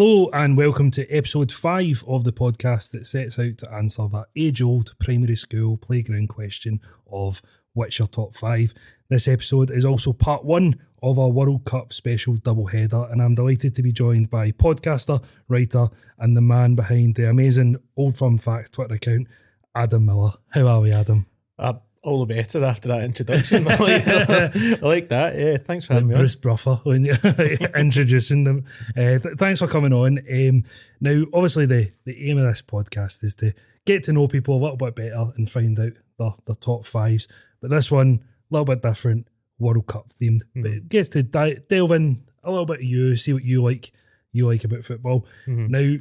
Hello 0.00 0.30
and 0.32 0.56
welcome 0.56 0.90
to 0.92 1.06
episode 1.14 1.52
five 1.52 2.02
of 2.08 2.24
the 2.24 2.32
podcast 2.32 2.90
that 2.92 3.06
sets 3.06 3.38
out 3.38 3.58
to 3.58 3.70
answer 3.70 4.08
that 4.08 4.28
age 4.34 4.62
old 4.62 4.98
primary 4.98 5.36
school 5.36 5.76
playground 5.76 6.30
question 6.30 6.80
of 7.12 7.42
what's 7.74 7.98
your 7.98 8.08
top 8.08 8.34
five. 8.34 8.72
This 9.10 9.28
episode 9.28 9.70
is 9.70 9.84
also 9.84 10.14
part 10.14 10.42
one 10.42 10.80
of 11.02 11.18
our 11.18 11.28
World 11.28 11.66
Cup 11.66 11.92
special 11.92 12.36
double 12.36 12.64
header, 12.64 13.08
and 13.10 13.20
I'm 13.20 13.34
delighted 13.34 13.74
to 13.74 13.82
be 13.82 13.92
joined 13.92 14.30
by 14.30 14.52
podcaster, 14.52 15.22
writer, 15.48 15.88
and 16.18 16.34
the 16.34 16.40
man 16.40 16.76
behind 16.76 17.16
the 17.16 17.28
amazing 17.28 17.76
Old 17.94 18.16
Firm 18.16 18.38
Facts 18.38 18.70
Twitter 18.70 18.94
account, 18.94 19.28
Adam 19.74 20.06
Miller. 20.06 20.32
How 20.48 20.66
are 20.66 20.80
we, 20.80 20.92
Adam? 20.92 21.26
Uh, 21.58 21.74
all 22.02 22.24
the 22.24 22.34
better 22.34 22.64
after 22.64 22.88
that 22.88 23.02
introduction. 23.02 23.68
I, 23.68 23.76
like, 23.76 24.08
I 24.08 24.78
like 24.80 25.08
that. 25.08 25.38
Yeah, 25.38 25.56
thanks 25.58 25.84
for 25.84 25.94
having 25.94 26.08
me. 26.08 26.14
Bruce 26.14 26.34
Buffer 26.34 26.76
when 26.84 27.04
you're 27.04 27.16
introducing 27.76 28.44
them. 28.44 28.64
Uh, 28.96 29.18
th- 29.18 29.36
thanks 29.38 29.60
for 29.60 29.66
coming 29.66 29.92
on. 29.92 30.18
Um, 30.30 30.64
now, 31.00 31.24
obviously, 31.32 31.66
the, 31.66 31.92
the 32.04 32.30
aim 32.30 32.38
of 32.38 32.44
this 32.46 32.62
podcast 32.62 33.22
is 33.22 33.34
to 33.36 33.52
get 33.84 34.04
to 34.04 34.12
know 34.12 34.28
people 34.28 34.56
a 34.56 34.62
little 34.62 34.76
bit 34.76 34.96
better 34.96 35.32
and 35.36 35.50
find 35.50 35.78
out 35.78 35.92
their, 36.18 36.34
their 36.46 36.56
top 36.56 36.86
fives. 36.86 37.28
But 37.60 37.70
this 37.70 37.90
one, 37.90 38.24
a 38.50 38.54
little 38.54 38.64
bit 38.64 38.82
different, 38.82 39.28
World 39.58 39.86
Cup 39.86 40.10
themed. 40.20 40.42
Mm-hmm. 40.42 40.62
But 40.62 40.70
it 40.70 40.88
gets 40.88 41.10
to 41.10 41.22
di- 41.22 41.58
delve 41.68 41.92
in 41.92 42.22
a 42.42 42.50
little 42.50 42.66
bit 42.66 42.78
of 42.78 42.84
you, 42.84 43.16
see 43.16 43.34
what 43.34 43.44
you 43.44 43.62
like, 43.62 43.92
you 44.32 44.46
like 44.46 44.64
about 44.64 44.84
football. 44.84 45.26
Mm-hmm. 45.46 45.66
Now, 45.68 45.96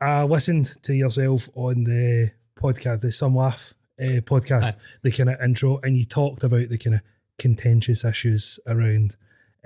I 0.00 0.24
listened 0.24 0.82
to 0.82 0.94
yourself 0.94 1.48
on 1.54 1.84
the 1.84 2.32
podcast, 2.56 3.00
the 3.00 3.12
Some 3.12 3.36
Laugh 3.36 3.74
uh, 4.00 4.20
podcast, 4.22 4.64
Aye. 4.64 4.74
the 5.02 5.10
kind 5.10 5.30
of 5.30 5.40
intro, 5.40 5.78
and 5.82 5.96
you 5.96 6.04
talked 6.04 6.44
about 6.44 6.68
the 6.68 6.78
kind 6.78 6.94
of 6.96 7.00
contentious 7.38 8.04
issues 8.04 8.58
around 8.66 9.16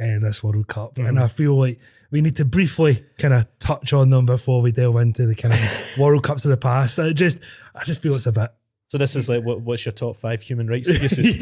uh, 0.00 0.18
this 0.20 0.42
World 0.42 0.66
Cup, 0.68 0.98
and 0.98 1.18
I 1.18 1.28
feel 1.28 1.58
like 1.58 1.78
we 2.10 2.20
need 2.20 2.36
to 2.36 2.44
briefly 2.44 3.04
kind 3.18 3.34
of 3.34 3.46
touch 3.58 3.92
on 3.92 4.10
them 4.10 4.26
before 4.26 4.62
we 4.62 4.70
delve 4.72 4.96
into 4.96 5.26
the 5.26 5.34
kind 5.34 5.52
of 5.54 5.60
World 5.98 6.23
Cups 6.23 6.45
of 6.45 6.51
the 6.51 6.56
past. 6.56 6.98
I 6.98 7.12
just, 7.12 7.38
I 7.74 7.82
just 7.84 8.01
feel 8.02 8.14
it's 8.14 8.26
a 8.26 8.32
bit. 8.32 8.51
So 8.88 8.98
this 8.98 9.16
is 9.16 9.28
like, 9.28 9.42
what, 9.42 9.62
what's 9.62 9.84
your 9.84 9.92
top 9.92 10.16
five 10.16 10.40
human 10.42 10.68
rights 10.68 10.88
abuses? 10.88 11.34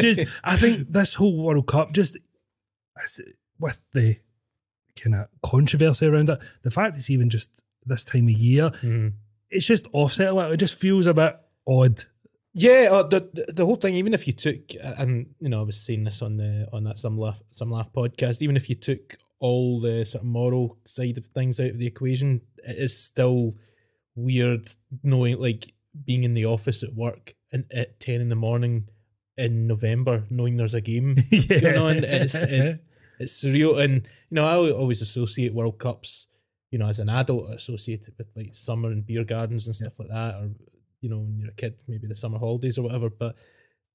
just, 0.00 0.20
I 0.42 0.56
think 0.56 0.90
this 0.90 1.12
whole 1.14 1.36
World 1.36 1.66
Cup, 1.66 1.92
just 1.92 2.16
with 3.58 3.78
the 3.92 4.16
kind 4.98 5.14
of 5.16 5.28
controversy 5.42 6.06
around 6.06 6.30
it, 6.30 6.38
the 6.62 6.70
fact 6.70 6.96
it's 6.96 7.10
even 7.10 7.28
just 7.28 7.50
this 7.84 8.04
time 8.04 8.24
of 8.28 8.32
year, 8.34 8.70
Mhm. 8.82 9.12
It's 9.50 9.66
just 9.66 9.86
offset 9.92 10.28
a 10.28 10.32
little. 10.32 10.52
It 10.52 10.58
just 10.58 10.74
feels 10.74 11.06
a 11.06 11.14
bit 11.14 11.36
odd. 11.66 12.04
Yeah, 12.52 12.88
uh, 12.90 13.02
the 13.04 13.28
the- 13.32 13.52
the 13.52 13.66
whole 13.66 13.76
thing. 13.76 13.94
Even 13.94 14.14
if 14.14 14.26
you 14.26 14.32
took, 14.32 14.60
and 14.82 15.26
you 15.40 15.48
know, 15.48 15.60
I 15.60 15.64
was 15.64 15.80
saying 15.80 16.04
this 16.04 16.22
on 16.22 16.36
the 16.36 16.68
on 16.72 16.84
that 16.84 16.98
some 16.98 17.18
laugh 17.18 17.40
some 17.52 17.70
laugh 17.70 17.92
podcast. 17.92 18.42
Even 18.42 18.56
if 18.56 18.68
you 18.68 18.74
took 18.76 19.16
all 19.38 19.80
the 19.80 20.04
sort 20.04 20.22
of 20.22 20.28
moral 20.28 20.76
side 20.84 21.16
of 21.16 21.26
things 21.26 21.60
out 21.60 21.70
of 21.70 21.78
the 21.78 21.86
equation, 21.86 22.40
it 22.64 22.76
is 22.76 22.96
still 22.98 23.54
weird 24.16 24.70
knowing 25.02 25.38
like 25.38 25.72
being 26.04 26.24
in 26.24 26.34
the 26.34 26.44
office 26.44 26.82
at 26.82 26.94
work 26.94 27.34
and 27.52 27.64
at 27.72 28.00
ten 28.00 28.20
in 28.20 28.28
the 28.28 28.34
morning 28.36 28.88
in 29.36 29.66
November, 29.66 30.24
knowing 30.28 30.56
there's 30.56 30.74
a 30.74 30.80
game 30.80 31.16
yeah. 31.30 31.60
going 31.60 31.78
on. 31.78 32.04
It's 32.04 32.34
it, 32.34 32.84
it's 33.20 33.44
surreal, 33.44 33.80
and 33.82 33.94
you 34.02 34.34
know, 34.34 34.46
I 34.46 34.70
always 34.72 35.02
associate 35.02 35.54
World 35.54 35.78
Cups. 35.78 36.26
You 36.70 36.78
know, 36.78 36.86
as 36.86 37.00
an 37.00 37.08
adult, 37.08 37.50
associated 37.50 38.14
with 38.16 38.28
like 38.36 38.54
summer 38.54 38.90
and 38.90 39.04
beer 39.04 39.24
gardens 39.24 39.66
and 39.66 39.74
stuff 39.74 39.98
like 39.98 40.08
that, 40.08 40.34
or 40.36 40.50
you 41.00 41.08
know, 41.10 41.18
when 41.18 41.38
you're 41.38 41.48
a 41.50 41.54
kid, 41.54 41.80
maybe 41.88 42.06
the 42.06 42.14
summer 42.14 42.38
holidays 42.38 42.78
or 42.78 42.82
whatever. 42.82 43.10
But 43.10 43.34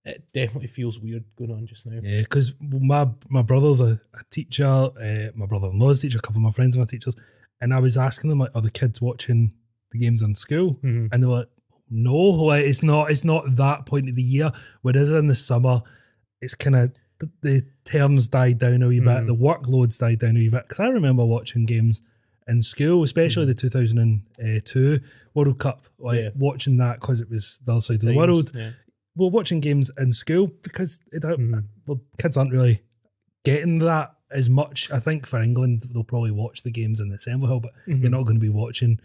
it 0.03 0.23
definitely 0.33 0.67
feels 0.67 0.99
weird 0.99 1.23
going 1.37 1.51
on 1.51 1.65
just 1.67 1.85
now. 1.85 1.99
Yeah, 2.03 2.19
because 2.19 2.53
my 2.59 3.07
my 3.29 3.41
brother's 3.41 3.79
a, 3.81 3.99
a 4.13 4.23
teacher, 4.29 4.65
uh, 4.65 5.31
my 5.35 5.45
brother-in-law's 5.45 5.99
a 5.99 6.01
teacher, 6.03 6.17
a 6.17 6.21
couple 6.21 6.37
of 6.39 6.43
my 6.43 6.51
friends 6.51 6.75
are 6.75 6.79
my 6.79 6.85
teachers, 6.85 7.15
and 7.61 7.73
I 7.73 7.79
was 7.79 7.97
asking 7.97 8.29
them 8.29 8.39
like, 8.39 8.51
are 8.55 8.61
the 8.61 8.69
kids 8.71 8.99
watching 9.01 9.53
the 9.91 9.99
games 9.99 10.21
in 10.21 10.35
school? 10.35 10.77
Mhm. 10.83 11.09
And 11.11 11.23
they 11.23 11.27
were 11.27 11.37
like, 11.39 11.49
no, 11.89 12.13
like 12.15 12.65
it's 12.65 12.83
not. 12.83 13.09
It's 13.09 13.23
not 13.23 13.55
that 13.55 13.85
point 13.85 14.09
of 14.09 14.15
the 14.15 14.21
year. 14.23 14.51
Whereas 14.81 15.11
in 15.11 15.27
the 15.27 15.35
summer, 15.35 15.81
it's 16.41 16.55
kind 16.55 16.75
of 16.75 16.91
the, 17.19 17.29
the 17.41 17.65
terms 17.85 18.27
died 18.27 18.57
down 18.59 18.83
a 18.83 18.87
wee 18.89 18.99
bit, 18.99 19.07
Mhm. 19.07 19.27
the 19.27 19.35
workloads 19.35 19.97
died 19.97 20.19
down 20.19 20.35
a 20.35 20.39
wee 20.39 20.49
bit. 20.49 20.63
Because 20.67 20.81
I 20.81 20.87
remember 20.87 21.23
watching 21.23 21.65
games 21.65 22.01
in 22.47 22.61
school, 22.61 23.03
especially 23.03 23.45
the 23.45 23.53
2002 23.55 24.99
World 25.33 25.59
Cup, 25.59 25.85
like 25.99 26.19
Yeah. 26.19 26.29
watching 26.35 26.77
that 26.77 26.99
because 27.01 27.21
it 27.21 27.29
was 27.29 27.59
the 27.65 27.71
other 27.73 27.81
side 27.81 27.95
of 27.95 28.01
the 28.01 28.15
world 28.15 28.51
Yeah. 28.53 28.71
well, 29.15 29.31
watching 29.31 29.59
games 29.59 29.89
in 29.97 30.11
school 30.11 30.47
because 30.61 30.99
it 31.11 31.23
Mhm. 31.23 31.63
well, 31.87 32.01
kids 32.19 32.37
aren't 32.37 32.51
really 32.51 32.81
getting 33.43 33.79
that 33.79 34.11
as 34.31 34.49
much. 34.49 34.91
I 34.91 34.99
think 34.99 35.25
for 35.25 35.41
England, 35.41 35.83
they'll 35.91 36.03
probably 36.03 36.31
watch 36.31 36.63
the 36.63 36.71
games 36.71 36.99
in 36.99 37.09
the 37.09 37.15
Assembly 37.15 37.47
Hall, 37.47 37.59
but 37.59 37.71
Mhm. 37.87 38.01
you're 38.01 38.09
not 38.11 38.23
going 38.23 38.35
to 38.35 38.39
be 38.41 38.49
watching 38.49 38.99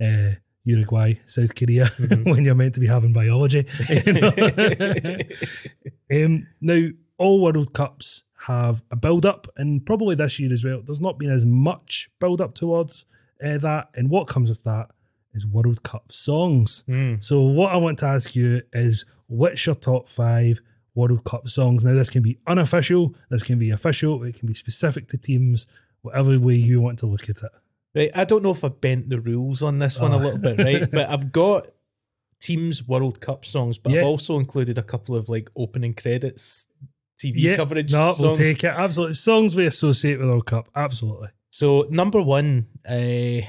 uh, 0.00 0.32
Uruguay, 0.64 1.14
South 1.26 1.54
Korea 1.54 1.84
Mhm. 1.98 2.24
when 2.24 2.44
you're 2.44 2.54
meant 2.54 2.74
to 2.74 2.80
be 2.80 2.86
having 2.86 3.12
biology. 3.12 3.66
you 4.06 4.12
know? 4.14 4.30
um, 6.24 6.46
now, 6.60 6.88
all 7.18 7.42
World 7.42 7.72
Cups 7.74 8.22
have 8.46 8.82
a 8.90 8.96
build 8.96 9.26
up, 9.26 9.46
and 9.56 9.84
probably 9.84 10.14
this 10.14 10.38
year 10.38 10.52
as 10.52 10.64
well. 10.64 10.80
There's 10.84 11.00
not 11.00 11.18
been 11.18 11.30
as 11.30 11.44
much 11.44 12.08
build 12.20 12.40
up 12.40 12.54
towards 12.54 13.04
uh, 13.44 13.58
that, 13.58 13.88
and 13.94 14.08
what 14.10 14.28
comes 14.28 14.48
with 14.48 14.62
that 14.64 14.90
is 15.34 15.46
World 15.46 15.82
Cup 15.82 16.10
songs. 16.12 16.82
Mm. 16.88 17.22
So 17.22 17.42
what 17.42 17.72
I 17.72 17.76
want 17.76 17.98
to 18.00 18.06
ask 18.06 18.34
you 18.34 18.62
is 18.72 19.04
what's 19.26 19.64
your 19.66 19.74
top 19.76 20.08
five 20.08 20.60
World 20.94 21.22
Cup 21.24 21.48
songs? 21.48 21.84
Now 21.84 21.94
this 21.94 22.10
can 22.10 22.22
be 22.22 22.38
unofficial, 22.46 23.14
this 23.30 23.42
can 23.42 23.58
be 23.58 23.70
official, 23.70 24.22
it 24.24 24.34
can 24.38 24.48
be 24.48 24.54
specific 24.54 25.08
to 25.08 25.16
teams, 25.18 25.66
whatever 26.02 26.38
way 26.38 26.54
you 26.56 26.80
want 26.80 26.98
to 27.00 27.06
look 27.06 27.28
at 27.30 27.42
it. 27.42 27.50
Right. 27.94 28.10
I 28.14 28.24
don't 28.24 28.42
know 28.42 28.50
if 28.52 28.64
I 28.64 28.68
bent 28.68 29.08
the 29.10 29.20
rules 29.20 29.62
on 29.62 29.78
this 29.80 29.98
one 29.98 30.12
Oh. 30.12 30.16
a 30.16 30.20
little 30.20 30.38
bit, 30.38 30.58
right? 30.58 30.90
But 30.90 31.10
I've 31.10 31.30
got 31.32 31.68
teams 32.40 32.86
World 32.88 33.20
Cup 33.20 33.44
songs, 33.44 33.78
but 33.78 33.92
Yeah. 33.92 34.00
I've 34.00 34.06
also 34.06 34.38
included 34.38 34.78
a 34.78 34.82
couple 34.82 35.14
of 35.14 35.28
like 35.28 35.50
opening 35.56 35.94
credits 35.94 36.66
TV 37.20 37.56
coverage. 37.56 37.92
No, 37.92 38.14
we'll 38.18 38.34
take 38.34 38.64
it. 38.64 38.68
Absolutely. 38.68 39.14
Songs 39.14 39.54
we 39.54 39.66
associate 39.66 40.18
with 40.18 40.28
World 40.28 40.46
Cup. 40.46 40.68
Absolutely. 40.74 41.28
So 41.50 41.86
number 41.90 42.22
one, 42.22 42.66
uh, 42.88 43.42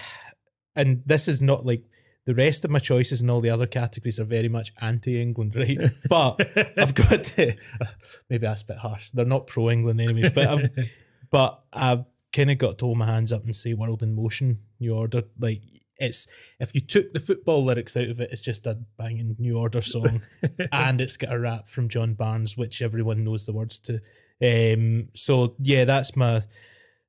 and 0.76 1.04
this 1.06 1.28
is 1.28 1.42
not 1.42 1.66
like 1.66 1.84
the 2.26 2.36
rest 2.36 2.66
of 2.66 2.72
my 2.72 2.80
choices 2.80 3.22
and 3.22 3.32
all 3.32 3.42
the 3.42 3.50
other 3.50 3.68
categories 3.68 4.20
are 4.20 4.26
very 4.26 4.50
much 4.50 4.72
anti-England, 4.82 5.56
right? 5.56 5.80
But 6.10 6.42
I've 6.78 6.94
got 6.94 7.24
to, 7.24 7.56
maybe 8.30 8.46
that's 8.46 8.62
a 8.62 8.66
bit 8.66 8.78
harsh. 8.78 9.10
They're 9.14 9.26
not 9.26 9.48
pro-England 9.48 10.02
anyway, 10.02 10.32
but 10.34 10.48
I've 10.48 10.70
but 11.32 11.64
I've 11.72 12.06
kind 12.34 12.52
of 12.52 12.58
got 12.58 12.78
to 12.80 12.86
hold 12.86 12.98
my 12.98 13.06
hands 13.06 13.32
up 13.32 13.44
and 13.46 13.56
say 13.56 13.74
"World 13.74 14.04
in 14.04 14.14
Motion," 14.14 14.60
New 14.80 14.94
Order. 14.94 15.24
Like 15.40 15.62
it's 16.02 16.28
if 16.60 16.74
you 16.76 16.82
took 16.82 17.14
the 17.14 17.20
football 17.20 17.64
lyrics 17.64 17.96
out 17.96 18.10
of 18.10 18.20
it, 18.20 18.32
it's 18.32 18.42
just 18.42 18.68
a 18.68 18.80
banging 18.98 19.36
New 19.40 19.58
Order 19.58 19.82
song, 19.82 20.22
and 20.72 21.00
it's 21.00 21.18
got 21.18 21.34
a 21.34 21.40
rap 21.40 21.70
from 21.70 21.88
John 21.90 22.14
Barnes, 22.16 22.58
which 22.58 22.82
everyone 22.82 23.24
knows 23.24 23.46
the 23.46 23.54
words 23.54 23.80
to. 23.80 24.02
Um, 24.44 25.10
so 25.16 25.56
yeah, 25.60 25.86
that's 25.86 26.16
my. 26.16 26.44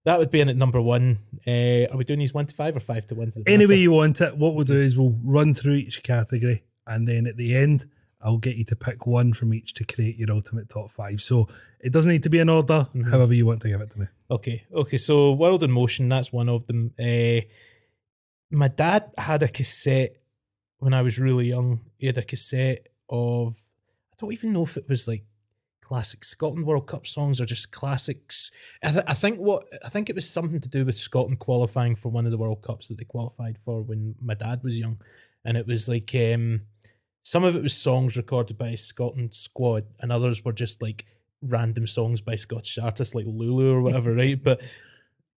That 0.04 0.18
would 0.18 0.30
be 0.32 0.40
in 0.40 0.48
at 0.48 0.56
number 0.56 0.80
one. 0.82 1.20
Uh, 1.46 1.86
are 1.90 1.96
we 1.96 2.04
doing 2.04 2.18
these 2.18 2.34
one 2.34 2.46
to 2.46 2.54
five 2.54 2.76
or 2.76 2.80
five 2.80 3.06
to 3.06 3.14
one? 3.14 3.32
Any 3.46 3.66
way 3.66 3.76
you 3.76 3.92
want 3.92 4.20
it, 4.20 4.36
what 4.36 4.54
we'll 4.54 4.64
do 4.64 4.80
is 4.80 4.96
we'll 4.96 5.16
run 5.22 5.54
through 5.54 5.74
each 5.74 6.02
category 6.02 6.64
and 6.88 7.06
then 7.06 7.28
at 7.28 7.36
the 7.36 7.54
end 7.56 7.88
I'll 8.20 8.38
get 8.38 8.56
you 8.56 8.64
to 8.64 8.74
pick 8.76 9.06
one 9.06 9.32
from 9.32 9.54
each 9.54 9.74
to 9.74 9.84
create 9.84 10.16
your 10.16 10.32
ultimate 10.32 10.68
top 10.68 10.90
five. 10.90 11.20
So 11.20 11.48
it 11.80 11.92
doesn't 11.92 12.10
need 12.10 12.24
to 12.24 12.30
be 12.30 12.38
in 12.40 12.48
order, 12.48 12.88
Mhm. 12.94 13.10
however 13.10 13.32
you 13.32 13.46
want 13.46 13.62
to 13.62 13.68
give 13.68 13.80
it 13.80 13.90
to 13.92 14.00
me. 14.00 14.06
Okay, 14.30 14.64
okay. 14.74 14.96
So 14.98 15.32
World 15.32 15.62
in 15.62 15.70
Motion, 15.70 16.08
that's 16.08 16.32
one 16.32 16.48
of 16.48 16.66
them. 16.66 16.92
Uh, 16.98 17.42
my 18.52 18.68
dad 18.68 19.10
had 19.18 19.42
a 19.42 19.48
cassette 19.48 20.16
when 20.78 20.94
I 20.94 21.02
was 21.02 21.18
really 21.18 21.48
young. 21.48 21.80
He 21.98 22.06
had 22.06 22.18
a 22.18 22.22
cassette 22.22 22.88
of 23.08 23.56
I 24.12 24.16
don't 24.18 24.32
even 24.32 24.52
know 24.52 24.64
if 24.64 24.76
it 24.76 24.88
was 24.88 25.08
like 25.08 25.24
classic 25.80 26.24
Scotland 26.24 26.66
World 26.66 26.86
Cup 26.86 27.06
songs 27.06 27.40
or 27.40 27.46
just 27.46 27.70
classics. 27.70 28.50
I, 28.82 28.90
th- 28.92 29.04
I 29.06 29.14
think 29.14 29.38
what 29.38 29.64
I 29.84 29.88
think 29.88 30.08
it 30.08 30.14
was 30.14 30.28
something 30.28 30.60
to 30.60 30.68
do 30.68 30.84
with 30.84 30.96
Scotland 30.96 31.38
qualifying 31.38 31.96
for 31.96 32.10
one 32.10 32.26
of 32.26 32.30
the 32.30 32.38
World 32.38 32.62
Cups 32.62 32.88
that 32.88 32.98
they 32.98 33.04
qualified 33.04 33.58
for 33.64 33.82
when 33.82 34.14
my 34.20 34.34
dad 34.34 34.62
was 34.62 34.78
young, 34.78 35.00
and 35.44 35.56
it 35.56 35.66
was 35.66 35.88
like 35.88 36.14
um, 36.14 36.62
some 37.22 37.44
of 37.44 37.56
it 37.56 37.62
was 37.62 37.74
songs 37.74 38.16
recorded 38.16 38.58
by 38.58 38.68
a 38.68 38.76
Scotland 38.76 39.34
squad, 39.34 39.84
and 40.00 40.12
others 40.12 40.44
were 40.44 40.52
just 40.52 40.82
like 40.82 41.06
random 41.42 41.86
songs 41.86 42.20
by 42.20 42.36
Scottish 42.36 42.78
artists 42.78 43.14
like 43.14 43.26
Lulu 43.26 43.72
or 43.72 43.82
whatever, 43.82 44.14
right? 44.14 44.42
But 44.42 44.60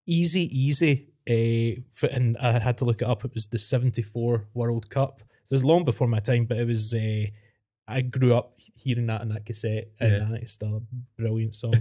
easy, 0.06 0.44
easy. 0.58 1.10
Uh, 1.30 1.82
for, 1.92 2.06
and 2.08 2.38
I 2.38 2.60
had 2.60 2.78
to 2.80 2.86
look 2.86 3.02
it 3.02 3.08
up. 3.08 3.26
It 3.26 3.34
was 3.34 3.48
the 3.48 3.58
'74 3.58 4.46
World 4.54 4.90
Cup. 4.90 5.22
It 5.22 5.52
was 5.52 5.64
long 5.64 5.84
before 5.86 6.08
my 6.08 6.20
time, 6.20 6.46
but 6.46 6.58
it 6.58 6.68
was. 6.68 6.94
Uh, 6.94 7.26
I 7.88 8.02
grew 8.02 8.34
up 8.34 8.58
hearing 8.76 9.08
that 9.08 9.22
in 9.22 9.30
that 9.30 9.46
cassette, 9.46 9.90
and 10.00 10.12
Yeah. 10.32 10.38
it's 10.38 10.54
still 10.54 10.78
a 10.78 10.82
brilliant 11.22 11.56
song. 11.64 11.74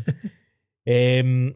um, 0.91 1.55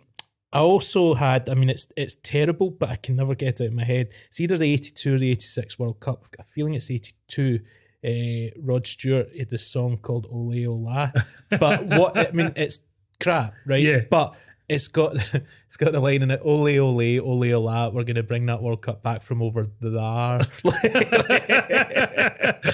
I 0.53 0.61
also 0.61 1.15
had. 1.15 1.49
I 1.51 1.55
mean, 1.55 1.69
it's 1.71 1.87
it's 1.97 2.17
terrible, 2.23 2.71
but 2.71 2.89
I 2.91 2.97
can 2.97 3.17
never 3.17 3.35
get 3.35 3.61
it 3.61 3.65
out 3.65 3.69
of 3.69 3.75
my 3.75 3.85
head. 3.85 4.09
It's 4.31 4.41
either 4.41 4.57
the 4.57 4.73
'82 4.73 5.15
or 5.15 5.19
the 5.19 5.31
'86 5.31 5.79
World 5.79 6.01
Cup. 6.01 6.23
I've 6.25 6.31
got 6.31 6.47
a 6.47 6.49
feeling 6.51 6.75
it's 6.75 6.91
'82. 6.91 7.61
Uh, 8.05 8.51
Rod 8.63 8.87
Stewart 8.87 9.29
had 9.37 9.51
this 9.51 9.67
song 9.67 9.99
called 9.99 10.27
"Ole 10.31 10.67
Ola," 10.67 11.13
but 11.51 11.85
what 11.87 12.17
I 12.17 12.31
mean, 12.33 12.53
it's 12.57 12.81
crap, 13.21 13.55
right? 13.67 13.83
Yeah. 13.85 14.01
But 14.09 14.35
it's 14.69 14.89
got 14.89 15.17
it's 15.67 15.77
got 15.77 15.93
the 15.93 16.01
line 16.01 16.23
in 16.23 16.31
it, 16.31 16.41
ole 16.45 16.69
ole, 16.79 17.21
ole 17.21 17.55
ola, 17.55 17.91
we're 17.91 18.05
gonna 18.05 18.23
bring 18.23 18.47
that 18.47 18.63
World 18.63 18.83
Cup 18.83 19.03
back 19.03 19.23
from 19.23 19.43
over 19.43 19.69
there. 19.81 20.41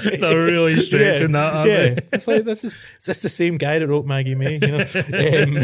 They're 0.18 0.44
really 0.44 0.80
stretching 0.80 1.32
that, 1.32 1.54
aren't 1.54 1.70
yeah. 1.70 1.76
they? 1.76 2.06
It's 2.12 2.26
like 2.26 2.44
this 2.44 2.64
is 2.64 2.74
is 3.00 3.06
this 3.06 3.22
the 3.22 3.28
same 3.28 3.56
guy 3.58 3.78
that 3.78 3.88
wrote 3.88 4.06
Maggie 4.06 4.34
May? 4.34 4.54
You 4.54 4.66
know. 4.66 4.84
um, 5.42 5.58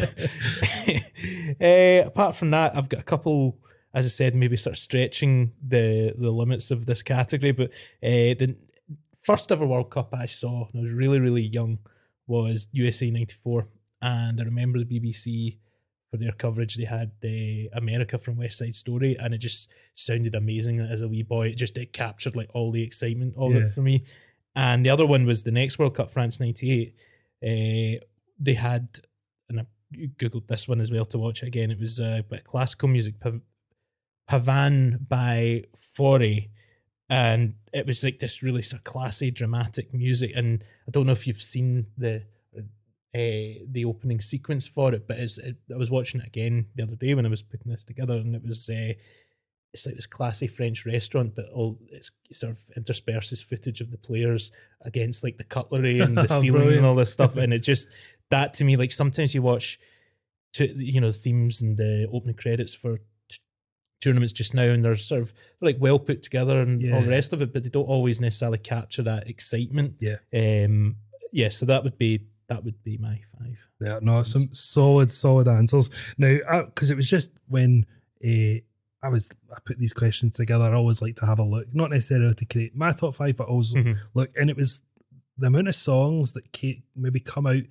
uh, 1.60 2.06
apart 2.06 2.36
from 2.36 2.50
that, 2.50 2.76
I've 2.76 2.88
got 2.88 3.00
a 3.00 3.04
couple. 3.04 3.58
As 3.92 4.06
I 4.06 4.08
said, 4.08 4.36
maybe 4.36 4.56
start 4.56 4.76
stretching 4.76 5.52
the 5.66 6.14
the 6.16 6.30
limits 6.30 6.70
of 6.70 6.86
this 6.86 7.02
category. 7.02 7.50
But 7.50 7.70
uh, 8.02 8.38
the 8.38 8.56
first 9.20 9.50
ever 9.50 9.66
World 9.66 9.90
Cup 9.90 10.14
I 10.14 10.26
saw, 10.26 10.68
when 10.70 10.84
I 10.84 10.86
was 10.86 10.92
really 10.92 11.18
really 11.18 11.42
young, 11.42 11.78
was 12.28 12.68
USA 12.70 13.10
'94, 13.10 13.66
and 14.00 14.40
I 14.40 14.44
remember 14.44 14.78
the 14.78 14.84
BBC 14.84 15.58
for 16.10 16.16
their 16.16 16.32
coverage. 16.32 16.76
They 16.76 16.84
had 16.84 17.12
uh, 17.24 17.76
America 17.78 18.18
from 18.18 18.36
West 18.36 18.58
Side 18.58 18.74
Story, 18.74 19.16
and 19.18 19.32
it 19.34 19.38
just 19.38 19.68
sounded 19.94 20.34
amazing 20.34 20.80
as 20.80 21.02
a 21.02 21.08
wee 21.08 21.22
boy. 21.22 21.48
It 21.48 21.54
just 21.56 21.76
it 21.76 21.92
captured 21.92 22.34
like 22.36 22.50
all 22.54 22.72
the 22.72 22.82
excitement 22.82 23.34
of 23.36 23.52
Yeah. 23.52 23.58
it 23.58 23.68
for 23.72 23.82
me. 23.82 24.04
And 24.56 24.84
the 24.84 24.90
other 24.90 25.06
one 25.06 25.24
was 25.26 25.42
the 25.44 25.52
next 25.52 25.78
World 25.78 25.94
Cup, 25.94 26.10
France 26.10 26.40
'98. 26.40 26.94
Uh, 27.42 28.04
they 28.38 28.54
had, 28.54 28.88
and 29.48 29.60
I 29.60 29.66
googled 30.18 30.48
this 30.48 30.66
one 30.66 30.80
as 30.80 30.90
well 30.90 31.04
to 31.06 31.18
watch 31.18 31.42
it 31.42 31.46
again. 31.46 31.70
It 31.70 31.78
was 31.78 32.00
uh, 32.00 32.22
but 32.28 32.44
classical 32.44 32.88
music, 32.88 33.20
Pav- 33.20 33.40
Pavane 34.28 35.08
by 35.08 35.64
Fauré, 35.96 36.48
and 37.08 37.54
it 37.72 37.86
was 37.86 38.02
like 38.04 38.18
this 38.18 38.42
really 38.42 38.62
sort 38.62 38.80
of 38.80 38.84
classy, 38.84 39.30
dramatic 39.30 39.92
music. 39.94 40.32
And 40.34 40.62
I 40.86 40.90
don't 40.90 41.06
know 41.06 41.12
if 41.12 41.26
you've 41.26 41.40
seen 41.42 41.86
the 41.98 42.22
uh, 43.14 43.66
the 43.72 43.84
opening 43.84 44.20
sequence 44.20 44.66
for 44.66 44.94
it, 44.94 45.08
but 45.08 45.18
it's, 45.18 45.38
it, 45.38 45.56
I 45.72 45.76
was 45.76 45.90
watching 45.90 46.20
it 46.20 46.26
again 46.26 46.66
the 46.76 46.82
other 46.84 46.96
day 46.96 47.14
when 47.14 47.26
I 47.26 47.30
was 47.30 47.42
putting 47.42 47.72
this 47.72 47.84
together, 47.84 48.14
and 48.14 48.36
it 48.36 48.42
was 48.46 48.68
uh, 48.68 48.92
it's 49.72 49.86
like 49.86 49.96
this 49.96 50.06
classy 50.06 50.46
French 50.46 50.86
restaurant, 50.86 51.34
but 51.34 51.46
all 51.52 51.78
it's 51.90 52.10
it 52.28 52.36
sort 52.36 52.52
of 52.52 52.60
intersperses 52.76 53.42
footage 53.42 53.80
of 53.80 53.90
the 53.90 53.98
players 53.98 54.50
against 54.82 55.24
like 55.24 55.38
the 55.38 55.44
cutlery 55.44 56.00
and 56.00 56.16
the 56.16 56.26
ceiling 56.40 56.76
and 56.76 56.86
all 56.86 56.94
this 56.94 57.12
stuff, 57.12 57.36
and 57.36 57.52
it 57.52 57.60
just 57.60 57.88
that 58.30 58.54
to 58.54 58.64
me 58.64 58.76
like 58.76 58.92
sometimes 58.92 59.34
you 59.34 59.42
watch, 59.42 59.78
to 60.54 60.66
you 60.66 61.00
know, 61.00 61.12
themes 61.12 61.60
and 61.60 61.76
the 61.76 62.08
opening 62.12 62.36
credits 62.36 62.74
for 62.74 62.98
tournaments 64.00 64.32
just 64.32 64.54
now, 64.54 64.62
and 64.62 64.84
they're 64.84 64.96
sort 64.96 65.20
of 65.20 65.32
like 65.60 65.76
well 65.78 65.98
put 65.98 66.22
together 66.22 66.60
and 66.60 66.92
all 66.92 67.02
the 67.02 67.08
rest 67.08 67.32
of 67.32 67.42
it, 67.42 67.52
but 67.52 67.62
they 67.62 67.70
don't 67.70 67.84
always 67.84 68.20
necessarily 68.20 68.58
capture 68.58 69.02
that 69.02 69.28
excitement. 69.28 69.94
Yeah. 70.00 70.16
Um. 70.34 70.96
Yeah. 71.32 71.48
So 71.48 71.66
that 71.66 71.84
would 71.84 71.98
be 71.98 72.26
that 72.50 72.64
would 72.64 72.82
be 72.82 72.98
my 72.98 73.18
five. 73.38 73.56
Yeah, 73.80 73.98
no, 74.02 74.22
some 74.22 74.50
solid, 74.52 75.10
solid 75.10 75.48
answers. 75.48 75.88
Now, 76.18 76.64
because 76.64 76.90
it 76.90 76.96
was 76.96 77.08
just 77.08 77.30
when 77.48 77.86
uh, 78.24 78.60
I 79.02 79.08
was 79.08 79.28
I 79.50 79.58
put 79.64 79.78
these 79.78 79.94
questions 79.94 80.34
together, 80.34 80.64
I 80.64 80.74
always 80.74 81.00
like 81.00 81.16
to 81.16 81.26
have 81.26 81.38
a 81.38 81.42
look, 81.44 81.74
not 81.74 81.90
necessarily 81.90 82.34
to 82.34 82.44
create 82.44 82.76
my 82.76 82.92
top 82.92 83.14
five, 83.14 83.36
but 83.38 83.48
also 83.48 83.78
Mhm. 83.78 83.96
look, 84.14 84.30
and 84.36 84.50
it 84.50 84.56
was 84.56 84.80
the 85.38 85.46
amount 85.46 85.68
of 85.68 85.74
songs 85.74 86.32
that 86.32 86.52
ca- 86.54 86.82
maybe 86.94 87.20
come 87.20 87.46
out 87.46 87.62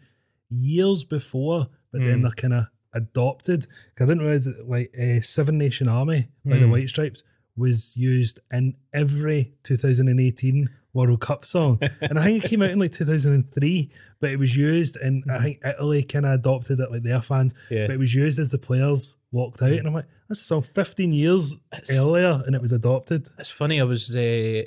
years 0.49 1.03
before, 1.03 1.67
but 1.91 2.01
then 2.01 2.19
Mm. 2.19 2.21
they're 2.23 2.31
kind 2.31 2.53
of 2.53 2.65
adopted. 2.93 3.67
I 3.99 4.05
didn't 4.05 4.21
realize 4.23 4.45
that 4.45 4.67
like 4.67 4.97
uh, 4.99 5.21
Seven 5.21 5.57
Nation 5.59 5.87
Army 5.87 6.29
by 6.45 6.57
the 6.57 6.65
Mm. 6.65 6.71
White 6.71 6.89
Stripes 6.89 7.21
was 7.55 7.95
used 7.95 8.39
in 8.51 8.75
every 8.93 9.53
2018 9.63 10.69
World 10.93 11.19
Cup 11.21 11.45
song, 11.45 11.79
and 12.01 12.17
I 12.19 12.25
think 12.25 12.43
it 12.45 12.49
came 12.49 12.61
out 12.61 12.71
in 12.71 12.79
like 12.79 12.91
2003, 12.91 13.91
but 14.19 14.29
it 14.31 14.37
was 14.37 14.55
used, 14.55 14.97
and 14.97 15.23
I 15.31 15.39
think 15.41 15.61
Italy 15.63 16.03
kind 16.03 16.25
of 16.25 16.33
adopted 16.33 16.79
it 16.79 16.91
like 16.91 17.03
their 17.03 17.21
fans, 17.21 17.53
Yeah. 17.69 17.87
but 17.87 17.93
it 17.93 17.99
was 17.99 18.13
used 18.15 18.39
as 18.39 18.49
the 18.49 18.57
players 18.57 19.15
walked 19.31 19.61
out, 19.61 19.71
and 19.71 19.87
I'm 19.87 19.93
like, 19.93 20.05
that's 20.27 20.41
a 20.41 20.43
song 20.43 20.61
15 20.63 21.11
years 21.11 21.55
earlier, 21.89 22.41
and 22.45 22.55
it 22.55 22.61
was 22.61 22.71
adopted. 22.71 23.29
It's 23.37 23.49
funny. 23.49 23.79
I 23.79 23.83
was 23.83 24.15
uh, 24.15 24.63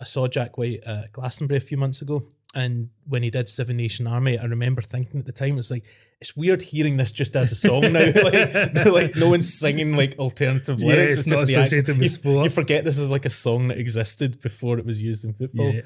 I 0.00 0.04
saw 0.04 0.26
Jack 0.28 0.56
White 0.56 0.82
at 0.84 1.12
Glastonbury 1.12 1.58
a 1.58 1.60
few 1.60 1.76
months 1.76 2.00
ago, 2.02 2.26
and 2.54 2.88
when 3.06 3.22
he 3.22 3.30
did 3.30 3.48
Seven 3.48 3.76
Nation 3.76 4.06
Army, 4.06 4.38
I 4.38 4.44
remember 4.44 4.80
thinking 4.82 5.20
at 5.20 5.26
the 5.26 5.32
time, 5.32 5.58
it's 5.58 5.70
like 5.70 5.84
it's 6.20 6.36
weird 6.36 6.60
hearing 6.62 6.96
this 6.98 7.12
just 7.12 7.34
as 7.36 7.50
a 7.52 7.54
song 7.56 7.92
now. 7.92 8.12
like, 8.22 8.74
like 8.86 9.16
no 9.16 9.30
one's 9.30 9.52
singing 9.52 9.96
like 9.96 10.18
alternative 10.18 10.78
Yeah, 10.80 10.86
lyrics. 10.88 11.18
it's 11.18 11.26
not 11.26 11.44
associated 11.44 11.98
with 11.98 12.02
you, 12.02 12.08
sport. 12.08 12.44
you 12.44 12.50
forget 12.50 12.84
this 12.84 12.98
is 12.98 13.10
like 13.10 13.24
a 13.24 13.30
song 13.30 13.68
that 13.68 13.78
existed 13.78 14.40
before 14.40 14.78
it 14.78 14.84
was 14.84 15.00
used 15.00 15.24
in 15.24 15.32
football. 15.32 15.72
Yeah. 15.74 15.80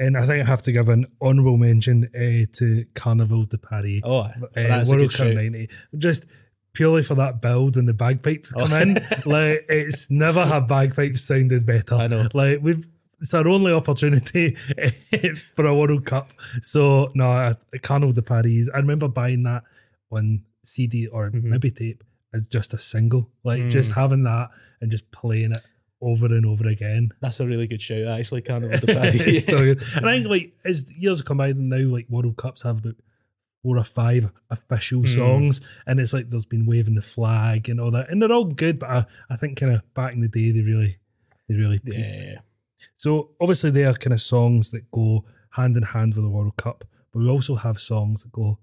And 0.00 0.16
I 0.16 0.26
think 0.26 0.44
I 0.46 0.48
have 0.48 0.62
to 0.62 0.72
give 0.72 0.88
an 0.90 1.06
honourable 1.20 1.56
mention 1.56 2.04
uh, 2.14 2.46
to 2.58 2.84
Carnaval 2.94 3.44
de 3.46 3.58
Paris. 3.58 4.00
Oh, 4.04 4.18
uh, 4.20 4.32
that's 4.54 4.88
a 4.90 4.94
World 4.94 5.12
Cup 5.12 5.26
90. 5.28 5.68
Just 5.96 6.24
purely 6.74 7.02
for 7.02 7.16
that 7.16 7.40
build 7.42 7.76
and 7.76 7.88
the 7.88 7.94
bagpipes 7.94 8.52
come 8.52 8.72
Oh. 8.72 8.76
in. 8.80 8.94
Like, 9.26 9.64
it's 9.68 10.08
never 10.10 10.44
had 10.44 10.68
bagpipes 10.68 11.24
sounded 11.24 11.66
better. 11.66 11.94
I 11.96 12.06
know. 12.08 12.28
Like, 12.34 12.60
we've. 12.62 12.86
It's 13.20 13.34
our 13.34 13.48
only 13.48 13.72
opportunity 13.72 14.54
for 15.56 15.66
a 15.66 15.74
World 15.74 16.06
Cup. 16.06 16.30
So, 16.62 17.10
no, 17.16 17.56
Carnaval 17.82 18.12
de 18.12 18.22
Paris. 18.22 18.68
I 18.72 18.76
remember 18.78 19.08
buying 19.08 19.42
that 19.42 19.64
on 20.10 20.42
CD 20.64 21.06
or 21.06 21.30
Mhm. 21.30 21.42
maybe 21.44 21.70
tape 21.70 22.02
as 22.32 22.42
just 22.44 22.74
a 22.74 22.78
single. 22.78 23.30
Like, 23.44 23.62
Mm. 23.64 23.70
just 23.70 23.92
having 23.92 24.22
that 24.24 24.50
and 24.80 24.90
just 24.90 25.10
playing 25.10 25.52
it 25.52 25.62
over 26.00 26.26
and 26.26 26.46
over 26.46 26.66
again. 26.68 27.10
That's 27.20 27.40
a 27.40 27.46
really 27.46 27.66
good 27.66 27.82
shout. 27.82 28.06
Actually, 28.06 28.42
Carnaval 28.42 28.78
de 28.80 28.90
it's 28.92 29.24
Paris. 29.24 29.44
so 29.46 29.58
good. 29.58 29.82
And 29.96 30.08
I 30.08 30.14
think 30.16 30.28
like 30.28 30.52
as 30.64 30.84
years 31.00 31.22
come 31.22 31.38
by 31.38 31.52
now, 31.52 31.78
like 31.88 32.08
World 32.08 32.36
Cups 32.36 32.62
have 32.62 32.78
about 32.78 32.96
four 33.62 33.76
or 33.78 33.84
five 33.84 34.30
official 34.50 35.00
Hmm. 35.00 35.06
songs, 35.06 35.60
and 35.86 35.98
it's 35.98 36.12
like 36.12 36.30
there's 36.30 36.44
been 36.44 36.66
waving 36.66 36.94
the 36.94 37.02
flag 37.02 37.68
and 37.68 37.80
all 37.80 37.90
that, 37.90 38.08
and 38.10 38.22
they're 38.22 38.30
all 38.32 38.44
good. 38.44 38.78
But 38.78 38.90
I, 38.90 39.06
I 39.30 39.36
think 39.36 39.58
kind 39.58 39.72
of 39.74 39.82
back 39.94 40.12
in 40.14 40.20
the 40.20 40.28
day, 40.28 40.52
they 40.52 40.60
really, 40.62 40.98
they 41.48 41.54
really. 41.56 41.78
peaked. 41.80 41.96
yeah. 41.98 42.38
So 42.96 43.30
obviously 43.40 43.70
they 43.72 43.84
are 43.84 43.94
kind 43.94 44.12
of 44.14 44.20
songs 44.20 44.70
that 44.70 44.90
go 44.92 45.24
hand 45.52 45.76
in 45.76 45.82
hand 45.82 46.14
with 46.14 46.24
the 46.24 46.30
World 46.30 46.56
Cup, 46.56 46.84
but 47.12 47.18
we 47.20 47.28
also 47.28 47.56
have 47.56 47.80
songs 47.80 48.22
that 48.22 48.30
go 48.32 48.58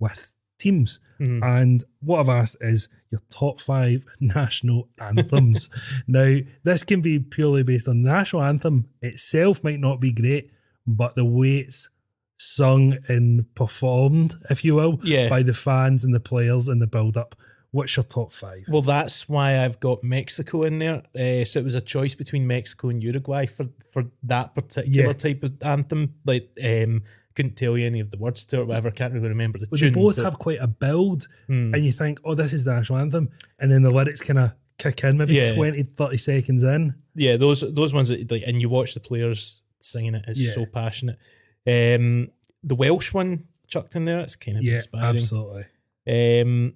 with 0.00 0.32
teams. 0.60 1.00
Mhm. 1.20 1.42
And 1.44 1.84
what 2.00 2.20
I've 2.20 2.28
asked 2.28 2.56
is 2.60 2.88
your 3.10 3.20
top 3.30 3.60
five 3.60 4.04
national 4.20 4.88
anthems. 4.98 5.68
now, 6.06 6.38
this 6.62 6.82
can 6.84 7.00
be 7.00 7.18
purely 7.18 7.62
based 7.62 7.88
on 7.88 8.02
the 8.02 8.10
national 8.10 8.42
anthem 8.42 8.88
itself, 9.02 9.62
might 9.64 9.80
not 9.80 10.00
be 10.00 10.12
great, 10.12 10.50
but 10.86 11.14
the 11.14 11.24
way 11.24 11.58
it's 11.58 11.90
sung 12.38 12.96
and 13.08 13.54
performed, 13.54 14.38
if 14.48 14.64
you 14.64 14.74
will, 14.74 14.98
Yeah. 15.04 15.28
by 15.28 15.42
the 15.42 15.52
fans 15.52 16.04
and 16.04 16.14
the 16.14 16.20
players 16.20 16.68
and 16.68 16.80
the 16.80 16.86
build 16.86 17.16
up. 17.18 17.34
What's 17.72 17.96
your 17.96 18.04
top 18.04 18.32
five? 18.32 18.64
Well, 18.68 18.82
that's 18.82 19.28
why 19.28 19.62
I've 19.64 19.78
got 19.78 20.02
Mexico 20.02 20.64
in 20.64 20.78
there. 20.80 21.02
Uh, 21.14 21.44
so 21.44 21.60
it 21.60 21.64
was 21.64 21.74
a 21.76 21.80
choice 21.80 22.14
between 22.16 22.46
Mexico 22.46 22.88
and 22.88 23.02
Uruguay 23.02 23.46
for, 23.46 23.66
for 23.92 24.06
that 24.24 24.54
particular 24.54 25.08
Yeah. 25.08 25.12
type 25.12 25.42
of 25.44 25.62
anthem. 25.62 26.14
Like, 26.24 26.48
um, 26.64 27.02
couldn't 27.34 27.56
tell 27.56 27.76
you 27.78 27.86
any 27.86 28.00
of 28.00 28.10
the 28.10 28.18
words 28.18 28.44
to 28.46 28.56
it, 28.56 28.60
or 28.60 28.64
whatever. 28.66 28.90
Can't 28.90 29.12
really 29.14 29.28
remember 29.28 29.58
the 29.58 29.66
But 29.66 29.78
tune. 29.78 29.92
they 29.92 30.00
both 30.00 30.16
but- 30.16 30.24
have 30.24 30.38
quite 30.38 30.58
a 30.60 30.66
build, 30.66 31.28
Hmm. 31.46 31.74
and 31.74 31.84
you 31.84 31.92
think, 31.92 32.20
oh, 32.24 32.34
this 32.34 32.52
is 32.52 32.64
the 32.64 32.74
national 32.74 32.98
anthem. 32.98 33.30
And 33.58 33.70
then 33.70 33.82
the 33.82 33.90
lyrics 33.90 34.20
kind 34.20 34.38
of 34.38 34.52
kick 34.78 35.04
in 35.04 35.18
maybe 35.18 35.34
Yeah. 35.34 35.54
20, 35.54 35.82
30 35.82 36.16
seconds 36.16 36.64
in. 36.64 36.94
yeah, 37.14 37.36
those 37.36 37.60
those 37.60 37.92
ones 37.92 38.08
that 38.08 38.30
like, 38.30 38.42
and 38.46 38.60
you 38.60 38.68
watch 38.68 38.94
the 38.94 39.00
players 39.00 39.60
singing 39.80 40.14
it. 40.14 40.24
it 40.28 40.32
is 40.32 40.40
Yeah. 40.40 40.54
so 40.54 40.66
passionate. 40.66 41.18
Um, 41.66 42.30
the 42.64 42.74
Welsh 42.74 43.12
one 43.12 43.44
chucked 43.68 43.94
in 43.96 44.04
there. 44.06 44.20
It's 44.20 44.36
kind 44.36 44.56
of 44.58 44.64
Yeah, 44.64 44.74
inspiring. 44.74 45.16
absolutely. 45.16 45.64
Um, 46.08 46.74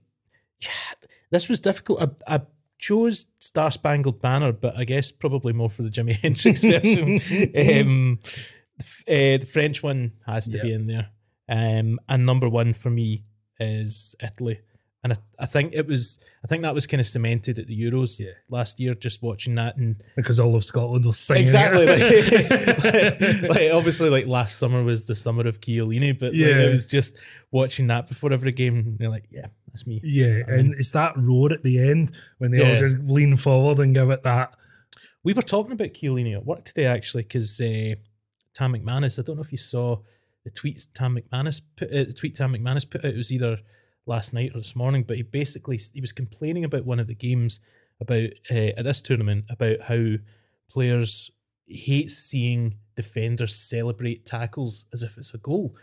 yeah, 0.61 0.69
this 1.31 1.49
was 1.49 1.61
difficult. 1.61 2.01
I, 2.29 2.37
I 2.37 2.41
chose 2.79 3.27
Star 3.39 3.71
Spangled 3.71 4.21
Banner, 4.21 4.53
but 4.53 4.77
I 4.77 4.85
guess 4.85 5.11
probably 5.11 5.53
more 5.53 5.71
for 5.71 5.83
the 5.83 5.91
Jimi 5.91 6.13
Hendrix 6.23 6.61
version. 6.63 7.21
um, 7.89 8.19
f- 8.81 9.05
uh, 9.09 9.39
the 9.39 9.47
French 9.51 9.83
one 9.83 10.13
has 10.27 10.49
to 10.49 10.59
be 10.61 10.73
in 10.73 10.87
there. 10.87 11.09
Um, 11.49 11.99
and 12.09 12.25
number 12.27 12.49
one 12.49 12.73
for 12.75 12.91
me 12.91 13.25
is 13.61 14.15
Italy. 14.23 14.61
And 15.03 15.13
I, 15.13 15.17
I 15.39 15.45
think 15.45 15.75
it 15.75 15.87
was, 15.87 16.19
I 16.43 16.47
think 16.47 16.63
that 16.63 16.73
was 16.73 16.87
kind 16.87 16.99
of 16.99 17.07
cemented 17.07 17.59
at 17.59 17.67
the 17.67 17.79
Euros 17.79 18.19
Yeah. 18.19 18.31
last 18.49 18.81
year, 18.81 18.95
just 18.95 19.21
watching 19.21 19.55
that. 19.57 19.77
And 19.77 20.03
Because 20.17 20.41
all 20.41 20.57
of 20.57 20.65
Scotland 20.65 21.05
was 21.05 21.19
singing. 21.19 21.43
exactly, 21.43 21.85
like, 21.85 22.01
like, 22.83 23.43
like, 23.51 23.73
obviously, 23.73 24.09
like 24.09 24.27
last 24.27 24.59
summer 24.59 24.83
was 24.83 25.05
the 25.05 25.15
summer 25.15 25.47
of 25.47 25.61
Chiellini, 25.61 26.19
but 26.19 26.29
like, 26.33 26.37
Yeah. 26.37 26.63
it 26.63 26.71
was 26.71 26.87
just 26.87 27.19
watching 27.51 27.87
that 27.89 28.09
before 28.09 28.33
every 28.33 28.53
game. 28.53 28.79
And 28.79 28.99
you're 28.99 29.11
like, 29.11 29.27
yeah, 29.31 29.49
that's 29.67 29.87
me. 29.87 30.01
Yeah, 30.03 30.41
I 30.49 30.53
and 30.53 30.73
it's 30.73 30.93
that 30.93 31.13
roar 31.19 31.53
at 31.53 31.63
the 31.63 31.79
end 31.87 32.13
when 32.39 32.51
they 32.53 32.67
all 32.73 32.79
just 32.79 32.99
lean 33.01 33.37
forward 33.37 33.81
and 33.81 33.95
give 33.95 34.09
it 34.09 34.23
that. 34.23 34.55
We 35.23 35.35
were 35.35 35.43
talking 35.43 35.73
about 35.73 35.89
Chiellini 35.93 36.33
at 36.35 36.47
work 36.47 36.65
today, 36.65 36.87
actually, 36.87 37.25
because 37.25 37.61
uh, 37.61 37.97
Tam 38.55 38.73
McManus. 38.73 39.19
I 39.19 39.23
don't 39.23 39.37
know 39.37 39.43
if 39.43 39.53
you 39.53 39.59
saw 39.59 39.99
the 40.45 40.51
tweets 40.51 40.87
Tam 40.95 41.19
McManus 41.19 41.61
put. 41.77 41.91
Uh, 41.91 42.05
the 42.05 42.13
tweet 42.13 42.37
Tam 42.37 42.55
McManus 42.55 42.89
put 42.89 43.05
out. 43.05 43.13
It 43.13 43.17
was 43.17 43.33
either 43.33 43.59
last 44.07 44.33
night 44.33 44.53
or 44.55 44.59
this 44.59 44.77
morning, 44.77 45.03
but 45.03 45.17
he 45.17 45.23
basically 45.23 45.81
he 45.93 46.01
was 46.01 46.13
complaining 46.13 46.65
about 46.65 46.85
one 46.85 47.01
of 47.01 47.07
the 47.07 47.15
games 47.15 47.61
about 48.01 48.31
uh, 48.51 48.73
at 48.77 48.85
this 48.85 49.01
tournament 49.01 49.45
about 49.51 49.81
how 49.81 50.15
players 50.69 51.31
hate 51.67 52.11
seeing 52.11 52.77
defenders 52.97 53.55
celebrate 53.55 54.27
tackles 54.27 54.85
as 54.93 55.03
if 55.03 55.17
it's 55.17 55.35
a 55.35 55.39
goal. 55.39 55.75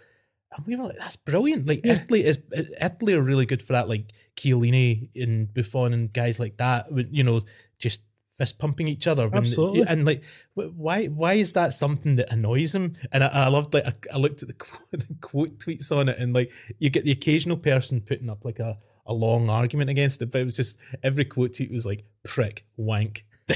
And 0.55 0.65
we 0.65 0.75
were 0.75 0.87
like, 0.87 0.97
that's 0.97 1.15
brilliant. 1.15 1.65
Like 1.67 1.81
Italy 1.85 2.25
is 2.25 2.39
Italy 2.51 3.13
are 3.13 3.21
really 3.21 3.45
good 3.45 3.61
for 3.61 3.73
that. 3.73 3.89
Like 3.89 4.11
Chiellini 4.35 5.09
and 5.15 5.53
Buffon 5.53 5.93
and 5.93 6.13
guys 6.13 6.39
like 6.39 6.57
that. 6.57 6.87
You 7.11 7.23
know, 7.23 7.41
just 7.79 8.01
fist 8.41 8.57
pumping 8.57 8.87
each 8.87 9.05
other. 9.05 9.27
When, 9.27 9.37
Absolutely. 9.37 9.83
And 9.87 10.03
like, 10.05 10.23
why 10.55 11.05
why 11.05 11.33
is 11.33 11.53
that 11.53 11.73
something 11.73 12.15
that 12.15 12.31
annoys 12.33 12.73
him? 12.73 12.95
And 13.11 13.23
I, 13.23 13.27
I 13.27 13.47
loved 13.49 13.73
like 13.73 13.85
I, 13.85 14.15
I 14.15 14.17
looked 14.17 14.41
at 14.41 14.47
the 14.47 14.55
quote, 14.55 14.91
the 14.91 15.15
quote 15.21 15.59
tweets 15.59 15.95
on 15.95 16.09
it, 16.09 16.17
and 16.17 16.33
like 16.33 16.51
you 16.79 16.89
get 16.89 17.05
the 17.05 17.11
occasional 17.11 17.57
person 17.57 18.01
putting 18.01 18.29
up 18.29 18.43
like 18.43 18.59
a 18.59 18.79
a 19.05 19.13
long 19.13 19.49
argument 19.49 19.89
against 19.89 20.21
it, 20.21 20.31
but 20.31 20.41
it 20.41 20.45
was 20.45 20.55
just 20.55 20.77
every 21.03 21.25
quote 21.25 21.55
tweet 21.55 21.71
was 21.71 21.85
like 21.85 22.03
prick, 22.23 22.65
wank. 22.77 23.25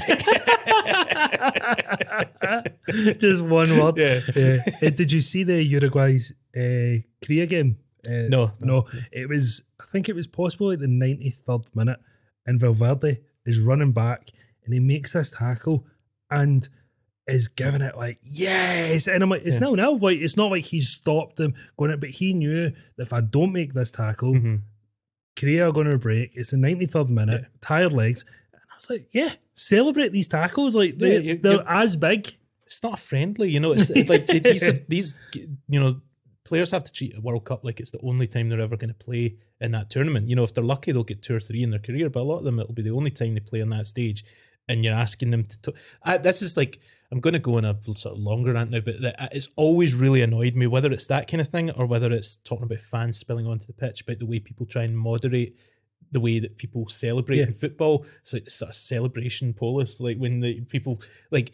Just 3.18 3.42
one 3.42 3.78
word. 3.78 3.96
Yeah. 3.96 4.20
Uh, 4.36 4.86
uh, 4.86 4.90
did 4.90 5.10
you 5.10 5.20
see 5.20 5.42
the 5.42 5.62
Uruguay's 5.62 6.32
uh, 6.56 7.02
Korea 7.24 7.46
game? 7.46 7.78
Uh, 8.06 8.28
No, 8.28 8.52
no. 8.60 8.86
It 9.10 9.28
was. 9.28 9.62
I 9.80 9.84
think 9.90 10.08
it 10.08 10.14
was 10.14 10.26
possibly 10.26 10.76
the 10.76 10.86
ninety 10.86 11.30
third 11.30 11.62
minute, 11.74 11.98
and 12.46 12.60
Valverde 12.60 13.20
is 13.46 13.58
running 13.58 13.92
back, 13.92 14.30
and 14.66 14.74
he 14.74 14.80
makes 14.80 15.14
this 15.14 15.30
tackle, 15.30 15.86
and 16.30 16.68
is 17.26 17.48
giving 17.48 17.80
it 17.80 17.96
like 17.96 18.18
yes, 18.22 19.08
and 19.08 19.22
I'm 19.22 19.30
like, 19.30 19.42
it's 19.44 19.56
Yeah. 19.56 19.60
now 19.60 19.74
now. 19.74 19.92
Like 19.94 20.18
it's 20.18 20.36
not 20.36 20.50
like 20.50 20.64
he 20.64 20.80
stopped 20.80 21.40
him 21.40 21.54
going 21.78 21.90
it, 21.90 21.98
but 22.00 22.10
he 22.10 22.32
knew 22.34 22.70
that 22.70 22.74
if 22.98 23.12
I 23.12 23.20
don't 23.20 23.52
make 23.52 23.74
this 23.74 23.90
tackle, 23.90 24.34
Mhm. 24.34 24.60
Korea 25.36 25.68
are 25.68 25.72
going 25.72 25.88
to 25.88 25.98
break. 25.98 26.32
It's 26.34 26.50
the 26.50 26.56
93rd 26.56 27.10
minute, 27.10 27.42
Yeah. 27.42 27.48
tired 27.60 27.92
legs. 27.92 28.24
And 28.52 28.62
I 28.70 28.76
was 28.76 28.88
like, 28.90 29.08
yeah, 29.12 29.34
celebrate 29.54 30.12
these 30.12 30.28
tackles. 30.28 30.74
Like, 30.76 30.98
they, 30.98 31.14
Yeah, 31.14 31.18
you- 31.18 31.38
they're 31.38 31.52
you- 31.54 31.62
as 31.66 31.96
big. 31.96 32.36
It's 32.66 32.82
not 32.82 32.98
friendly, 32.98 33.50
you 33.50 33.60
know. 33.60 33.72
It's, 33.72 33.90
it's 33.90 34.08
like 34.08 34.26
these 34.28 34.62
are, 34.62 34.72
these 34.88 35.16
you 35.34 35.80
know 35.80 36.00
players 36.44 36.70
have 36.70 36.84
to 36.84 36.92
treat 36.92 37.16
a 37.16 37.20
World 37.20 37.44
Cup 37.44 37.64
like 37.64 37.80
it's 37.80 37.90
the 37.90 38.00
only 38.02 38.26
time 38.28 38.48
they're 38.48 38.60
ever 38.60 38.76
going 38.76 38.88
to 38.88 38.94
play 38.94 39.34
in 39.60 39.72
that 39.72 39.90
tournament. 39.90 40.28
You 40.28 40.36
know, 40.36 40.44
if 40.44 40.54
they're 40.54 40.62
lucky, 40.64 40.92
they'll 40.92 41.02
get 41.04 41.22
two 41.22 41.34
or 41.34 41.40
three 41.40 41.62
in 41.64 41.70
their 41.70 41.80
career, 41.80 42.08
but 42.08 42.20
a 42.20 42.22
lot 42.22 42.38
of 42.38 42.44
them 42.44 42.58
it'll 42.60 42.72
be 42.72 42.82
the 42.82 42.90
only 42.90 43.10
time 43.10 43.34
they 43.34 43.40
play 43.40 43.60
on 43.62 43.70
that 43.70 43.86
stage. 43.88 44.24
And 44.68 44.84
you're 44.84 44.94
asking 44.94 45.30
them 45.30 45.44
to. 45.44 45.62
to 45.62 45.74
I, 46.02 46.18
this 46.18 46.42
is 46.42 46.56
like 46.56 46.80
I'm 47.12 47.20
going 47.20 47.34
to 47.34 47.38
go 47.38 47.56
on 47.56 47.64
a 47.64 47.78
sort 47.96 48.16
of 48.16 48.18
longer 48.18 48.52
rant 48.54 48.70
now, 48.72 48.80
but 48.80 48.96
it's 49.32 49.48
always 49.54 49.94
really 49.94 50.22
annoyed 50.22 50.56
me 50.56 50.66
whether 50.66 50.92
it's 50.92 51.06
that 51.06 51.28
kind 51.30 51.40
of 51.40 51.48
thing 51.48 51.70
or 51.70 51.86
whether 51.86 52.10
it's 52.12 52.36
talking 52.38 52.64
about 52.64 52.80
fans 52.80 53.16
spilling 53.18 53.46
onto 53.46 53.64
the 53.66 53.72
pitch, 53.72 54.00
about 54.02 54.18
the 54.18 54.26
way 54.26 54.40
people 54.40 54.66
try 54.66 54.82
and 54.82 54.98
moderate 54.98 55.54
the 56.12 56.20
way 56.20 56.38
that 56.40 56.56
people 56.56 56.88
celebrate 56.88 57.38
Yeah. 57.38 57.44
in 57.44 57.54
football. 57.54 58.06
It's 58.22 58.32
like 58.32 58.50
sort 58.50 58.70
of 58.70 58.74
celebration 58.76 59.54
polis, 59.54 60.00
like 60.00 60.18
when 60.18 60.40
the 60.40 60.60
people 60.62 61.00
like 61.30 61.52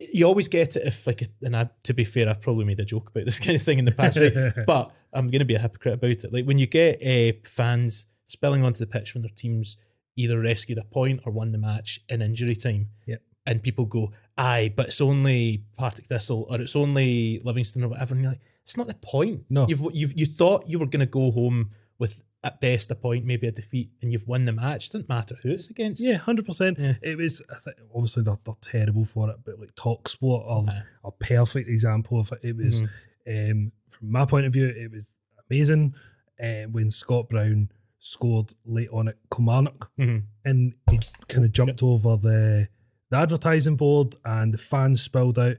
you 0.00 0.24
always 0.26 0.48
get 0.48 0.76
it 0.76 0.86
if 0.86 1.06
like 1.06 1.28
and 1.42 1.56
I, 1.56 1.70
to 1.82 1.92
be 1.92 2.04
fair 2.04 2.28
i've 2.28 2.40
probably 2.40 2.64
made 2.64 2.78
a 2.78 2.84
joke 2.84 3.10
about 3.10 3.24
this 3.24 3.38
kind 3.44 3.56
of 3.56 3.62
thing 3.62 3.80
in 3.80 3.84
the 3.84 3.90
past 3.90 4.16
right? 4.16 4.54
but 4.66 4.92
i'm 5.12 5.26
going 5.28 5.40
to 5.40 5.44
be 5.44 5.56
a 5.56 5.58
hypocrite 5.58 5.94
about 5.94 6.10
it 6.10 6.32
like 6.32 6.44
when 6.44 6.56
you 6.58 6.68
get 6.68 7.02
uh, 7.04 7.36
fans 7.42 8.06
spilling 8.28 8.62
onto 8.62 8.78
the 8.78 8.86
pitch 8.86 9.14
when 9.14 9.22
their 9.22 9.30
teams 9.34 9.76
either 10.22 10.38
rescued 10.40 10.78
a 10.78 10.84
point 10.84 11.20
or 11.24 11.32
won 11.32 11.50
the 11.52 11.58
match 11.58 12.00
in 12.08 12.20
injury 12.22 12.56
time 12.56 12.88
Yep. 13.06 13.22
and 13.46 13.62
people 13.62 13.84
go 13.86 14.12
aye 14.36 14.72
but 14.76 14.86
it's 14.88 15.00
only 15.00 15.64
partick 15.76 16.06
thistle 16.06 16.46
or 16.50 16.60
it's 16.60 16.76
only 16.76 17.40
livingston 17.44 17.84
or 17.84 17.88
whatever 17.88 18.14
and 18.14 18.22
you're 18.22 18.32
like 18.32 18.40
it's 18.64 18.76
not 18.76 18.86
the 18.86 18.94
point 18.94 19.44
No. 19.48 19.66
you've 19.68 19.82
you've 19.92 20.18
you 20.20 20.26
thought 20.26 20.68
you 20.68 20.78
were 20.78 20.86
going 20.86 21.00
to 21.08 21.12
go 21.20 21.30
home 21.30 21.70
with 21.98 22.20
at 22.44 22.60
best 22.60 22.90
a 22.90 22.94
point 22.94 23.24
maybe 23.24 23.46
a 23.48 23.50
defeat 23.52 23.90
and 24.02 24.12
you've 24.12 24.26
won 24.28 24.44
the 24.44 24.52
match 24.52 24.86
it 24.86 24.92
doesn't 24.92 25.08
matter 25.08 25.36
who 25.42 25.50
it's 25.50 25.68
against 25.70 26.00
Yeah, 26.02 26.18
100%. 26.18 26.78
Yeah. 26.78 26.94
It 27.02 27.16
was, 27.18 27.42
I 27.50 27.58
think, 27.64 27.76
obviously, 27.92 28.22
they're, 28.22 28.38
they're 28.44 28.54
terrible 28.60 29.04
for 29.04 29.28
it, 29.30 29.38
but 29.44 29.58
like 29.58 29.74
Talk 29.74 30.08
Sport 30.08 30.44
are 30.46 30.64
Aye. 30.68 30.82
a 31.04 31.10
perfect 31.10 31.68
example 31.68 32.20
of 32.20 32.30
it. 32.32 32.38
It 32.44 32.56
was, 32.56 32.82
Mhm. 32.82 33.50
um, 33.50 33.72
from 33.90 34.12
my 34.12 34.24
point 34.24 34.46
of 34.46 34.52
view, 34.52 34.66
it 34.68 34.92
was 34.92 35.10
amazing 35.50 35.94
uh, 36.40 36.64
when 36.70 36.92
Scott 36.92 37.28
Brown 37.28 37.70
scored 38.00 38.52
late 38.64 38.88
on 38.92 39.08
at 39.08 39.16
Kilmarnock. 39.34 39.90
Mhm. 39.98 40.22
and 40.44 40.74
he 40.90 40.98
kind 41.28 41.44
of 41.44 41.52
jumped 41.52 41.82
over 41.82 42.16
the 42.16 42.68
the 43.10 43.16
advertising 43.16 43.76
board 43.76 44.14
and 44.24 44.52
the 44.54 44.58
fans 44.58 45.02
spilled 45.02 45.38
out 45.38 45.56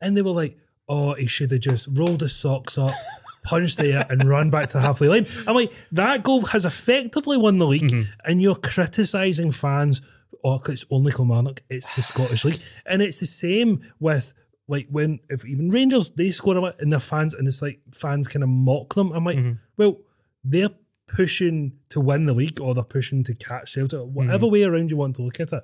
and 0.00 0.16
they 0.16 0.22
were 0.22 0.32
like 0.32 0.56
oh 0.88 1.14
he 1.14 1.26
should 1.26 1.50
have 1.50 1.60
just 1.60 1.88
rolled 1.92 2.20
his 2.20 2.34
socks 2.34 2.76
up 2.76 2.92
punched 3.44 3.78
there 3.78 4.04
and 4.10 4.24
run 4.24 4.50
back 4.50 4.66
to 4.66 4.74
the 4.74 4.80
halfway 4.80 5.08
line 5.08 5.26
i'm 5.46 5.54
like 5.54 5.72
that 5.92 6.22
goal 6.22 6.42
has 6.42 6.64
effectively 6.66 7.36
won 7.36 7.58
the 7.58 7.66
league 7.66 7.90
Mhm. 7.90 8.06
and 8.24 8.42
you're 8.42 8.56
criticizing 8.56 9.50
fans 9.52 10.02
oh 10.44 10.60
it's 10.68 10.84
only 10.90 11.12
Kilmarnock 11.12 11.62
it's 11.70 11.92
the 11.94 12.02
Scottish 12.02 12.44
league 12.44 12.60
and 12.86 13.00
it's 13.00 13.20
the 13.20 13.26
same 13.26 13.80
with 14.00 14.34
like 14.66 14.86
when 14.90 15.20
if 15.30 15.46
even 15.46 15.70
Rangers 15.70 16.10
they 16.10 16.30
score 16.32 16.56
a 16.56 16.60
lot 16.60 16.80
and 16.80 16.92
their 16.92 17.00
fans 17.00 17.32
and 17.32 17.46
it's 17.48 17.62
like 17.62 17.80
fans 17.92 18.28
kind 18.28 18.42
of 18.42 18.48
mock 18.50 18.94
them 18.94 19.12
I'm 19.12 19.24
like 19.24 19.38
Mhm. 19.38 19.58
well 19.76 19.98
they're 20.44 20.70
pushing 21.08 21.72
to 21.88 22.00
win 22.00 22.26
the 22.26 22.34
league 22.34 22.60
or 22.60 22.74
they're 22.74 22.84
pushing 22.84 23.22
to 23.24 23.34
catch 23.34 23.72
Celtic, 23.74 24.00
whatever 24.00 24.46
mm. 24.46 24.52
way 24.52 24.62
around 24.64 24.90
you 24.90 24.96
want 24.96 25.16
to 25.16 25.22
look 25.22 25.40
at 25.40 25.52
it. 25.52 25.62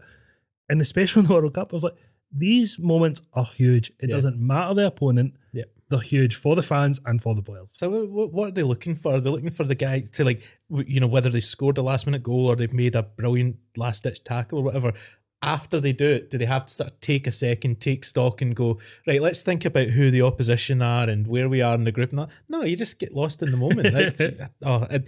And 0.68 0.80
especially 0.80 1.20
in 1.22 1.26
the 1.26 1.34
World 1.34 1.54
Cup, 1.54 1.72
I 1.72 1.76
was 1.76 1.84
like, 1.84 1.96
these 2.36 2.78
moments 2.78 3.20
are 3.32 3.44
huge. 3.44 3.92
It 4.00 4.08
Yeah. 4.08 4.16
doesn't 4.16 4.38
matter 4.38 4.74
the 4.74 4.86
opponent. 4.86 5.34
Yeah. 5.52 5.64
They're 5.88 6.00
huge 6.00 6.34
for 6.34 6.56
the 6.56 6.62
fans 6.62 6.98
and 7.06 7.22
for 7.22 7.34
the 7.34 7.42
players. 7.42 7.70
So 7.72 7.88
what, 8.06 8.32
what 8.32 8.48
are 8.48 8.52
they 8.52 8.62
looking 8.62 8.96
for? 8.96 9.12
They're 9.12 9.20
they 9.20 9.30
looking 9.30 9.50
for 9.50 9.64
the 9.64 9.74
guy 9.74 10.00
to 10.00 10.24
like, 10.24 10.42
you 10.70 10.98
know, 10.98 11.06
whether 11.06 11.30
they 11.30 11.40
scored 11.40 11.78
a 11.78 11.82
last 11.82 12.06
minute 12.06 12.22
goal 12.22 12.46
or 12.46 12.56
they've 12.56 12.72
made 12.72 12.96
a 12.96 13.02
brilliant 13.02 13.56
last 13.76 14.02
ditch 14.02 14.24
tackle 14.24 14.58
or 14.58 14.64
whatever. 14.64 14.94
After 15.42 15.78
they 15.78 15.92
do 15.92 16.06
it, 16.06 16.30
do 16.30 16.38
they 16.38 16.46
have 16.46 16.64
to 16.66 16.72
sort 16.72 16.90
of 16.90 17.00
take 17.00 17.26
a 17.26 17.32
second, 17.32 17.78
take 17.78 18.04
stock, 18.04 18.40
and 18.40 18.56
go 18.56 18.78
right? 19.06 19.20
Let's 19.20 19.42
think 19.42 19.66
about 19.66 19.88
who 19.88 20.10
the 20.10 20.22
opposition 20.22 20.80
are 20.80 21.08
and 21.08 21.26
where 21.26 21.50
we 21.50 21.60
are 21.60 21.74
in 21.74 21.84
the 21.84 21.92
group. 21.92 22.10
And 22.10 22.20
that. 22.20 22.28
No, 22.48 22.62
you 22.62 22.76
just 22.76 22.98
get 22.98 23.14
lost 23.14 23.42
in 23.42 23.50
the 23.50 23.58
moment. 23.58 23.92
Like, 23.94 24.20
uh, 24.40 24.46
oh, 24.62 24.86
I, 24.90 25.02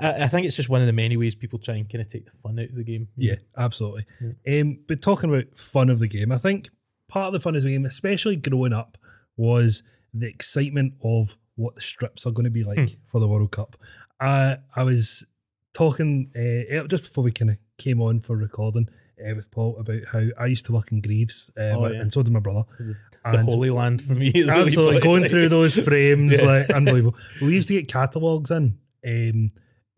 I 0.00 0.24
I 0.24 0.28
think 0.28 0.46
it's 0.46 0.56
just 0.56 0.68
one 0.68 0.80
of 0.80 0.86
the 0.86 0.92
many 0.92 1.16
ways 1.16 1.34
people 1.34 1.58
try 1.58 1.74
and 1.76 1.88
kind 1.90 2.02
of 2.02 2.08
take 2.10 2.24
the 2.24 2.30
fun 2.42 2.58
out 2.58 2.68
of 2.70 2.74
the 2.74 2.84
game. 2.84 3.08
Yeah, 3.16 3.36
absolutely. 3.56 4.06
Um, 4.48 4.78
but 4.88 5.02
talking 5.02 5.30
about 5.32 5.56
fun 5.58 5.90
of 5.90 5.98
the 5.98 6.08
game, 6.08 6.32
I 6.32 6.38
think 6.38 6.70
part 7.08 7.26
of 7.28 7.32
the 7.32 7.40
fun 7.40 7.56
of 7.56 7.62
the 7.62 7.70
game, 7.70 7.84
especially 7.86 8.36
growing 8.36 8.72
up, 8.72 8.96
was 9.36 9.82
the 10.14 10.26
excitement 10.28 10.94
of 11.04 11.36
what 11.56 11.74
the 11.74 11.80
strips 11.80 12.26
are 12.26 12.30
going 12.32 12.44
to 12.44 12.50
be 12.50 12.64
like 12.64 12.78
Hmm. 12.78 12.84
for 13.10 13.20
the 13.20 13.28
World 13.28 13.50
Cup. 13.52 13.76
I 14.20 14.58
I 14.74 14.82
was 14.82 15.24
talking 15.72 16.30
uh, 16.36 16.86
just 16.88 17.04
before 17.04 17.24
we 17.24 17.32
kind 17.32 17.50
of 17.52 17.56
came 17.78 18.00
on 18.00 18.20
for 18.20 18.36
recording 18.36 18.88
uh, 19.24 19.34
with 19.34 19.50
Paul 19.50 19.76
about 19.78 20.02
how 20.12 20.24
I 20.38 20.46
used 20.46 20.66
to 20.66 20.72
work 20.72 20.90
in 20.92 21.00
Greaves, 21.00 21.50
Oh, 21.56 21.86
yeah. 21.88 22.00
and 22.00 22.12
so 22.12 22.22
did 22.22 22.32
my 22.32 22.40
brother. 22.40 22.64
The 22.78 22.94
And 23.24 23.48
Holy 23.48 23.70
Land 23.70 24.02
for 24.02 24.14
me 24.14 24.28
is 24.28 24.48
absolutely 24.48 25.00
going 25.00 25.28
through 25.28 25.48
those 25.50 25.74
frames 25.84 26.40
Yeah. 26.40 26.46
like 26.46 26.70
unbelievable 26.70 27.16
we 27.42 27.54
used 27.54 27.68
to 27.68 27.74
get 27.74 27.86
catalogs 27.88 28.50
in 28.50 28.78
um, 29.06 29.50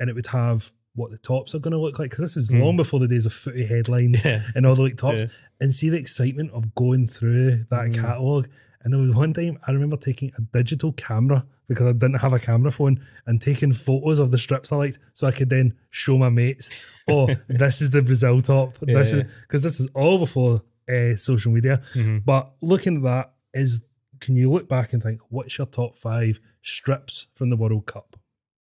and 0.03 0.11
it 0.11 0.15
would 0.15 0.27
have 0.27 0.73
what 0.95 1.11
the 1.13 1.17
tops 1.19 1.55
are 1.55 1.59
going 1.61 1.73
to 1.73 1.79
look 1.79 1.99
like 1.99 2.11
because 2.11 2.25
this 2.35 2.37
is 2.37 2.51
Mm. 2.51 2.61
long 2.61 2.77
before 2.77 3.01
the 3.01 3.09
days 3.09 3.25
of 3.25 3.33
footy 3.33 3.65
headlines 3.65 4.23
Yeah. 4.25 4.43
and 4.57 4.67
all 4.67 4.75
the 4.75 4.83
like 4.83 4.97
tops 4.97 5.21
Yeah. 5.23 5.29
and 5.61 5.73
see 5.75 5.89
the 5.89 5.97
excitement 5.97 6.51
of 6.53 6.75
going 6.75 7.07
through 7.07 7.65
that 7.71 7.87
Mm. 7.87 7.95
catalog 7.95 8.47
and 8.83 8.93
there 8.93 9.01
was 9.01 9.15
one 9.15 9.33
time 9.33 9.59
I 9.67 9.71
remember 9.73 9.97
taking 9.97 10.33
a 10.37 10.41
digital 10.59 10.93
camera 10.93 11.47
because 11.69 11.87
I 11.87 11.93
didn't 11.93 12.21
have 12.21 12.33
a 12.35 12.39
camera 12.39 12.71
phone 12.73 13.01
and 13.27 13.41
taking 13.41 13.73
photos 13.73 14.19
of 14.19 14.33
the 14.33 14.39
strips 14.39 14.71
I 14.73 14.77
liked 14.77 14.99
so 15.15 15.27
I 15.27 15.31
could 15.31 15.49
then 15.51 15.73
show 15.91 16.19
my 16.19 16.29
mates 16.29 16.69
oh 17.09 17.27
this 17.49 17.81
is 17.81 17.91
the 17.93 18.03
Brazil 18.03 18.41
top 18.43 18.77
this 18.83 19.13
is 19.15 19.25
because 19.47 19.63
this 19.63 19.81
is 19.81 19.87
all 19.95 20.19
before 20.19 20.63
uh, 20.93 21.17
social 21.17 21.53
media 21.53 21.81
Mhm. 21.95 22.23
but 22.25 22.53
looking 22.61 22.97
at 22.99 23.03
that, 23.05 23.27
is 23.55 23.81
can 24.21 24.37
you 24.37 24.51
look 24.51 24.69
back 24.69 24.93
and 24.93 25.03
think, 25.03 25.21
what's 25.31 25.57
your 25.59 25.67
top 25.67 25.97
five 25.99 26.39
strips 26.63 27.27
from 27.35 27.51
the 27.51 27.57
World 27.57 27.87
Cup? 27.87 28.12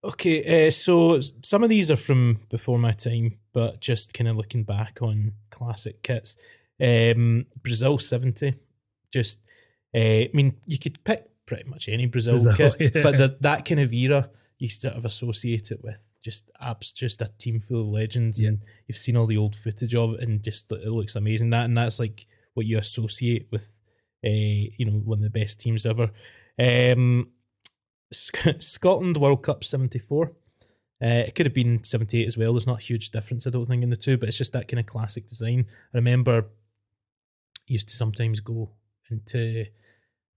Okay, 0.06 0.68
uh, 0.68 0.70
so 0.70 1.20
some 1.42 1.64
of 1.64 1.68
these 1.68 1.90
are 1.90 1.96
from 1.96 2.38
before 2.48 2.78
my 2.78 2.92
time, 2.92 3.38
but 3.52 3.80
just 3.80 4.14
kind 4.14 4.28
of 4.28 4.36
looking 4.36 4.62
back 4.62 4.98
on 5.02 5.32
classic 5.50 6.02
kits. 6.02 6.36
Um, 6.80 7.46
Brazil 7.62 7.98
70, 7.98 8.54
just, 9.12 9.40
uh, 9.94 9.98
I 9.98 10.30
mean, 10.32 10.54
you 10.66 10.78
could 10.78 11.02
pick 11.02 11.26
pretty 11.44 11.68
much 11.68 11.88
any 11.88 12.06
Brazil, 12.06 12.34
Brazil, 12.34 12.72
kit, 12.72 12.76
yeah. 12.94 13.02
but 13.02 13.18
the, 13.18 13.36
that 13.40 13.64
kind 13.64 13.80
of 13.80 13.92
era, 13.92 14.30
you 14.58 14.68
sort 14.68 14.94
of 14.94 15.04
associate 15.04 15.72
it 15.72 15.82
with 15.82 16.00
just 16.22 16.50
apps, 16.62 16.94
just 16.94 17.20
a 17.22 17.30
team 17.38 17.58
full 17.58 17.80
of 17.80 17.86
legends, 17.88 18.40
Yeah. 18.40 18.48
and 18.50 18.60
you've 18.86 18.98
seen 18.98 19.16
all 19.16 19.26
the 19.26 19.36
old 19.38 19.56
footage 19.56 19.94
of 19.94 20.14
it, 20.14 20.20
and 20.20 20.40
just 20.42 20.70
it 20.70 20.86
looks 20.86 21.16
amazing. 21.16 21.50
That 21.50 21.64
and 21.64 21.76
that's 21.76 21.98
like 21.98 22.26
what 22.54 22.66
you 22.66 22.78
associate 22.78 23.46
with, 23.50 23.72
uh, 24.24 24.28
you 24.30 24.84
know, 24.84 24.98
one 24.98 25.18
of 25.18 25.24
the 25.24 25.30
best 25.30 25.58
teams 25.60 25.84
ever. 25.86 26.10
Um, 26.58 27.28
Scotland 28.60 29.16
World 29.16 29.42
Cup 29.42 29.64
74. 29.64 30.32
Uh, 31.02 31.06
it 31.26 31.34
could 31.34 31.46
have 31.46 31.54
been 31.54 31.84
78 31.84 32.26
as 32.26 32.38
well. 32.38 32.52
There's 32.54 32.66
not 32.66 32.80
a 32.80 32.82
huge 32.82 33.10
difference, 33.10 33.46
I 33.46 33.50
don't 33.50 33.66
think, 33.66 33.82
in 33.82 33.90
the 33.90 33.96
two, 33.96 34.16
but 34.16 34.28
it's 34.28 34.38
just 34.38 34.52
that 34.52 34.68
kind 34.68 34.80
of 34.80 34.86
classic 34.86 35.28
design. 35.28 35.66
I 35.92 35.98
remember 35.98 36.46
used 37.66 37.88
to 37.88 37.96
sometimes 37.96 38.40
go 38.40 38.70
into, 39.10 39.66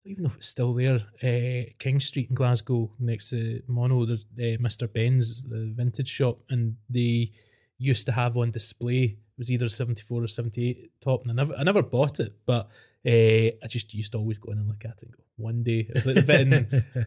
even 0.04 0.26
if 0.26 0.36
it's 0.36 0.48
still 0.48 0.74
there, 0.74 1.02
uh, 1.24 1.70
King 1.80 2.00
Street 2.00 2.30
in 2.30 2.36
Glasgow 2.36 2.92
next 3.00 3.30
to 3.30 3.62
Mono. 3.68 4.06
There's 4.06 4.26
uh, 4.38 4.62
Mr. 4.62 4.92
Ben's, 4.92 5.46
the 5.46 5.72
vintage 5.76 6.10
shop, 6.10 6.40
and 6.50 6.76
they 6.90 7.32
used 7.78 8.06
to 8.08 8.12
have 8.12 8.36
on 8.36 8.52
display. 8.52 9.04
It 9.04 9.38
was 9.38 9.50
either 9.50 9.70
74 9.70 10.24
or 10.24 10.28
78 10.28 10.92
top, 11.02 11.22
and 11.22 11.32
I 11.32 11.36
never, 11.36 11.56
I 11.56 11.64
never 11.64 11.82
bought 11.82 12.20
it, 12.20 12.34
but 12.46 12.68
Uh, 13.08 13.56
I 13.64 13.68
just 13.70 13.94
used 13.94 14.12
to 14.12 14.18
always 14.18 14.38
go 14.38 14.52
in 14.52 14.58
and 14.58 14.68
look 14.68 14.84
at 14.84 14.92
it 14.98 15.04
and 15.04 15.12
go, 15.16 15.24
one 15.38 15.64
day. 15.64 15.88
It's 15.90 16.06
like 16.06 16.16
the 16.16 16.22
bit 16.24 16.42
in, 16.42 16.50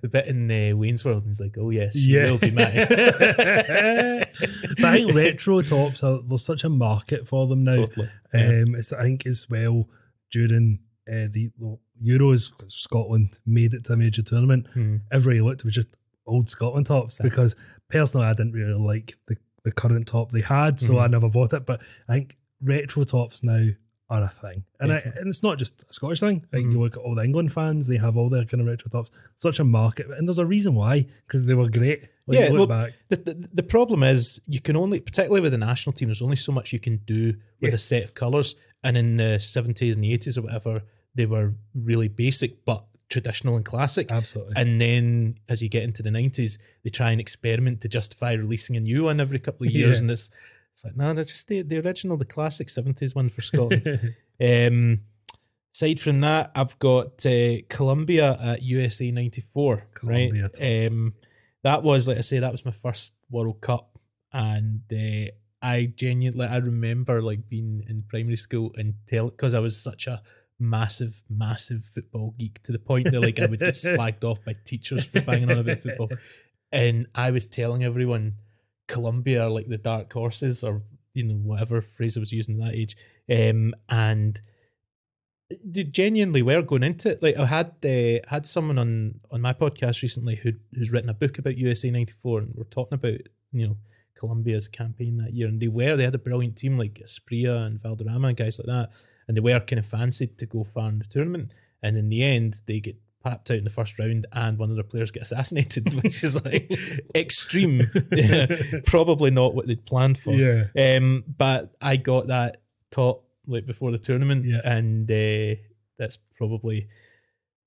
the 0.03 0.09
bit 0.09 0.27
in 0.27 0.51
uh, 0.51 0.75
Wayne's 0.77 1.05
World, 1.05 1.25
and 1.25 1.31
he's 1.31 1.41
like, 1.41 1.57
oh, 1.61 1.69
yes, 1.71 1.95
you 1.95 2.19
Yeah. 2.19 2.31
will 2.31 2.39
be 2.39 2.51
mine. 2.51 2.73
but 2.87 4.85
I 4.85 4.93
think 4.93 5.15
retro 5.15 5.63
tops 5.63 6.03
are 6.03 6.21
there's 6.23 6.45
such 6.45 6.65
a 6.65 6.69
market 6.69 7.29
for 7.29 7.47
them 7.47 7.65
now. 7.65 7.75
totally. 7.87 8.11
Yeah. 8.35 8.63
Um, 8.67 8.75
it's, 8.75 8.93
I 8.93 9.03
think 9.03 9.27
as 9.27 9.47
well 9.51 9.89
during 10.31 10.81
uh, 11.09 11.29
the, 11.31 11.51
Euros, 12.03 12.51
Scotland 12.69 13.39
made 13.47 13.75
it 13.75 13.85
to 13.85 13.93
a 13.93 13.97
major 13.97 14.23
tournament. 14.23 14.67
Hmm. 14.73 14.97
Everywhere 15.11 15.37
you 15.37 15.45
looked 15.45 15.65
was 15.65 15.75
just 15.75 15.89
old 16.27 16.49
Scotland 16.49 16.87
tops 16.87 17.17
Exactly. 17.21 17.31
because 17.31 17.57
personally 17.91 18.27
I 18.27 18.33
didn't 18.33 18.53
really 18.53 18.73
like 18.81 19.17
the, 19.29 19.37
the 19.65 19.73
current 19.73 20.07
top 20.09 20.33
they 20.33 20.41
had, 20.41 20.81
so 20.81 20.95
Mhm. 20.95 21.03
I 21.03 21.07
never 21.09 21.29
bought 21.29 21.53
it. 21.53 21.67
But 21.67 21.81
I 22.09 22.15
think 22.15 22.39
retro 22.63 23.05
tops 23.05 23.43
now 23.43 23.69
are 24.13 24.23
a 24.25 24.29
thing, 24.43 24.59
and 24.81 24.93
I, 24.93 24.99
and 25.19 25.27
it's 25.33 25.43
not 25.43 25.59
just 25.59 25.75
a 25.89 25.93
Scottish 25.93 26.21
thing. 26.21 26.45
I 26.53 26.57
think 26.57 26.67
Mhm. 26.69 26.73
you 26.73 26.81
look 26.81 26.97
at 26.97 27.03
all 27.05 27.15
the 27.15 27.25
England 27.25 27.53
fans; 27.53 27.87
they 27.87 27.97
have 27.97 28.17
all 28.19 28.29
their 28.29 28.45
kind 28.45 28.61
of 28.61 28.67
retro 28.67 28.89
tops. 28.91 29.11
Such 29.37 29.59
a 29.59 29.65
market, 29.65 30.07
and 30.17 30.29
there's 30.29 30.39
a 30.39 30.47
reason 30.47 30.75
why 30.75 31.07
because 31.27 31.47
they 31.47 31.55
were 31.55 31.69
great. 31.69 32.01
Like, 32.27 32.39
Yeah, 32.39 32.51
well, 32.51 32.67
back. 32.67 32.93
The, 33.09 33.17
the, 33.17 33.49
the 33.55 33.63
problem 33.63 34.03
is 34.03 34.39
you 34.47 34.61
can 34.61 34.77
only, 34.77 35.01
particularly 35.01 35.41
with 35.41 35.53
the 35.53 35.59
national 35.59 35.93
team, 35.95 36.09
there's 36.09 36.23
only 36.23 36.37
so 36.37 36.53
much 36.53 36.73
you 36.73 36.79
can 36.79 36.99
do 37.15 37.35
with 37.61 37.71
Yeah. 37.73 37.75
a 37.75 37.79
set 37.79 38.03
of 38.05 38.15
colours. 38.15 38.55
And 38.85 38.97
in 38.97 39.17
the 39.17 39.39
70s 39.41 39.95
and 39.95 40.05
the 40.05 40.13
80s 40.17 40.37
or 40.39 40.43
whatever, 40.43 40.83
they 41.15 41.27
were 41.27 41.55
really 41.75 42.09
basic 42.09 42.65
but 42.65 42.85
traditional 43.09 43.57
and 43.57 43.65
classic. 43.65 44.11
Absolutely. 44.11 44.55
And 44.57 44.81
then 44.81 45.35
as 45.49 45.63
you 45.63 45.69
get 45.69 45.83
into 45.83 46.03
the 46.03 46.11
90s, 46.11 46.59
they 46.85 46.91
try 46.91 47.11
and 47.11 47.21
experiment 47.21 47.81
to 47.83 47.89
justify 47.89 48.33
releasing 48.33 48.77
a 48.77 48.81
new 48.81 49.05
one 49.05 49.21
every 49.21 49.39
couple 49.41 49.67
of 49.67 49.73
years. 49.79 49.97
Yeah. 49.97 50.03
And 50.03 50.11
it's, 50.13 50.31
it's 50.75 50.85
like, 50.85 50.97
no, 50.97 51.13
they're 51.13 51.25
just 51.25 51.47
the, 51.49 51.63
the 51.63 51.79
original, 51.79 52.17
the 52.17 52.25
classic 52.25 52.69
70s 52.69 53.15
one 53.15 53.29
for 53.29 53.43
Scotland. 53.51 54.15
um, 54.41 55.01
aside 55.75 56.01
from 56.01 56.21
that, 56.21 56.53
I've 56.55 56.79
got 56.79 57.25
uh, 57.27 57.63
Colombia 57.69 58.39
at 58.41 58.63
USA 58.63 59.11
94. 59.11 59.89
Colombia 59.95 60.51
right? 60.59 60.87
Um, 60.87 61.15
that 61.63 61.83
was, 61.83 62.09
like 62.09 62.19
I 62.19 62.23
say, 62.23 62.39
that 62.39 62.53
was 62.53 62.65
my 62.65 62.73
first 62.73 63.13
World 63.31 63.61
Cup. 63.61 63.99
And 64.33 64.81
uh, 64.93 65.31
I 65.61 65.93
genuinely, 65.95 66.47
I 66.47 66.57
remember 66.57 67.23
like 67.23 67.49
being 67.49 67.85
in 67.89 68.05
primary 68.09 68.37
school 68.37 68.73
and 68.77 68.95
tell, 69.07 69.29
because 69.29 69.55
I 69.55 69.61
was 69.61 69.79
such 69.79 70.07
a 70.07 70.23
massive, 70.59 71.23
massive 71.29 71.85
football 71.95 72.35
geek 72.39 72.63
to 72.65 72.73
the 72.73 72.79
point 72.79 73.11
that 73.11 73.21
like 73.21 73.39
I 73.39 73.47
would 73.47 73.61
get 73.61 73.75
slagged 73.75 74.25
off 74.25 74.39
by 74.45 74.57
teachers 74.65 75.05
for 75.05 75.21
banging 75.21 75.51
on 75.51 75.59
about 75.59 75.81
football. 75.81 76.09
And 76.73 77.07
I 77.15 77.31
was 77.31 77.47
telling 77.47 77.85
everyone 77.85 78.37
Colombia 78.89 79.45
are 79.45 79.51
like 79.51 79.69
the 79.69 79.79
dark 79.79 80.13
horses 80.13 80.65
or 80.65 80.83
you 81.15 81.25
know 81.25 81.35
whatever 81.35 81.81
phrase 81.81 82.17
I 82.17 82.21
was 82.21 82.33
using 82.33 82.61
at 82.61 82.67
that 82.67 82.75
age. 82.75 82.97
Um, 83.31 83.75
and 83.89 84.41
they 85.65 85.85
genuinely 85.85 86.43
were 86.43 86.63
going 86.63 86.83
into 86.83 87.11
it. 87.11 87.23
Like 87.23 87.37
I 87.37 87.47
had 87.47 87.73
uh, 87.85 88.27
had 88.29 88.47
someone 88.47 88.79
on 88.79 89.21
on 89.31 89.41
my 89.41 89.53
podcast 89.53 90.03
recently 90.03 90.37
who 90.37 90.53
who's 90.75 90.91
written 90.91 91.11
a 91.11 91.15
book 91.15 91.39
about 91.39 91.59
USA 91.59 91.91
'94, 91.91 92.41
and 92.41 92.55
we're 92.55 92.65
talking 92.65 92.97
about 92.97 93.21
you 93.53 93.69
know 93.69 93.77
Colombia's 94.19 94.69
campaign 94.69 95.19
that 95.19 95.35
year, 95.35 95.49
and 95.49 95.61
they 95.61 95.69
were 95.69 95.97
they 95.97 96.05
had 96.05 96.15
a 96.15 96.19
brilliant 96.19 96.57
team 96.57 96.79
like 96.79 97.03
Asprilla 97.05 97.67
and 97.67 97.83
Valderrama 97.83 98.29
and 98.29 98.37
guys 98.37 98.59
like 98.59 98.67
that, 98.67 98.91
and 99.29 99.37
they 99.37 99.41
were 99.41 99.61
kind 99.61 99.81
of 99.81 99.87
fancied 99.87 100.39
to 100.39 100.47
go 100.47 100.65
far 100.65 100.89
in 100.89 100.99
the 100.99 101.05
tournament, 101.05 101.53
and 101.83 101.97
in 101.97 102.09
the 102.09 102.23
end 102.23 102.61
they 102.67 102.81
get 102.81 102.97
papped 103.23 103.51
out 103.51 103.59
in 103.59 103.65
the 103.65 103.71
first 103.71 103.99
round 103.99 104.27
and 104.33 104.59
one 104.59 104.71
of 104.71 104.77
their 104.77 104.85
players 104.85 105.11
get 105.11 105.23
assassinated 105.23 105.95
which 106.03 106.23
is 106.25 106.43
like 106.45 106.71
extreme 107.15 107.83
probably 108.87 109.31
not 109.31 109.55
what 109.55 109.67
they'd 109.67 109.85
planned 109.87 110.19
for 110.19 110.35
yeah. 110.35 110.65
um, 110.97 111.25
but 111.39 111.75
I 111.81 111.97
got 111.97 112.29
that 112.29 112.59
top 112.91 113.25
like 113.47 113.67
before 113.67 113.91
the 113.91 113.99
tournament, 113.99 114.45
Yeah. 114.45 114.61
and 114.65 115.11
uh, 115.11 115.61
that's 115.99 116.17
probably 116.37 116.89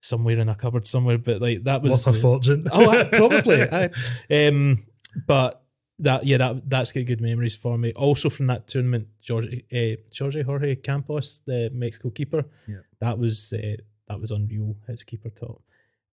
somewhere 0.02 0.38
in 0.40 0.48
a 0.48 0.56
cupboard 0.56 0.88
somewhere. 0.88 1.18
But 1.18 1.42
like 1.42 1.64
that 1.66 1.82
was 1.82 2.06
Worth 2.06 2.16
a 2.16 2.20
fortune. 2.22 2.68
oh, 2.72 2.90
I, 2.90 3.04
probably. 3.06 3.62
I, 3.70 3.90
um, 4.32 4.86
but 5.28 5.62
that 6.00 6.26
yeah, 6.26 6.38
that 6.38 6.70
that's 6.70 6.92
got 6.94 7.06
good 7.06 7.20
memories 7.22 7.56
for 7.58 7.78
me. 7.78 7.92
Also 7.94 8.30
from 8.30 8.48
that 8.48 8.68
tournament, 8.68 9.08
George 9.22 9.48
uh, 9.74 9.96
Jorge 10.18 10.44
Jorge 10.44 10.76
Campos, 10.78 11.42
the 11.46 11.70
Mexico 11.74 12.10
keeper, 12.10 12.46
Yeah. 12.68 12.78
that 13.02 13.18
was 13.20 13.52
uh, 13.52 13.76
that 14.08 14.20
was 14.22 14.32
unreal. 14.32 14.76
His 14.88 15.04
keeper 15.04 15.30
top, 15.30 15.62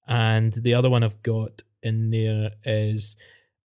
and 0.07 0.53
the 0.53 0.75
other 0.75 0.91
one 0.91 1.03
I've 1.03 1.23
got 1.23 1.63
in 1.83 2.11
there 2.11 2.53
is, 2.65 3.17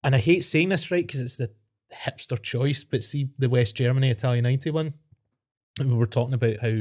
and 0.04 0.16
I 0.16 0.20
hate 0.20 0.44
saying 0.44 0.70
this 0.70 0.92
right 0.92 1.06
because 1.06 1.22
it's 1.22 1.38
the 1.38 1.52
hipster 1.94 2.42
choice, 2.42 2.84
but 2.84 3.04
see 3.04 3.30
the 3.40 3.50
West 3.50 3.76
Germany 3.76 4.10
Italia 4.12 4.42
ninety 4.42 4.72
one. 4.72 4.94
We 5.80 5.94
were 5.94 6.08
talking 6.08 6.34
about 6.34 6.60
how 6.62 6.80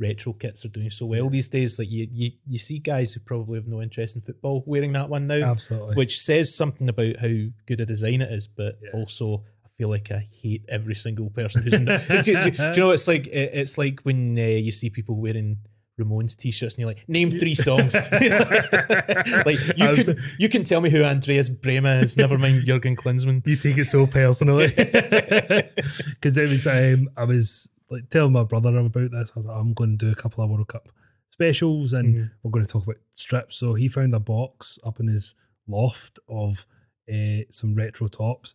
retro 0.00 0.32
kits 0.32 0.64
are 0.64 0.68
doing 0.68 0.90
so 0.90 1.04
well 1.06 1.28
these 1.28 1.48
days. 1.48 1.78
Like 1.78 1.90
you, 1.90 2.08
you, 2.10 2.30
you 2.46 2.56
see 2.58 2.78
guys 2.78 3.12
who 3.12 3.20
probably 3.20 3.58
have 3.58 3.66
no 3.66 3.82
interest 3.82 4.14
in 4.14 4.22
football 4.22 4.62
wearing 4.66 4.92
that 4.92 5.08
one 5.10 5.26
now 5.26 5.50
Absolutely. 5.50 5.96
which 5.96 6.20
says 6.22 6.54
something 6.54 6.88
about 6.88 7.16
how 7.16 7.28
good 7.66 7.80
a 7.80 7.84
design 7.86 8.22
it 8.22 8.32
is, 8.32 8.46
but 8.46 8.78
Yeah. 8.82 8.90
also 8.94 9.42
I 9.66 9.68
feel 9.76 9.90
like 9.90 10.10
I 10.10 10.26
hate 10.40 10.64
every 10.68 10.94
single 10.94 11.28
person 11.30 11.62
who's. 11.62 11.72
do, 12.24 12.40
do- 12.40 12.50
do 12.50 12.62
you 12.62 12.76
know? 12.78 12.90
It's 12.92 13.06
like 13.08 13.26
it- 13.26 13.50
it's 13.52 13.76
like 13.76 14.00
when 14.00 14.38
uh, 14.38 14.42
you 14.42 14.72
see 14.72 14.88
people 14.88 15.16
wearing 15.16 15.58
Ramones 15.98 16.36
t-shirts 16.36 16.74
and 16.74 16.80
you're 16.80 16.88
like, 16.88 17.04
name 17.08 17.30
three 17.30 17.54
songs. 17.54 17.94
like 19.44 19.58
you 19.76 19.94
can 19.94 20.16
you 20.38 20.48
can 20.48 20.64
tell 20.64 20.80
me 20.80 20.90
who 20.90 21.02
Andreas 21.04 21.48
Brehme 21.50 22.02
is. 22.02 22.16
Never 22.16 22.38
mind 22.38 22.64
Jurgen 22.64 22.96
Klinsmann. 22.96 23.46
you 23.46 23.56
take 23.56 23.78
it 23.78 23.86
so 23.86 24.06
personally 24.06 24.68
because 24.68 26.36
it 26.38 26.48
was 26.48 26.66
um, 26.66 27.08
I 27.16 27.24
was 27.24 27.68
like 27.90 28.08
telling 28.10 28.32
my 28.32 28.44
brother 28.44 28.76
about 28.78 29.10
this. 29.10 29.32
I 29.34 29.38
was 29.38 29.46
like, 29.46 29.56
I'm 29.56 29.72
going 29.74 29.98
to 29.98 30.06
do 30.06 30.12
a 30.12 30.14
couple 30.14 30.44
of 30.44 30.50
World 30.50 30.68
Cup 30.68 30.88
specials, 31.30 31.92
and 31.92 32.14
Mhm. 32.14 32.30
we're 32.42 32.50
going 32.50 32.66
to 32.66 32.70
talk 32.72 32.84
about 32.84 32.96
strips. 33.14 33.56
So 33.56 33.74
he 33.74 33.88
found 33.88 34.14
a 34.14 34.20
box 34.20 34.78
up 34.84 35.00
in 35.00 35.08
his 35.08 35.34
loft 35.66 36.18
of 36.28 36.66
uh, 37.12 37.42
some 37.50 37.74
retro 37.74 38.08
tops, 38.08 38.54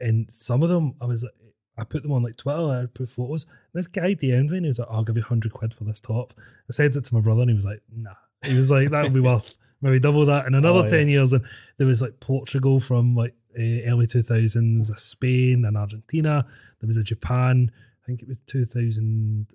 and 0.00 0.26
some 0.30 0.62
of 0.62 0.68
them 0.68 0.94
I 1.00 1.06
was 1.06 1.22
like. 1.22 1.32
I 1.80 1.84
put 1.84 2.02
them 2.02 2.12
on 2.12 2.22
like 2.22 2.36
Twitter. 2.36 2.70
I 2.70 2.86
put 2.86 3.08
photos. 3.08 3.46
This 3.72 3.86
guy 3.88 4.14
DM'd 4.14 4.50
me 4.50 4.58
and 4.58 4.66
he 4.66 4.68
was 4.68 4.78
like, 4.78 4.88
"I'll 4.90 5.04
give 5.04 5.16
you 5.16 5.22
hundred 5.22 5.52
quid 5.52 5.72
for 5.74 5.84
this 5.84 6.00
top." 6.00 6.34
I 6.68 6.72
said 6.72 6.94
it 6.94 7.04
to 7.04 7.14
my 7.14 7.20
brother, 7.20 7.40
and 7.42 7.50
he 7.50 7.54
was 7.54 7.64
like, 7.64 7.80
"Nah." 7.94 8.14
He 8.44 8.54
was 8.54 8.70
like, 8.70 8.90
"That 8.90 9.04
would 9.04 9.14
be 9.14 9.20
worth 9.20 9.52
maybe 9.82 9.98
double 9.98 10.26
that 10.26 10.46
in 10.46 10.54
another 10.54 10.78
Oh, 10.80 10.82
yeah. 10.84 10.88
ten 10.88 11.08
years." 11.08 11.32
And 11.32 11.44
there 11.78 11.86
was 11.86 12.02
like 12.02 12.20
Portugal 12.20 12.80
from 12.80 13.14
like 13.16 13.34
uh, 13.58 13.62
early 13.88 14.06
two 14.06 14.22
thousands, 14.22 14.90
a 14.90 14.96
Spain 14.96 15.64
and 15.64 15.76
Argentina. 15.76 16.46
There 16.80 16.86
was 16.88 16.96
a 16.96 17.02
Japan. 17.02 17.70
I 18.02 18.06
think 18.06 18.22
it 18.22 18.28
was 18.28 18.38
two 18.46 18.64
thousand. 18.66 19.46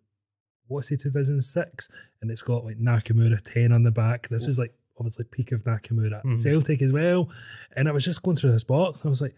What's 0.68 0.90
it? 0.92 1.02
Two 1.02 1.12
thousand 1.12 1.42
six, 1.44 1.90
and 2.22 2.32
it's 2.32 2.42
got 2.42 2.66
like 2.66 2.80
Nakamura 2.80 3.40
ten 3.44 3.72
on 3.72 3.84
the 3.84 3.92
back. 3.92 4.28
This 4.30 4.48
was 4.48 4.58
like 4.60 4.74
obviously 4.98 5.26
peak 5.26 5.52
of 5.52 5.64
Nakamura. 5.64 6.24
Mhm. 6.24 6.42
Celtic 6.42 6.82
as 6.82 6.92
well, 6.92 7.30
and 7.76 7.88
I 7.88 7.92
was 7.92 8.04
just 8.06 8.24
going 8.24 8.38
through 8.38 8.52
this 8.54 8.64
box. 8.64 9.02
I 9.06 9.10
was 9.10 9.22
like, 9.22 9.36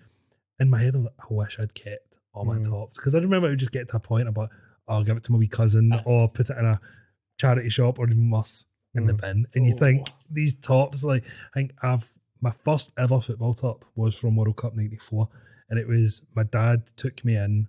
in 0.59 0.69
my 0.69 0.81
head, 0.81 0.95
I 0.95 0.99
was 0.99 1.05
like, 1.05 1.29
I 1.29 1.33
wish 1.33 1.59
I'd 1.59 1.73
kept 1.73 2.06
all 2.37 2.45
my 2.45 2.57
Mm. 2.59 2.69
tops 2.69 2.95
because 2.97 3.15
I 3.15 3.19
remember 3.19 3.47
it 3.47 3.51
would 3.51 3.59
just 3.59 3.71
get 3.71 3.89
to 3.89 3.97
a 3.97 3.99
point 3.99 4.27
about 4.27 4.49
I'll 4.87 5.03
give 5.03 5.17
it 5.17 5.23
to 5.25 5.31
my 5.33 5.37
wee 5.37 5.47
cousin 5.47 5.91
Ah. 5.93 6.01
or 6.05 6.29
put 6.29 6.49
it 6.49 6.57
in 6.57 6.65
a 6.65 6.79
charity 7.37 7.69
shop 7.69 7.99
or 7.99 8.07
must 8.07 8.65
in 8.95 9.05
the 9.05 9.13
Mm. 9.13 9.21
bin. 9.21 9.47
And 9.53 9.65
you 9.65 9.73
Oh. 9.73 9.77
think 9.77 10.07
these 10.29 10.55
tops, 10.55 11.03
like 11.03 11.23
I 11.53 11.59
think 11.59 11.73
I've 11.81 12.09
my 12.39 12.51
first 12.51 12.91
ever 12.97 13.19
football 13.19 13.53
top 13.55 13.83
was 13.95 14.15
from 14.15 14.35
World 14.35 14.55
Cup 14.57 14.75
'94, 14.75 15.27
and 15.69 15.79
it 15.79 15.87
was 15.87 16.21
my 16.35 16.43
dad 16.43 16.83
took 16.95 17.25
me 17.25 17.35
in. 17.35 17.67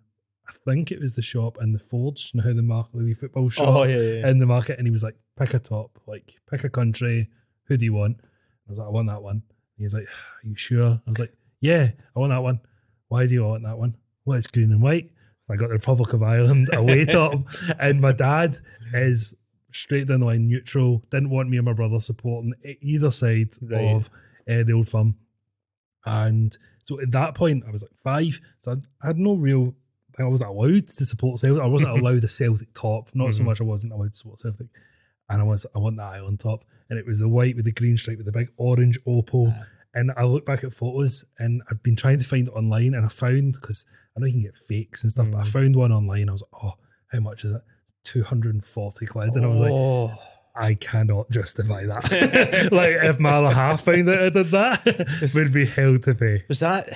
I 0.49 0.53
think 0.65 0.93
it 0.93 1.01
was 1.01 1.15
the 1.17 1.23
shop 1.23 1.59
in 1.61 1.73
the 1.73 1.79
Forge, 1.79 2.31
you 2.33 2.39
know 2.41 2.47
how 2.49 2.55
the 2.55 2.63
market, 2.63 2.97
the 2.99 3.05
wee 3.05 3.15
football 3.15 3.49
shop 3.51 3.67
Oh 3.69 3.85
yeah, 3.85 3.97
yeah. 3.97 4.13
yeah. 4.21 4.29
in 4.31 4.39
the 4.39 4.47
market, 4.47 4.79
and 4.79 4.87
he 4.87 4.91
was 4.91 5.03
like, 5.03 5.17
"Pick 5.37 5.55
a 5.55 5.59
top, 5.59 5.99
like 6.07 6.35
pick 6.51 6.65
a 6.65 6.71
country. 6.71 7.29
Who 7.65 7.77
do 7.77 7.85
you 7.85 7.93
want?" 7.95 8.19
I 8.23 8.71
was 8.71 8.79
like, 8.79 8.87
"I 8.87 8.91
want 8.91 9.09
that 9.09 9.23
one." 9.23 9.37
And 9.37 9.79
he 9.79 9.85
was 9.85 9.95
like, 9.95 10.07
"Are 10.07 10.47
you 10.47 10.55
sure?" 10.55 11.03
I 11.07 11.11
was 11.11 11.19
like, 11.19 11.33
"Yeah, 11.61 11.91
I 12.15 12.19
want 12.19 12.31
that 12.31 12.43
one." 12.43 12.61
Why 13.09 13.27
do 13.27 13.33
you 13.35 13.45
want 13.45 13.63
that 13.65 13.79
one? 13.79 13.97
Well, 14.29 14.37
it's 14.37 14.47
green 14.47 14.73
and 14.73 14.83
white. 14.83 15.11
I 15.51 15.57
got 15.57 15.69
the 15.69 15.75
Republic 15.75 16.13
of 16.13 16.23
Ireland 16.23 16.69
away 16.75 17.07
top, 17.07 17.33
and 17.81 17.99
my 18.03 18.13
dad 18.13 18.59
is 18.93 19.35
straight 19.73 20.07
down 20.07 20.21
the 20.21 20.27
line 20.27 20.47
neutral. 20.49 21.03
Didn't 21.11 21.31
want 21.31 21.49
me 21.49 21.57
and 21.57 21.65
my 21.65 21.73
brother 21.73 21.99
supporting 21.99 22.53
either 22.83 23.11
side 23.11 23.49
Right. 23.63 23.95
of 23.95 24.11
uh, 24.47 24.65
the 24.65 24.73
old 24.75 24.91
firm. 24.91 25.15
And 26.05 26.57
so 26.87 27.01
at 27.01 27.11
that 27.13 27.35
point, 27.35 27.65
I 27.67 27.71
was 27.71 27.83
like 27.83 27.93
five, 28.05 28.39
so 28.61 28.77
I, 29.03 29.07
had 29.07 29.19
no 29.19 29.35
real. 29.35 29.75
I 30.19 30.25
wasn't 30.25 30.51
allowed 30.51 30.89
to 30.89 31.07
support 31.07 31.41
Celtic. 31.41 31.63
I 31.63 31.67
wasn't 31.67 31.93
allowed 31.99 32.25
a 32.25 32.29
Celtic 32.29 32.75
top. 32.75 33.09
Not 33.15 33.35
so 33.35 33.43
Mhm. 33.43 33.47
much 33.47 33.61
I 33.61 33.65
wasn't 33.65 33.93
allowed 33.95 34.13
to 34.13 34.19
support 34.19 34.41
Celtic. 34.41 34.67
And 35.31 35.41
I 35.41 35.45
was, 35.45 35.65
I 35.75 35.79
want 35.79 35.97
the 35.97 36.03
Ireland 36.03 36.41
top, 36.41 36.65
and 36.91 36.99
it 36.99 37.07
was 37.07 37.21
the 37.21 37.29
white 37.29 37.57
with 37.57 37.65
the 37.65 37.73
green 37.73 37.97
stripe 37.97 38.17
with 38.19 38.27
the 38.27 38.33
big 38.33 38.49
orange 38.59 38.99
Opel. 39.07 39.55
Ah. 39.57 39.65
And 39.95 40.13
I 40.19 40.25
look 40.25 40.45
back 40.45 40.65
at 40.65 40.73
photos, 40.75 41.25
and 41.39 41.63
I've 41.71 41.83
been 41.83 41.97
trying 41.97 42.19
to 42.19 42.25
find 42.27 42.49
it 42.49 42.53
online, 42.53 42.93
and 42.95 43.07
I 43.07 43.09
found 43.09 43.55
because 43.55 43.85
I 44.19 44.21
know 44.21 44.27
you 44.27 44.33
can 44.33 44.43
get 44.43 44.57
fakes 44.57 45.03
and 45.05 45.13
stuff, 45.13 45.31
but 45.31 45.39
I 45.39 45.43
Mm. 45.43 45.47
found 45.47 45.77
one 45.77 45.93
online. 45.93 46.29
I 46.29 46.33
was 46.33 46.43
like, 46.43 46.63
oh, 46.65 46.75
how 47.13 47.21
much 47.21 47.45
is 47.45 47.53
it? 47.53 47.63
Two 48.05 48.23
hundred 48.25 48.55
and 48.55 48.67
forty 48.67 49.07
quid, 49.07 49.35
and 49.37 49.45
I 49.45 49.49
was 49.49 49.61
like, 49.61 49.73
oh. 49.73 50.13
I 50.57 50.75
cannot 50.75 51.31
justify 51.31 51.85
that. 51.87 52.05
like 52.73 52.91
if 53.03 53.21
my 53.21 53.31
other 53.31 53.55
half 53.55 53.85
found 53.85 54.09
out 54.09 54.19
I 54.19 54.29
did 54.31 54.47
that, 54.49 54.83
it 55.23 55.35
would 55.35 55.53
be 55.53 55.67
hell 55.67 55.99
to 56.01 56.15
pay. 56.15 56.43
Was 56.49 56.59
that 56.61 56.89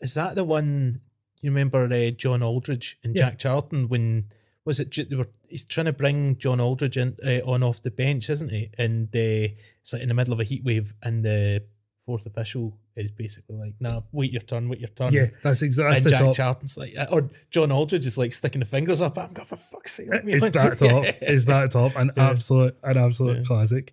is 0.00 0.14
that 0.14 0.36
the 0.36 0.44
one 0.44 1.00
you 1.40 1.50
remember 1.50 1.92
uh, 1.92 2.10
John 2.10 2.42
Aldridge 2.44 2.98
and 3.02 3.16
Yeah. 3.16 3.30
Jack 3.30 3.38
Charlton 3.40 3.88
when 3.88 4.26
was 4.64 4.78
it? 4.78 4.94
They 5.10 5.16
were 5.16 5.28
he's 5.48 5.64
trying 5.64 5.86
to 5.86 5.92
bring 5.92 6.36
John 6.38 6.60
Aldridge 6.60 6.96
in, 6.96 7.16
uh, 7.26 7.40
on 7.50 7.64
off 7.64 7.82
the 7.82 7.90
bench, 7.90 8.30
isn't 8.30 8.50
he? 8.50 8.70
And 8.78 9.08
uh, 9.16 9.50
it's 9.82 9.92
like 9.92 10.02
in 10.02 10.08
the 10.08 10.14
middle 10.14 10.32
of 10.34 10.38
a 10.38 10.44
heat 10.44 10.62
wave, 10.62 10.94
and 11.02 11.24
the 11.24 11.64
fourth 12.06 12.24
official 12.26 12.78
is 12.96 13.10
basically 13.10 13.56
like, 13.56 13.74
"Nah, 13.80 14.02
wait 14.12 14.32
your 14.32 14.42
turn, 14.42 14.68
wait 14.68 14.80
your 14.80 14.88
turn." 14.90 15.12
Yeah, 15.12 15.26
that's 15.42 15.62
exactly 15.62 15.96
and 15.96 16.04
the 16.06 16.10
Jack 16.10 16.20
top. 16.20 16.36
Charlton's 16.36 16.76
like, 16.76 16.94
uh, 16.96 17.06
or 17.10 17.30
John 17.50 17.72
Aldridge 17.72 18.06
is 18.06 18.18
like 18.18 18.32
sticking 18.32 18.60
the 18.60 18.66
fingers 18.66 19.00
up. 19.02 19.16
I'm 19.18 19.32
going 19.32 19.46
for 19.46 19.56
fuck's 19.56 19.94
sake. 19.94 20.08
let 20.10 20.24
me 20.24 20.34
Is 20.34 20.42
that 20.42 20.52
top? 20.78 21.04
Yeah. 21.04 21.12
Is 21.22 21.44
that 21.46 21.70
top? 21.70 21.96
An 21.96 22.10
Yeah. 22.16 22.30
absolute, 22.30 22.76
an 22.82 22.96
absolute 22.96 23.38
Yeah. 23.38 23.44
classic. 23.44 23.92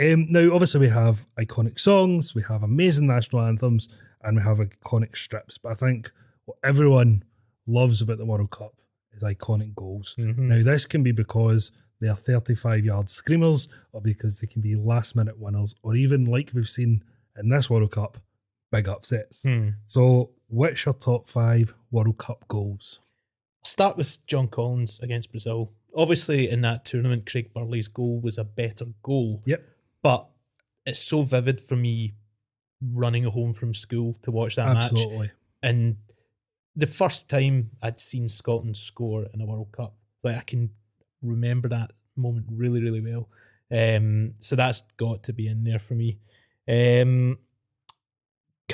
Um, 0.00 0.26
now, 0.30 0.52
obviously, 0.52 0.80
we 0.80 0.88
have 0.88 1.26
iconic 1.38 1.78
songs, 1.78 2.34
we 2.34 2.42
have 2.42 2.62
amazing 2.64 3.06
national 3.06 3.42
anthems, 3.42 3.88
and 4.22 4.36
we 4.36 4.42
have 4.42 4.58
iconic 4.58 5.16
strips. 5.16 5.56
But 5.58 5.70
I 5.72 5.74
think 5.76 6.10
what 6.46 6.58
everyone 6.64 7.22
loves 7.66 8.02
about 8.02 8.18
the 8.18 8.24
World 8.26 8.50
Cup 8.50 8.74
is 9.12 9.22
iconic 9.22 9.74
goals. 9.76 10.16
Mhm. 10.18 10.38
Now, 10.38 10.62
this 10.64 10.86
can 10.86 11.04
be 11.04 11.12
because 11.12 11.70
they 12.00 12.08
are 12.08 12.16
35 12.16 12.84
yard 12.84 13.08
screamers, 13.08 13.68
or 13.92 14.00
because 14.00 14.40
they 14.40 14.48
can 14.48 14.60
be 14.60 14.74
last 14.74 15.14
minute 15.14 15.38
winners, 15.38 15.76
or 15.84 15.94
even 15.94 16.24
like 16.24 16.50
we've 16.52 16.68
seen 16.68 17.04
in 17.38 17.48
this 17.48 17.68
World 17.68 17.90
Cup, 17.92 18.18
big 18.70 18.88
upsets. 18.88 19.42
Hmm. 19.42 19.70
So, 19.86 20.30
what's 20.48 20.84
your 20.84 20.94
top 20.94 21.28
five 21.28 21.74
World 21.90 22.18
Cup 22.18 22.46
goals? 22.48 23.00
Start 23.64 23.96
with 23.96 24.24
John 24.26 24.48
Collins 24.48 25.00
against 25.02 25.30
Brazil. 25.30 25.72
Obviously, 25.96 26.50
in 26.50 26.60
that 26.62 26.84
tournament, 26.84 27.30
Craig 27.30 27.52
Burley's 27.54 27.88
goal 27.88 28.20
was 28.20 28.38
a 28.38 28.44
better 28.44 28.86
goal. 29.02 29.42
Yep. 29.46 29.62
But 30.02 30.28
it's 30.84 31.00
so 31.00 31.22
vivid 31.22 31.60
for 31.60 31.76
me 31.76 32.14
running 32.92 33.24
home 33.24 33.52
from 33.52 33.74
school 33.74 34.14
to 34.22 34.30
watch 34.30 34.56
that 34.56 34.74
match. 34.74 34.92
Absolutely. 34.92 35.30
And 35.62 35.96
the 36.76 36.86
first 36.86 37.28
time 37.28 37.70
I'd 37.82 38.00
seen 38.00 38.28
Scotland 38.28 38.76
score 38.76 39.26
in 39.32 39.40
a 39.40 39.46
World 39.46 39.72
Cup, 39.72 39.94
like 40.22 40.36
I 40.36 40.40
can 40.40 40.70
remember 41.22 41.68
that 41.68 41.92
moment 42.16 42.46
really, 42.50 42.82
really 42.82 43.00
well. 43.00 43.28
Um, 43.70 44.34
so 44.40 44.56
that's 44.56 44.82
got 44.96 45.22
to 45.24 45.32
be 45.32 45.48
in 45.48 45.64
there 45.64 45.78
for 45.78 45.94
me. 45.94 46.18
Um, 46.68 47.38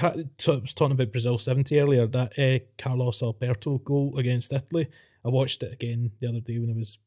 I 0.01 0.25
was 0.47 0.75
talking 0.75 0.93
about 0.93 1.13
Brazil 1.13 1.39
70 1.39 1.79
earlier, 1.81 2.07
that 2.07 2.39
uh, 2.39 2.65
Carlos 2.79 3.23
Alberto 3.23 3.79
goal 3.79 4.17
against 4.17 4.53
Italy. 4.53 4.89
I 5.25 5.29
watched 5.29 5.63
it 5.63 5.73
again 5.73 6.13
the 6.21 6.29
other 6.29 6.41
day 6.41 6.59
when 6.59 6.71
I 6.71 6.79
was 6.79 6.99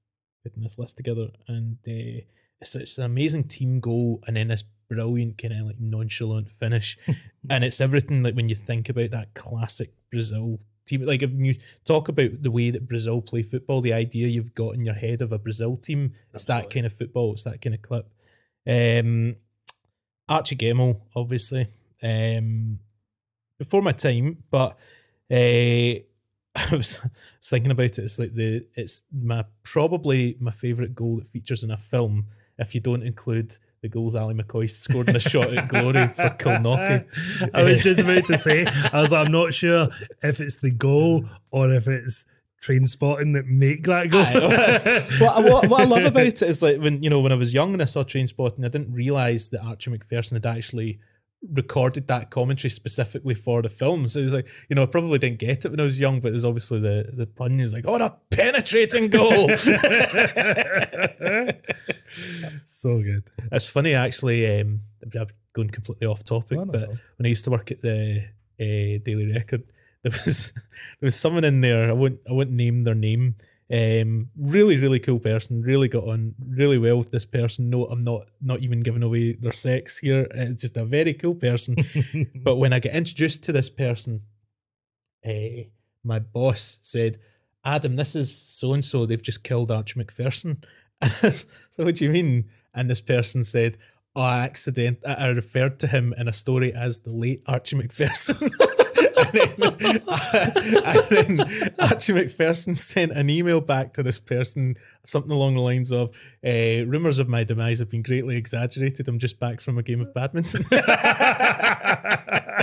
putting 0.43 0.63
this 0.63 0.77
list 0.77 0.97
together, 0.97 1.29
and 1.47 1.77
uh, 1.87 2.21
it's, 2.61 2.75
it's 2.75 2.97
an 2.97 3.05
amazing 3.05 3.45
team 3.45 3.79
goal, 3.79 4.21
and 4.27 4.35
then 4.35 4.49
this 4.49 4.63
brilliant 4.89 5.37
kind 5.37 5.53
of 5.53 5.67
like 5.67 5.79
nonchalant 5.79 6.49
finish, 6.49 6.97
and 7.49 7.63
it's 7.63 7.81
everything 7.81 8.21
like 8.21 8.35
when 8.35 8.49
you 8.49 8.55
think 8.55 8.89
about 8.89 9.11
that 9.11 9.33
classic 9.33 9.93
Brazil 10.11 10.59
team. 10.85 11.03
Like 11.03 11.21
when 11.21 11.45
you 11.45 11.55
talk 11.85 12.09
about 12.09 12.43
the 12.43 12.51
way 12.51 12.69
that 12.69 12.87
Brazil 12.87 13.21
play 13.21 13.43
football, 13.43 13.81
the 13.81 13.93
idea 13.93 14.27
you've 14.27 14.55
got 14.55 14.75
in 14.75 14.85
your 14.85 14.95
head 14.95 15.21
of 15.21 15.31
a 15.31 15.39
Brazil 15.39 15.77
team, 15.77 16.13
it's 16.33 16.45
that 16.45 16.69
kind 16.69 16.85
of 16.85 16.93
football, 16.93 17.33
it's 17.33 17.43
that 17.43 17.61
kind 17.61 17.73
of 17.73 17.81
clip. 17.81 18.07
Um, 18.67 19.37
Archie 20.29 20.55
Gemmill, 20.55 21.01
obviously, 21.15 21.67
um, 22.01 22.79
before 23.57 23.81
my 23.81 23.91
time, 23.91 24.43
but 24.49 24.77
uh, 25.31 25.35
I 26.55 26.75
was, 26.75 26.99
I 27.03 27.09
was 27.09 27.49
thinking 27.49 27.71
about 27.71 27.85
it. 27.85 27.99
It's 27.99 28.19
like 28.19 28.33
the 28.33 28.65
it's 28.75 29.01
my 29.11 29.45
probably 29.63 30.37
my 30.39 30.51
favorite 30.51 30.95
goal 30.95 31.17
that 31.17 31.27
features 31.27 31.63
in 31.63 31.71
a 31.71 31.77
film. 31.77 32.27
If 32.59 32.75
you 32.75 32.81
don't 32.81 33.03
include 33.03 33.57
the 33.83 33.89
goals 33.89 34.15
Ally 34.15 34.33
McCoist 34.33 34.81
scored 34.81 35.09
in 35.09 35.15
a 35.17 35.19
shot 35.19 35.53
at 35.53 35.67
glory 35.67 36.07
for 36.07 36.29
Kilnockie. 36.39 37.05
I 37.53 37.63
was 37.63 37.81
just 37.81 37.99
about 37.99 38.25
to 38.27 38.37
say, 38.39 38.65
I 38.65 39.01
was 39.01 39.11
like, 39.11 39.25
I'm 39.25 39.31
not 39.31 39.53
sure 39.53 39.89
if 40.23 40.39
it's 40.39 40.59
the 40.59 40.71
goal 40.71 41.25
or 41.51 41.71
if 41.73 41.87
it's 41.87 42.23
Trainspotting 42.63 43.33
that 43.33 43.45
make 43.45 43.83
that. 43.83 44.13
Aye, 44.13 45.19
what, 45.23 45.35
I- 45.37 45.41
what, 45.41 45.67
what 45.69 45.81
I 45.81 45.83
love 45.83 46.05
about 46.05 46.25
it 46.25 46.41
is 46.41 46.61
like 46.61 46.77
when 46.79 47.03
you 47.03 47.09
know 47.09 47.19
when 47.19 47.31
I 47.33 47.35
was 47.35 47.53
young 47.53 47.73
and 47.73 47.81
I 47.81 47.85
saw 47.85 48.03
Trainspotting, 48.03 48.63
I 48.63 48.69
didn't 48.69 48.93
realize 48.93 49.49
that 49.49 49.61
Archie 49.61 49.89
Macpherson 49.91 50.35
had 50.35 50.45
actually 50.45 50.99
recorded 51.51 52.07
that 52.07 52.29
commentary 52.31 52.69
specifically 52.69 53.33
for 53.35 53.61
the 53.61 53.67
film. 53.67 54.07
So 54.07 54.21
it 54.21 54.23
was 54.23 54.33
like, 54.33 54.47
you 54.69 54.77
know, 54.77 54.83
I 54.83 54.85
probably 54.85 55.19
didn't 55.19 55.39
get 55.39 55.65
it 55.65 55.69
when 55.71 55.79
I 55.81 55.83
was 55.83 55.99
young, 55.99 56.21
but 56.21 56.29
it 56.29 56.35
was 56.35 56.45
obviously 56.45 56.79
the 56.79 57.09
the 57.11 57.25
pun 57.25 57.59
is 57.59 57.73
like, 57.73 57.83
oh, 57.85 57.95
a 57.95 58.15
penetrating 58.29 59.09
goal. 59.09 59.49
so 62.63 63.01
good. 63.01 63.23
It's 63.51 63.67
funny 63.67 63.93
actually. 63.93 64.61
Um, 64.61 64.81
I'm 65.03 65.27
going 65.53 65.69
completely 65.69 66.07
off 66.07 66.23
topic, 66.23 66.57
No, 66.57 66.63
no, 66.63 66.71
but 66.71 66.81
no. 66.81 66.87
when 67.17 67.25
I 67.25 67.27
used 67.27 67.43
to 67.45 67.51
work 67.51 67.71
at 67.71 67.81
the 67.81 68.23
uh, 68.59 68.99
Daily 69.03 69.31
Record, 69.33 69.63
there 70.11 70.11
was 70.25 70.51
there 70.53 71.07
was 71.07 71.15
someone 71.15 71.45
in 71.45 71.61
there. 71.61 71.89
I 71.89 71.93
won't 71.93 72.19
I 72.29 72.33
won't 72.33 72.51
name 72.51 72.83
their 72.83 72.95
name. 72.95 73.35
Um, 73.71 74.29
really, 74.37 74.77
really 74.77 74.99
cool 74.99 75.19
person. 75.19 75.61
Really 75.61 75.87
got 75.87 76.03
on 76.03 76.35
really 76.45 76.77
well 76.77 76.97
with 76.97 77.11
this 77.11 77.25
person. 77.25 77.69
No, 77.69 77.85
I'm 77.85 78.03
not 78.03 78.27
not 78.41 78.59
even 78.59 78.81
giving 78.81 79.01
away 79.01 79.33
their 79.33 79.53
sex 79.53 79.97
here. 79.97 80.27
It's 80.31 80.61
just 80.61 80.75
a 80.75 80.83
very 80.83 81.13
cool 81.13 81.35
person. 81.35 81.77
but 82.35 82.57
when 82.57 82.73
I 82.73 82.79
get 82.79 82.93
introduced 82.93 83.43
to 83.43 83.53
this 83.53 83.69
person, 83.69 84.23
uh, 85.25 85.63
my 86.03 86.19
boss 86.19 86.79
said, 86.81 87.19
"Adam, 87.63 87.95
this 87.95 88.13
is 88.13 88.35
so 88.35 88.73
and 88.73 88.83
so. 88.83 89.05
They've 89.05 89.21
just 89.21 89.43
killed 89.43 89.71
Archie 89.71 89.99
Macpherson." 89.99 90.65
so 91.21 91.45
what 91.77 91.95
do 91.95 92.03
you 92.03 92.11
mean? 92.11 92.49
And 92.73 92.89
this 92.89 93.01
person 93.01 93.45
said, 93.45 93.77
"Oh, 94.17 94.21
I 94.21 94.39
accident. 94.39 94.99
I 95.07 95.27
referred 95.27 95.79
to 95.79 95.87
him 95.87 96.13
in 96.17 96.27
a 96.27 96.33
story 96.33 96.73
as 96.73 96.99
the 96.99 97.11
late 97.11 97.41
Archie 97.47 97.77
Macpherson." 97.77 98.51
And, 99.17 99.27
then, 99.31 100.01
and 100.85 101.03
then 101.09 101.73
Archie 101.79 102.13
Macpherson 102.13 102.75
sent 102.75 103.11
an 103.11 103.29
email 103.29 103.61
back 103.61 103.93
to 103.93 104.03
this 104.03 104.19
person, 104.19 104.77
something 105.05 105.31
along 105.31 105.55
the 105.55 105.61
lines 105.61 105.91
of, 105.91 106.15
uh, 106.45 106.85
"Rumors 106.85 107.19
of 107.19 107.27
my 107.27 107.43
demise 107.43 107.79
have 107.79 107.89
been 107.89 108.03
greatly 108.03 108.37
exaggerated. 108.37 109.07
I'm 109.07 109.19
just 109.19 109.39
back 109.39 109.61
from 109.61 109.77
a 109.77 109.83
game 109.83 110.01
of 110.01 110.13
badminton." 110.13 110.65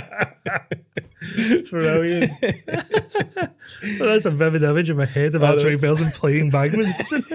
Brilliant. 1.69 2.31
well, 2.41 4.09
that's 4.09 4.25
a 4.25 4.31
vivid 4.31 4.63
image 4.63 4.89
in 4.89 4.97
my 4.97 5.05
head 5.05 5.35
of 5.35 5.43
I 5.43 5.49
know. 5.49 5.53
Archie 5.53 5.75
Macpherson 5.77 6.11
playing 6.11 6.49
badminton. 6.49 7.25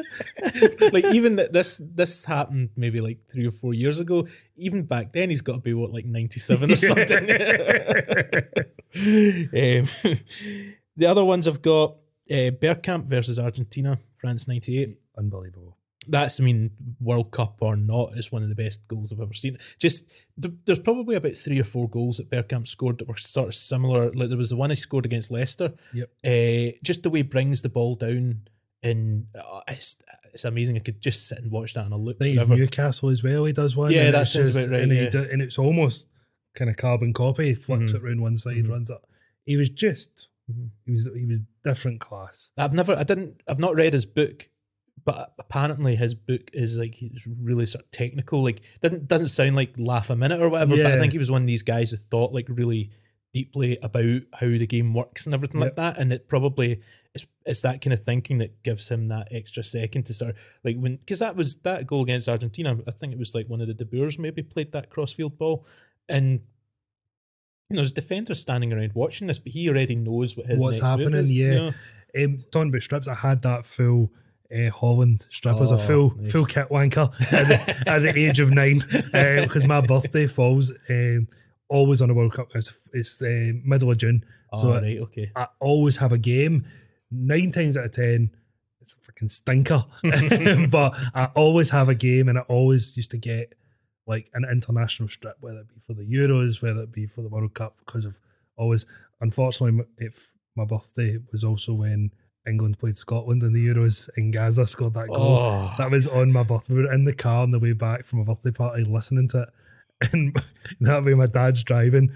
like 0.92 1.04
even 1.06 1.36
that 1.36 1.52
this 1.52 1.80
this 1.80 2.24
happened 2.24 2.70
maybe 2.76 3.00
like 3.00 3.18
three 3.30 3.46
or 3.46 3.52
four 3.52 3.74
years 3.74 4.00
ago. 4.00 4.26
Even 4.56 4.82
back 4.82 5.12
then, 5.12 5.30
he's 5.30 5.42
got 5.42 5.52
to 5.54 5.60
be 5.60 5.72
what 5.74 5.92
like 5.92 6.04
ninety 6.04 6.40
seven 6.40 6.72
or 6.72 6.76
something. 6.76 7.06
um, 8.96 9.86
the 10.96 11.06
other 11.06 11.24
ones 11.24 11.46
I've 11.46 11.62
got 11.62 11.96
uh, 12.30 12.50
Bergkamp 12.50 13.06
versus 13.06 13.38
Argentina, 13.38 13.98
France 14.18 14.48
ninety 14.48 14.78
eight. 14.80 14.98
Unbelievable. 15.16 15.76
That's 16.08 16.40
I 16.40 16.44
mean 16.44 16.70
World 17.00 17.30
Cup 17.30 17.56
or 17.60 17.76
not, 17.76 18.12
is 18.16 18.30
one 18.30 18.42
of 18.42 18.48
the 18.48 18.54
best 18.54 18.80
goals 18.88 19.12
I've 19.12 19.20
ever 19.20 19.34
seen. 19.34 19.58
Just 19.78 20.04
there's 20.36 20.78
probably 20.78 21.16
about 21.16 21.34
three 21.34 21.58
or 21.60 21.64
four 21.64 21.88
goals 21.88 22.18
that 22.18 22.30
Bergkamp 22.30 22.68
scored 22.68 22.98
that 22.98 23.08
were 23.08 23.16
sort 23.16 23.48
of 23.48 23.54
similar. 23.54 24.12
Like 24.12 24.28
there 24.28 24.38
was 24.38 24.50
the 24.50 24.56
one 24.56 24.70
he 24.70 24.76
scored 24.76 25.04
against 25.06 25.30
Leicester. 25.30 25.72
Yep. 25.94 26.10
Uh, 26.24 26.76
just 26.82 27.02
the 27.02 27.10
way 27.10 27.20
he 27.20 27.22
brings 27.24 27.62
the 27.62 27.68
ball 27.68 27.94
down. 27.96 28.42
And 28.82 29.26
uh, 29.34 29.62
it's, 29.66 29.96
it's 30.32 30.44
amazing. 30.44 30.76
I 30.76 30.80
could 30.80 31.00
just 31.00 31.26
sit 31.26 31.38
and 31.38 31.50
watch 31.50 31.74
that 31.74 31.86
on 31.86 31.92
a 31.92 31.96
loop. 31.96 32.20
Newcastle 32.20 33.08
as 33.08 33.22
well. 33.22 33.44
He 33.44 33.52
does 33.52 33.74
one. 33.74 33.90
Yeah, 33.90 34.10
that's 34.12 34.32
just 34.32 34.52
about 34.56 34.70
right, 34.70 34.82
And, 34.82 34.92
yeah. 34.92 35.08
do- 35.08 35.28
and 35.32 35.42
it's 35.42 35.58
almost 35.58 36.06
kind 36.54 36.70
of 36.70 36.76
carbon 36.76 37.12
copy. 37.12 37.46
He 37.48 37.54
flips 37.54 37.92
Mhm. 37.92 37.94
it 37.96 38.02
round 38.02 38.20
one 38.20 38.38
side, 38.38 38.56
Mhm. 38.58 38.70
runs 38.70 38.90
up. 38.90 39.08
He 39.44 39.56
was 39.56 39.70
just. 39.70 40.28
Mhm. 40.52 40.68
He 40.84 40.92
was. 40.92 41.08
He 41.16 41.24
was 41.24 41.40
different 41.64 41.98
class. 42.00 42.50
I've 42.56 42.74
never, 42.74 42.94
I 42.94 43.02
didn't, 43.02 43.40
I've 43.48 43.58
not 43.58 43.74
read 43.74 43.92
his 43.92 44.06
book, 44.06 44.48
but 45.06 45.34
apparently 45.38 45.94
his 45.94 46.16
book 46.16 46.50
is 46.52 46.76
like 46.76 46.96
he's 46.96 47.26
really 47.40 47.64
sort 47.64 47.84
of 47.84 47.90
technical. 47.92 48.42
Like 48.42 48.60
doesn't 48.82 49.06
doesn't 49.06 49.28
sound 49.28 49.54
like 49.54 49.72
laugh 49.78 50.10
a 50.10 50.16
minute 50.16 50.40
or 50.42 50.48
whatever. 50.48 50.76
But 50.76 50.86
I 50.86 50.98
think 50.98 51.12
he 51.12 51.18
was 51.18 51.30
one 51.30 51.42
of 51.42 51.46
these 51.46 51.62
guys 51.62 51.92
who 51.92 51.96
thought 51.96 52.34
like 52.34 52.48
really 52.48 52.90
deeply 53.32 53.78
about 53.82 54.22
how 54.34 54.48
the 54.48 54.66
game 54.66 54.92
works 54.92 55.24
and 55.24 55.34
everything 55.34 55.60
like 55.60 55.76
that. 55.76 55.96
And 55.96 56.12
it 56.12 56.28
probably 56.28 56.80
it's 57.14 57.24
it's 57.44 57.60
that 57.60 57.80
kind 57.82 57.94
of 57.94 58.04
thinking 58.04 58.38
that 58.38 58.64
gives 58.64 58.88
him 58.88 59.06
that 59.08 59.28
extra 59.30 59.62
second 59.62 60.06
to 60.06 60.14
start 60.14 60.34
like 60.64 60.76
when 60.76 60.96
because 60.96 61.20
that 61.20 61.36
was 61.36 61.54
that 61.62 61.86
goal 61.86 62.02
against 62.02 62.28
Argentina. 62.28 62.76
I 62.88 62.90
think 62.90 63.12
it 63.12 63.18
was 63.18 63.32
like 63.32 63.48
one 63.48 63.60
of 63.60 63.68
the 63.68 63.74
De 63.74 63.84
Boers 63.84 64.18
maybe 64.18 64.42
played 64.42 64.72
that 64.72 64.90
crossfield 64.90 65.38
ball 65.38 65.64
and. 66.08 66.40
You 67.68 67.74
know, 67.74 67.82
there's 67.82 67.90
defenders 67.90 68.38
standing 68.38 68.72
around 68.72 68.92
watching 68.94 69.26
this, 69.26 69.40
but 69.40 69.50
he 69.50 69.68
already 69.68 69.96
knows 69.96 70.36
what 70.36 70.46
his 70.46 70.62
What's 70.62 70.78
next 70.78 70.88
move 70.88 71.00
happening, 71.00 71.20
is, 71.20 71.34
you 71.34 71.46
yeah. 71.48 71.58
know? 71.58 71.72
Um, 72.24 72.44
talking 72.52 72.68
about 72.68 72.82
strips, 72.82 73.08
I 73.08 73.14
had 73.14 73.42
that 73.42 73.66
full 73.66 74.12
uh, 74.54 74.70
Holland 74.70 75.26
strip 75.30 75.56
as 75.60 75.72
a 75.72 75.74
Oh, 75.74 75.78
full 75.78 76.14
nice. 76.16 76.32
full 76.32 76.44
kit 76.46 76.68
wanker 76.68 77.12
at 77.32 77.48
the, 77.48 77.88
at 77.90 77.98
the 78.02 78.18
age 78.18 78.40
of 78.40 78.50
nine 78.50 78.78
because 79.12 79.64
my 79.64 79.80
birthday 79.80 80.26
falls 80.26 80.72
um, 80.90 81.28
always 81.68 82.00
on 82.02 82.10
a 82.10 82.14
World 82.14 82.34
Cup. 82.34 82.48
It's, 82.54 82.72
it's 82.92 83.20
uh, 83.22 83.52
middle 83.64 83.90
of 83.90 83.98
June, 83.98 84.24
so 84.54 84.68
Oh, 84.68 84.72
I- 84.74 84.80
right, 84.80 84.98
okay. 85.00 85.30
I 85.34 85.48
always 85.60 85.96
have 85.98 86.12
a 86.12 86.18
game. 86.18 86.64
Nine 87.10 87.50
times 87.52 87.76
out 87.76 87.84
of 87.86 87.92
ten, 87.92 88.30
it's 88.80 88.94
a 88.94 89.12
freaking 89.12 89.30
stinker. 89.30 89.84
but 90.70 90.94
I 91.14 91.26
always 91.34 91.70
have 91.70 91.88
a 91.88 91.94
game, 91.94 92.28
and 92.28 92.38
I 92.38 92.42
always 92.42 92.96
used 92.96 93.10
to 93.12 93.18
get 93.18 93.54
like 94.08 94.30
an 94.34 94.44
international 94.50 95.08
strip, 95.08 95.36
whether 95.40 95.58
it 95.60 95.68
be 95.68 95.80
for 95.86 95.94
the 95.94 96.04
Euros, 96.04 96.62
whether 96.62 96.82
it 96.82 96.92
be 96.92 97.06
for 97.06 97.22
the 97.22 97.28
World 97.28 97.54
Cup, 97.54 97.76
because 97.84 98.04
of 98.04 98.14
always. 98.56 98.86
Unfortunately, 99.20 99.84
if 99.98 100.32
my 100.56 100.64
birthday 100.64 101.18
was 101.32 101.42
also 101.42 101.72
when 101.72 102.10
England 102.46 102.78
played 102.78 102.96
Scotland 102.96 103.42
in 103.42 103.52
the 103.52 103.66
Euros 103.66 104.08
and 104.16 104.32
Gazza 104.32 104.66
scored 104.66 104.94
that 104.94 105.08
goal. 105.08 105.38
Oh, 105.38 105.74
That 105.78 105.90
was 105.90 106.06
on 106.06 106.32
my 106.32 106.42
birthday. 106.42 106.74
We 106.74 106.82
were 106.82 106.92
in 106.92 107.04
the 107.04 107.12
car 107.14 107.42
on 107.42 107.50
the 107.50 107.58
way 107.58 107.72
back 107.72 108.04
from 108.04 108.20
a 108.20 108.24
birthday 108.24 108.50
party 108.52 108.84
listening 108.84 109.28
to 109.28 109.42
it. 109.42 109.48
And 110.12 110.36
that 110.80 111.04
way 111.04 111.14
my 111.14 111.26
dad's 111.26 111.62
driving, 111.62 112.12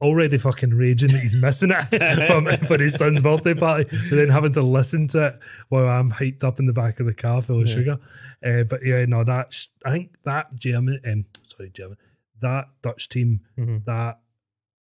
already 0.00 0.36
fucking 0.36 0.74
raging 0.74 1.12
that 1.12 1.20
he's 1.20 1.36
missing 1.36 1.70
it 1.72 2.26
from, 2.26 2.46
for 2.66 2.76
his 2.78 2.94
son's 2.96 3.22
birthday 3.22 3.54
party, 3.54 3.84
but 4.10 4.16
then 4.16 4.28
having 4.30 4.52
to 4.54 4.62
listen 4.62 5.06
to 5.08 5.26
it 5.28 5.38
while 5.68 5.88
I'm 5.88 6.10
hyped 6.10 6.42
up 6.42 6.58
in 6.58 6.66
the 6.66 6.72
back 6.72 6.98
of 7.00 7.06
the 7.06 7.14
car 7.14 7.40
full 7.40 7.60
of 7.62 7.68
Yeah. 7.68 7.74
sugar. 7.74 7.98
Uh, 8.44 8.64
but 8.64 8.80
yeah, 8.84 9.04
no, 9.06 9.22
that 9.24 9.54
sh- 9.54 9.66
I 9.86 9.92
think 9.92 10.10
that 10.24 10.56
German, 10.56 10.98
um, 11.06 11.24
sorry, 11.46 11.70
German, 11.70 11.96
that 12.42 12.66
Dutch 12.82 13.08
team, 13.08 13.40
mhm. 13.56 13.84
that 13.84 14.18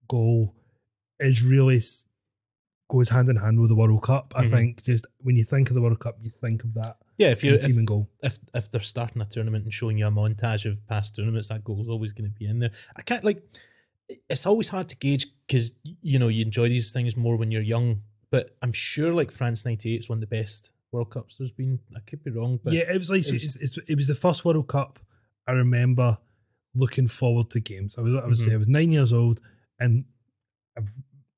goal 0.08 0.54
is 1.18 1.42
really 1.42 1.82
goes 2.88 3.08
hand 3.08 3.28
in 3.28 3.36
hand 3.36 3.58
with 3.60 3.70
the 3.70 3.74
World 3.74 4.02
Cup. 4.02 4.32
I 4.36 4.44
Mhm. 4.44 4.50
think 4.50 4.82
just 4.84 5.06
when 5.18 5.36
you 5.36 5.44
think 5.44 5.70
of 5.70 5.74
the 5.74 5.80
World 5.82 5.98
Cup, 6.00 6.18
you 6.22 6.30
think 6.40 6.64
of 6.64 6.74
that 6.74 6.98
yeah. 7.16 7.28
If 7.30 7.42
you're 7.44 7.58
team 7.58 7.70
if, 7.70 7.76
and 7.78 7.86
goal. 7.86 8.10
if 8.22 8.38
if 8.54 8.70
they're 8.70 8.80
starting 8.80 9.22
a 9.22 9.24
tournament 9.26 9.64
and 9.64 9.72
showing 9.72 9.98
you 9.98 10.06
a 10.06 10.10
montage 10.10 10.64
of 10.70 10.84
past 10.86 11.16
tournaments, 11.16 11.48
that 11.48 11.64
goal's 11.64 11.88
always 11.88 12.12
going 12.12 12.30
to 12.30 12.36
be 12.38 12.46
in 12.46 12.58
there. 12.58 12.72
I 12.96 13.02
can't 13.02 13.24
like. 13.24 13.42
It's 14.28 14.44
always 14.46 14.68
hard 14.68 14.88
to 14.90 14.96
gauge 14.96 15.26
because 15.46 15.72
you 16.02 16.18
know 16.18 16.28
you 16.28 16.42
enjoy 16.44 16.68
these 16.68 16.90
things 16.90 17.16
more 17.16 17.36
when 17.36 17.50
you're 17.50 17.62
young. 17.62 18.02
But 18.30 18.56
I'm 18.62 18.72
sure 18.72 19.14
like 19.14 19.30
France 19.30 19.64
'98 19.64 20.00
is 20.00 20.08
one 20.08 20.18
of 20.18 20.20
the 20.20 20.26
best 20.26 20.70
World 20.92 21.10
Cups 21.10 21.36
there's 21.38 21.50
been. 21.52 21.78
I 21.96 22.00
could 22.00 22.22
be 22.22 22.30
wrong, 22.30 22.58
but 22.62 22.72
yeah, 22.72 22.82
it 22.92 22.98
was 22.98 23.08
like 23.10 23.26
it 23.26 23.32
was- 23.32 23.56
it's, 23.56 23.76
it's, 23.76 23.90
it 23.90 23.94
was 23.96 24.08
the 24.08 24.14
first 24.14 24.44
World 24.44 24.68
Cup 24.68 24.98
I 25.46 25.52
remember 25.52 26.18
looking 26.74 27.06
forward 27.06 27.48
to 27.50 27.60
games. 27.60 27.94
I 27.96 28.00
was 28.02 28.14
I 28.14 28.26
was 28.26 28.42
Mhm. 28.42 28.52
I 28.52 28.56
was 28.56 28.68
nine 28.68 28.90
years 28.90 29.12
old 29.12 29.40
and 29.78 30.04
I've 30.76 30.88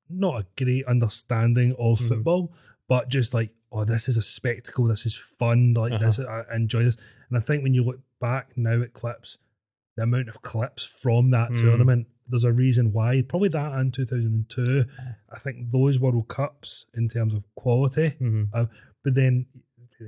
not 0.09 0.41
a 0.41 0.47
great 0.65 0.85
understanding 0.87 1.73
of 1.79 1.99
Mhm. 2.01 2.09
football, 2.09 2.53
but 2.89 3.09
just 3.09 3.35
like 3.35 3.51
oh, 3.73 3.85
this 3.85 4.09
is 4.09 4.17
a 4.17 4.23
spectacle. 4.23 4.87
This 4.87 5.05
is 5.05 5.15
fun. 5.17 5.75
Like 5.75 5.93
Uh-huh. 5.93 6.07
this, 6.07 6.19
I 6.21 6.45
enjoy 6.55 6.85
this. 6.85 6.97
And 7.29 7.37
I 7.37 7.41
think 7.43 7.63
when 7.63 7.75
you 7.75 7.83
look 7.85 8.01
back 8.21 8.57
now 8.57 8.81
at 8.81 8.95
clips, 8.95 9.37
the 9.97 10.05
amount 10.05 10.29
of 10.29 10.41
clips 10.41 10.85
from 10.87 11.31
that 11.33 11.51
Mm. 11.51 11.57
tournament, 11.57 12.07
there's 12.27 12.45
a 12.45 12.53
reason 12.53 12.93
why. 12.93 13.21
Probably 13.23 13.51
that 13.51 13.73
and 13.75 13.93
2002. 13.93 14.87
I 15.31 15.39
think 15.41 15.73
those 15.73 15.99
World 15.99 16.27
Cups 16.29 16.87
in 16.95 17.09
terms 17.09 17.35
of 17.35 17.43
quality 17.55 18.15
Mhm. 18.21 18.69
but 19.03 19.15
then 19.15 19.47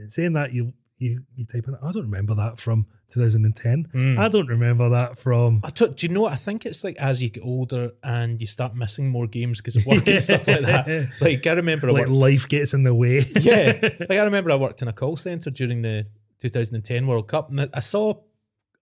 saying 0.08 0.32
that 0.34 0.52
you 0.54 0.72
you 0.98 1.22
you 1.36 1.44
type 1.46 1.66
in 1.68 1.74
I 1.82 1.90
don't 1.92 2.02
remember 2.04 2.34
that 2.34 2.58
from 2.58 2.86
2010. 3.12 3.88
Mm. 3.94 4.18
I 4.18 4.28
don't 4.28 4.46
remember 4.48 4.88
that 4.90 5.18
from 5.18 5.60
I 5.64 5.70
t- 5.70 5.88
do 5.88 6.06
you 6.06 6.12
know 6.12 6.22
what? 6.22 6.32
I 6.32 6.36
think 6.36 6.66
it's 6.66 6.82
like 6.84 6.96
as 6.96 7.22
you 7.22 7.30
get 7.30 7.44
older 7.44 7.92
and 8.02 8.40
you 8.40 8.46
start 8.46 8.74
missing 8.74 9.08
more 9.08 9.26
games 9.26 9.58
because 9.58 9.76
of 9.76 9.86
work 9.86 10.06
and 10.08 10.22
stuff 10.22 10.46
like 10.48 10.62
that. 10.62 11.10
Like 11.20 11.46
I 11.46 11.52
remember, 11.52 11.88
I 11.88 11.92
like 11.92 12.00
worked, 12.02 12.12
life 12.12 12.48
gets 12.48 12.74
in 12.74 12.82
the 12.82 12.94
way. 12.94 13.24
yeah, 13.40 13.78
like 14.00 14.18
I 14.18 14.22
remember 14.24 14.50
I 14.50 14.56
worked 14.56 14.82
in 14.82 14.88
a 14.88 14.92
call 14.92 15.16
center 15.16 15.50
during 15.50 15.82
the 15.82 16.06
2010 16.40 17.06
World 17.06 17.28
Cup, 17.28 17.50
and 17.50 17.60
I- 17.62 17.68
I 17.74 17.80
saw 17.80 18.14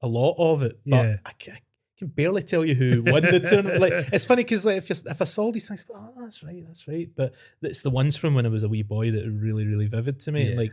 a 0.03 0.09
lot 0.09 0.35
of 0.39 0.63
it, 0.63 0.79
but 0.87 1.05
Yeah. 1.05 1.17
I, 1.25 1.33
ca- 1.41 1.53
I 1.53 1.59
can 1.99 2.09
barely 2.09 2.43
tell 2.43 2.65
you 2.65 2.75
who 2.75 3.03
won 3.07 3.23
the 3.23 3.41
tournament. 3.41 3.81
Like 3.81 3.93
it's 4.13 4.25
funny 4.25 4.43
because 4.45 4.67
like 4.67 4.77
if 4.79 4.91
you, 4.91 4.97
if 5.07 5.21
I 5.23 5.25
saw 5.25 5.51
these 5.53 5.67
things, 5.69 5.85
oh, 5.95 6.13
that's 6.21 6.43
right, 6.43 6.63
that's 6.67 6.87
right, 6.89 7.09
but 7.17 7.33
it's 7.63 7.83
the 7.83 7.91
ones 7.91 8.17
from 8.17 8.35
when 8.35 8.45
I 8.45 8.51
was 8.51 8.65
a 8.65 8.69
wee 8.69 8.83
boy 8.83 9.11
that 9.13 9.25
are 9.27 9.31
really 9.31 9.67
really 9.67 9.87
vivid 9.87 10.21
to 10.21 10.33
me. 10.33 10.51
Yeah. 10.51 10.57
Like 10.59 10.73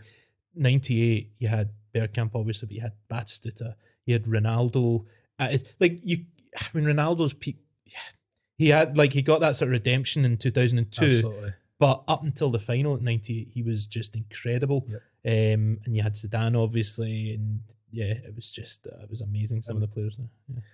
98, 0.56 1.32
you 1.40 1.48
had 1.48 1.70
Bergkamp 1.94 2.32
obviously, 2.36 2.68
but 2.68 2.76
you 2.76 2.82
had 2.82 2.94
Batistuta, 3.10 3.76
you 4.06 4.14
had 4.14 4.24
Ronaldo. 4.26 5.06
Uh, 5.40 5.58
like 5.80 6.00
you, 6.04 6.26
I 6.58 6.66
mean, 6.74 6.86
Ronaldo's 6.86 7.34
peak. 7.34 7.58
Yeah, 7.86 7.98
he 8.58 8.70
had 8.70 8.98
like 8.98 9.14
he 9.14 9.22
got 9.22 9.42
that 9.42 9.56
sort 9.56 9.70
of 9.70 9.74
redemption 9.74 10.26
in 10.26 10.38
2002 10.38 11.06
Absolutely. 11.06 11.54
but 11.80 12.04
up 12.08 12.24
until 12.24 12.52
the 12.52 12.60
final 12.60 12.96
at 12.96 13.02
98 13.02 13.50
he 13.52 13.64
was 13.64 13.88
just 13.88 14.16
incredible 14.16 14.86
um 15.26 15.80
and 15.84 15.96
you 15.96 16.04
had 16.04 16.14
Zidane 16.14 16.62
obviously 16.62 17.34
and 17.34 17.62
yeah 17.92 18.14
it 18.14 18.34
was 18.36 18.52
just 18.52 18.86
uh, 18.86 19.02
it 19.02 19.10
was 19.10 19.22
amazing 19.22 19.64
some 19.64 19.76
of 19.76 19.82
the 19.82 19.88
players 19.88 20.18
there. 20.18 20.28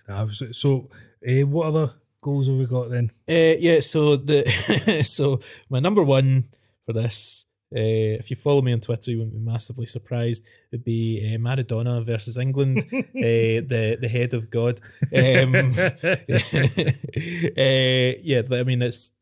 Yeah. 0.08 0.14
Nah, 0.14 0.30
so, 0.30 0.52
so 0.52 0.90
uh, 1.26 1.46
what 1.46 1.68
other 1.68 1.94
goals 2.20 2.48
have 2.48 2.56
we 2.56 2.66
got 2.66 2.90
then? 2.90 3.10
Uh, 3.28 3.56
yeah, 3.58 3.80
so 3.80 4.16
the 4.16 5.02
so 5.06 5.40
my 5.68 5.80
number 5.80 6.02
one 6.02 6.44
for 6.86 6.92
this, 6.92 7.44
uh, 7.72 8.18
if 8.18 8.30
you 8.30 8.36
follow 8.36 8.62
me 8.62 8.72
on 8.72 8.80
Twitter, 8.80 9.12
you 9.12 9.20
won't 9.20 9.32
be 9.32 9.38
massively 9.38 9.86
surprised. 9.86 10.42
It 10.42 10.72
would 10.72 10.84
be 10.84 11.32
uh, 11.32 11.38
Maradona 11.38 12.04
versus 12.04 12.36
England, 12.36 12.78
uh, 12.78 12.82
the 13.14 13.96
the 14.00 14.08
head 14.08 14.34
of 14.34 14.50
God. 14.50 14.80
Um, 15.14 15.54
yeah, 18.24 18.42
I 18.50 18.64
mean 18.64 18.82
it's 18.82 19.12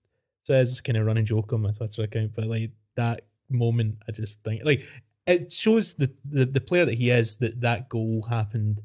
so 0.45 0.55
it's 0.55 0.81
kind 0.81 0.97
of 0.97 1.05
running 1.05 1.27
joke 1.27 1.53
on 1.53 1.61
my 1.61 1.73
Twitter 1.73 2.05
account, 2.05 2.33
but 2.35 2.47
like 2.47 2.71
that 2.97 3.27
moment, 3.51 3.97
I 4.09 4.13
just 4.13 4.43
think 4.43 4.65
like 4.65 4.83
it 5.27 5.53
shows 5.53 5.93
the 5.93 6.11
the, 6.25 6.47
the 6.47 6.61
player 6.61 6.87
that 6.87 6.95
he 6.95 7.11
is 7.11 7.37
that 7.37 7.61
that 7.61 7.91
goal 7.91 8.23
happened. 8.31 8.81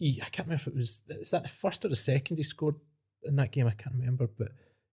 I 0.00 0.26
can't 0.32 0.48
remember 0.48 0.62
if 0.62 0.66
it 0.66 0.74
was 0.74 1.02
is 1.08 1.30
that 1.30 1.44
the 1.44 1.48
first 1.48 1.84
or 1.84 1.88
the 1.88 1.94
second 1.94 2.38
he 2.38 2.42
scored 2.42 2.74
in 3.22 3.36
that 3.36 3.52
game. 3.52 3.68
I 3.68 3.70
can't 3.70 3.94
remember, 3.94 4.28
but 4.36 4.48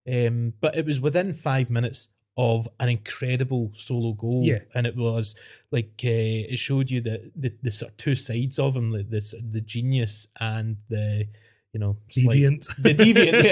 um, 0.08 0.52
but 0.60 0.76
it 0.76 0.86
was 0.86 1.00
within 1.00 1.34
five 1.34 1.70
minutes 1.70 2.06
of 2.36 2.68
an 2.78 2.88
incredible 2.88 3.72
solo 3.74 4.12
goal. 4.12 4.42
Yeah. 4.44 4.60
and 4.74 4.86
it 4.86 4.96
was 4.96 5.34
like 5.70 6.00
uh, 6.04 6.52
it 6.52 6.58
showed 6.58 6.90
you 6.90 7.00
the, 7.00 7.30
the 7.36 7.52
the 7.62 7.70
sort 7.72 7.92
of 7.92 7.96
two 7.96 8.14
sides 8.14 8.58
of 8.58 8.76
him, 8.76 8.92
like 8.92 9.10
the 9.10 9.22
the 9.52 9.60
genius 9.60 10.26
and 10.38 10.76
the 10.88 11.26
you 11.72 11.80
know 11.80 11.96
slight- 12.10 12.38
Deviant. 12.38 12.76
the 12.82 12.94
deviant. 12.94 13.44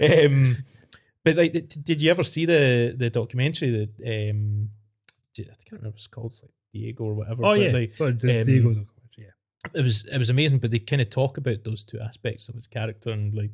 yeah. 0.00 0.24
um, 0.26 0.64
but 1.24 1.36
like, 1.36 1.52
did, 1.52 1.84
did 1.84 2.00
you 2.02 2.10
ever 2.10 2.22
see 2.22 2.44
the 2.44 2.94
the 2.96 3.10
documentary 3.10 3.70
that 3.70 4.26
um, 4.26 4.68
I 5.38 5.42
can't 5.42 5.58
remember 5.72 5.88
what 5.88 5.96
it's 5.96 6.06
called, 6.06 6.32
it's 6.32 6.42
like 6.42 6.52
Diego 6.72 7.04
or 7.04 7.14
whatever. 7.14 7.44
oh 7.44 7.52
yeah. 7.54 7.72
like, 7.72 7.96
Sorry, 7.96 8.12
the 8.12 8.40
um, 8.40 8.46
Diego's 8.46 8.76
yeah. 9.16 9.24
it 9.72 9.82
was 9.82 10.04
it 10.04 10.18
was 10.18 10.30
amazing, 10.30 10.58
but 10.58 10.70
they 10.70 10.78
kind 10.78 11.02
of 11.02 11.10
talk 11.10 11.38
about 11.38 11.64
those 11.64 11.82
two 11.82 11.98
aspects 12.00 12.48
of 12.48 12.54
his 12.54 12.66
character, 12.66 13.10
and 13.10 13.34
like 13.34 13.52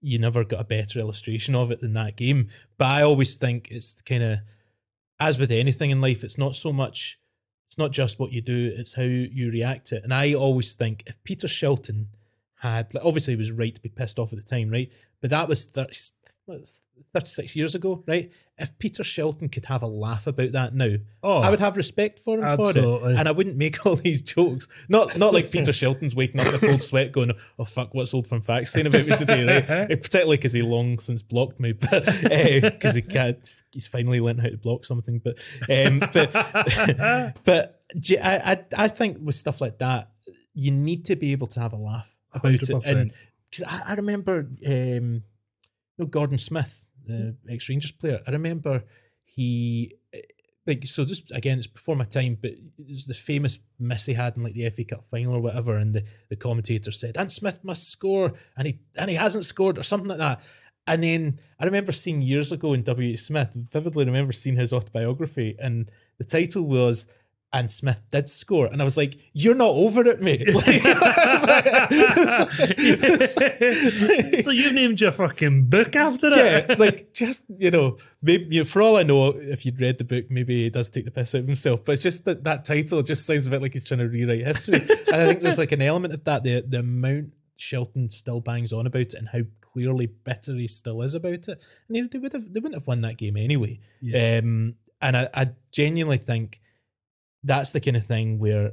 you 0.00 0.18
never 0.18 0.44
got 0.44 0.60
a 0.60 0.64
better 0.64 0.98
illustration 0.98 1.54
of 1.54 1.70
it 1.70 1.80
than 1.80 1.94
that 1.94 2.16
game. 2.16 2.48
But 2.76 2.86
I 2.86 3.02
always 3.02 3.34
think 3.34 3.68
it's 3.70 4.00
kind 4.02 4.22
of 4.22 4.38
as 5.20 5.38
with 5.38 5.50
anything 5.50 5.90
in 5.90 6.00
life, 6.00 6.22
it's 6.22 6.38
not 6.38 6.54
so 6.54 6.72
much, 6.72 7.18
it's 7.68 7.78
not 7.78 7.90
just 7.90 8.18
what 8.18 8.32
you 8.32 8.40
do, 8.40 8.72
it's 8.76 8.94
how 8.94 9.02
you 9.02 9.50
react 9.50 9.88
to 9.88 9.96
it. 9.96 10.04
And 10.04 10.14
I 10.14 10.34
always 10.34 10.74
think 10.74 11.02
if 11.06 11.22
Peter 11.24 11.46
Shilton 11.46 12.06
had, 12.60 12.94
like, 12.94 13.04
obviously 13.04 13.34
he 13.34 13.38
was 13.38 13.50
right 13.50 13.74
to 13.74 13.80
be 13.80 13.88
pissed 13.88 14.18
off 14.18 14.32
at 14.32 14.38
the 14.38 14.44
time, 14.44 14.70
right? 14.70 14.90
But 15.20 15.30
that 15.30 15.48
was 15.48 15.64
30, 15.64 15.98
36 17.12 17.54
years 17.56 17.74
ago, 17.74 18.02
right? 18.06 18.30
If 18.58 18.76
Peter 18.78 19.02
Shilton 19.02 19.50
could 19.52 19.66
have 19.66 19.82
a 19.82 19.86
laugh 19.86 20.26
about 20.26 20.52
that 20.52 20.74
now, 20.74 20.96
Oh, 21.22 21.38
I 21.38 21.50
would 21.50 21.60
have 21.60 21.76
respect 21.76 22.18
for 22.20 22.38
him 22.38 22.56
for 22.56 22.68
absolutely. 22.68 23.12
it, 23.14 23.18
and 23.18 23.28
I 23.28 23.32
wouldn't 23.32 23.56
make 23.56 23.84
all 23.86 23.96
these 23.96 24.20
jokes. 24.22 24.66
Not 24.88 25.16
not 25.16 25.32
like 25.32 25.50
Peter 25.50 25.70
Shilton's 25.72 26.14
waking 26.14 26.40
up 26.40 26.48
in 26.48 26.54
a 26.54 26.58
cold 26.58 26.82
sweat, 26.82 27.12
going, 27.12 27.32
"Oh 27.58 27.64
fuck, 27.64 27.94
what's 27.94 28.12
Old 28.14 28.26
Firm 28.26 28.40
Facts 28.40 28.72
saying 28.72 28.86
about 28.86 29.06
me 29.06 29.16
today?" 29.16 29.44
Right? 29.44 29.70
Eh, 29.90 29.96
Particularly 29.96 30.36
because 30.38 30.52
he 30.52 30.62
long 30.62 30.98
since 30.98 31.22
blocked 31.22 31.60
me, 31.60 31.72
but 31.90 32.04
because 32.04 32.94
he 32.94 33.02
can't, 33.02 33.38
he's 33.72 33.86
finally 33.86 34.20
learned 34.20 34.40
how 34.40 34.48
to 34.48 34.56
block 34.56 34.84
something. 34.84 35.20
But 35.22 35.38
um, 35.70 36.00
but 36.12 36.32
but 37.44 37.82
I, 38.22 38.36
I 38.74 38.84
I 38.84 38.88
think 38.88 39.18
with 39.22 39.34
stuff 39.36 39.60
like 39.60 39.78
that, 39.78 40.10
you 40.54 40.70
need 40.72 41.04
to 41.06 41.16
be 41.16 41.32
able 41.32 41.46
to 41.48 41.60
have 41.60 41.72
a 41.72 41.76
laugh 41.76 42.10
about 42.32 42.54
it, 42.54 42.60
100%. 42.62 42.86
and 42.86 43.12
because 43.50 43.64
I, 43.66 43.92
I 43.92 43.94
remember, 43.94 44.46
um, 44.66 45.22
you 45.98 46.04
know, 46.04 46.08
Gordon 46.08 46.38
Smith, 46.38 46.88
the 47.04 47.36
ex 47.48 47.68
Rangers 47.68 47.92
player. 47.92 48.20
I 48.26 48.30
remember 48.30 48.84
he 49.24 49.96
eh, 50.12 50.20
like 50.66 50.86
so. 50.86 51.04
This 51.04 51.22
again, 51.32 51.58
it's 51.58 51.66
before 51.66 51.96
my 51.96 52.04
time, 52.04 52.38
but 52.40 52.52
it 52.52 52.60
was 52.78 53.06
the 53.06 53.14
famous 53.14 53.58
miss 53.78 54.06
he 54.06 54.14
had 54.14 54.36
in 54.36 54.44
like 54.44 54.54
the 54.54 54.68
FA 54.70 54.84
Cup 54.84 55.04
final 55.10 55.34
or 55.34 55.40
whatever, 55.40 55.76
and 55.76 55.94
the, 55.94 56.04
the 56.30 56.36
commentator 56.36 56.92
said, 56.92 57.16
"And 57.16 57.32
Smith 57.32 57.60
must 57.62 57.90
score," 57.90 58.32
and 58.56 58.66
he 58.66 58.78
and 58.96 59.10
he 59.10 59.16
hasn't 59.16 59.44
scored 59.44 59.78
or 59.78 59.82
something 59.82 60.08
like 60.08 60.18
that. 60.18 60.40
And 60.86 61.02
then 61.02 61.40
I 61.60 61.66
remember 61.66 61.92
seeing 61.92 62.22
years 62.22 62.50
ago 62.50 62.72
in 62.72 62.82
W. 62.82 63.12
H. 63.12 63.24
Smith, 63.24 63.50
vividly 63.54 64.06
remember 64.06 64.32
seeing 64.32 64.56
his 64.56 64.72
autobiography, 64.72 65.56
and 65.58 65.90
the 66.18 66.24
title 66.24 66.62
was 66.62 67.06
and 67.52 67.72
Smith 67.72 68.00
did 68.10 68.28
score, 68.28 68.66
and 68.66 68.80
I 68.80 68.84
was 68.84 68.96
like, 68.96 69.16
"You're 69.32 69.54
not 69.54 69.70
over 69.70 70.06
it, 70.06 70.20
mate." 70.20 70.46
Like, 70.54 70.82
it's 71.90 73.36
like- 73.36 74.42
so 74.44 74.50
you've 74.50 74.72
named 74.74 75.00
your 75.00 75.12
fucking 75.12 75.64
book 75.64 75.96
after 75.96 76.28
it? 76.28 76.66
yeah, 76.68 76.74
like 76.78 77.12
just 77.12 77.44
you 77.58 77.70
know, 77.70 77.96
maybe 78.22 78.56
you 78.56 78.60
know, 78.62 78.64
for 78.64 78.82
all 78.82 78.96
I 78.96 79.02
know, 79.02 79.28
if 79.28 79.64
you'd 79.64 79.80
read 79.80 79.98
the 79.98 80.04
book, 80.04 80.26
maybe 80.30 80.64
he 80.64 80.70
does 80.70 80.90
take 80.90 81.04
the 81.04 81.10
piss 81.10 81.34
out 81.34 81.40
of 81.40 81.46
himself. 81.46 81.84
But 81.84 81.92
it's 81.92 82.02
just 82.02 82.24
that 82.24 82.44
that 82.44 82.64
title 82.64 83.02
just 83.02 83.26
sounds 83.26 83.46
a 83.46 83.50
bit 83.50 83.62
like 83.62 83.72
he's 83.72 83.84
trying 83.84 84.00
to 84.00 84.08
rewrite 84.08 84.46
history, 84.46 84.80
and 84.80 85.16
I 85.16 85.26
think 85.26 85.42
there's 85.42 85.58
like 85.58 85.72
an 85.72 85.82
element 85.82 86.14
of 86.14 86.24
that. 86.24 86.42
The 86.42 86.64
the 86.66 86.80
amount 86.80 87.32
Shilton 87.58 88.12
still 88.12 88.40
bangs 88.40 88.72
on 88.72 88.86
about 88.86 89.00
it, 89.00 89.14
and 89.14 89.28
how 89.28 89.40
clearly 89.60 90.06
bitter 90.06 90.54
he 90.54 90.68
still 90.68 91.02
is 91.02 91.14
about 91.14 91.32
it, 91.32 91.48
and 91.48 91.58
they, 91.90 92.00
they 92.02 92.18
would 92.18 92.32
have 92.32 92.52
they 92.52 92.60
wouldn't 92.60 92.80
have 92.80 92.86
won 92.86 93.00
that 93.02 93.16
game 93.16 93.36
anyway. 93.36 93.80
Yeah. 94.00 94.38
Um, 94.42 94.74
and 95.00 95.16
I, 95.16 95.28
I 95.32 95.46
genuinely 95.70 96.18
think 96.18 96.60
that's 97.44 97.70
the 97.70 97.80
kind 97.80 97.96
of 97.96 98.04
thing 98.06 98.38
where 98.38 98.72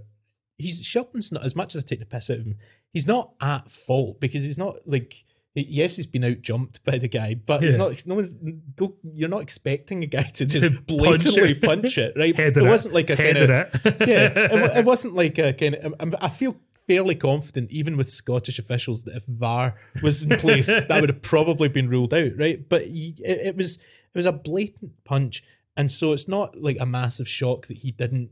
he's 0.58 0.82
Shilton's 0.82 1.32
not 1.32 1.46
as 1.46 1.56
much 1.56 1.76
as 1.76 1.84
I 1.84 1.86
take 1.86 2.00
the 2.00 2.06
piss 2.06 2.30
out 2.30 2.38
of 2.40 2.46
him. 2.46 2.58
He's 2.94 3.08
not 3.08 3.34
at 3.42 3.70
fault 3.70 4.20
because 4.20 4.44
he's 4.44 4.58
not 4.58 4.78
like 4.86 5.26
yes, 5.56 5.96
he's 5.96 6.08
been 6.08 6.24
out 6.24 6.42
jumped 6.42 6.84
by 6.84 6.98
the 6.98 7.08
guy, 7.08 7.34
but 7.36 7.64
he's 7.64 7.78
not. 7.78 8.06
No 8.06 8.16
one's. 8.16 8.34
Go, 8.76 8.96
you're 9.14 9.30
not 9.30 9.42
expecting 9.42 10.04
a 10.04 10.08
guy 10.08 10.24
to 10.24 10.46
just 10.46 10.64
To 10.64 10.70
punch 10.70 10.86
blatantly 10.88 11.52
it. 11.52 11.62
punch 11.62 11.98
it, 11.98 12.14
right? 12.18 12.36
Headed 12.38 12.58
it 12.58 12.66
it. 12.66 12.70
wasn't 12.70 12.94
like 12.94 13.10
a 13.10 13.16
kind 13.16 13.38
of 13.38 13.50
it. 13.50 13.70
yeah, 14.08 14.28
it, 14.36 14.78
it 14.80 14.86
wasn't 14.86 15.16
like 15.16 15.38
a 15.38 15.54
kind 15.54 15.76
of. 15.76 16.16
I 16.20 16.30
feel 16.30 16.58
fairly 16.88 17.16
confident, 17.16 17.72
even 17.72 17.98
with 17.98 18.10
Scottish 18.10 18.60
officials, 18.60 19.04
that 19.04 19.16
if 19.16 19.26
VAR 19.26 19.76
was 20.04 20.24
in 20.24 20.38
place, 20.38 20.68
that 20.68 20.90
would 21.02 21.10
have 21.10 21.22
probably 21.22 21.68
been 21.68 21.90
ruled 21.90 22.14
out, 22.14 22.32
right? 22.38 22.68
But 22.68 22.88
he, 22.88 23.16
it, 23.24 23.48
it 23.48 23.56
was 23.56 23.78
it 23.78 24.16
was 24.16 24.26
a 24.26 24.32
blatant 24.34 25.04
punch, 25.06 25.44
and 25.78 25.92
so 25.92 26.12
it's 26.12 26.28
not 26.28 26.62
like 26.62 26.78
a 26.80 26.86
massive 26.86 27.28
shock 27.28 27.68
that 27.68 27.78
he 27.78 27.92
didn't 27.92 28.32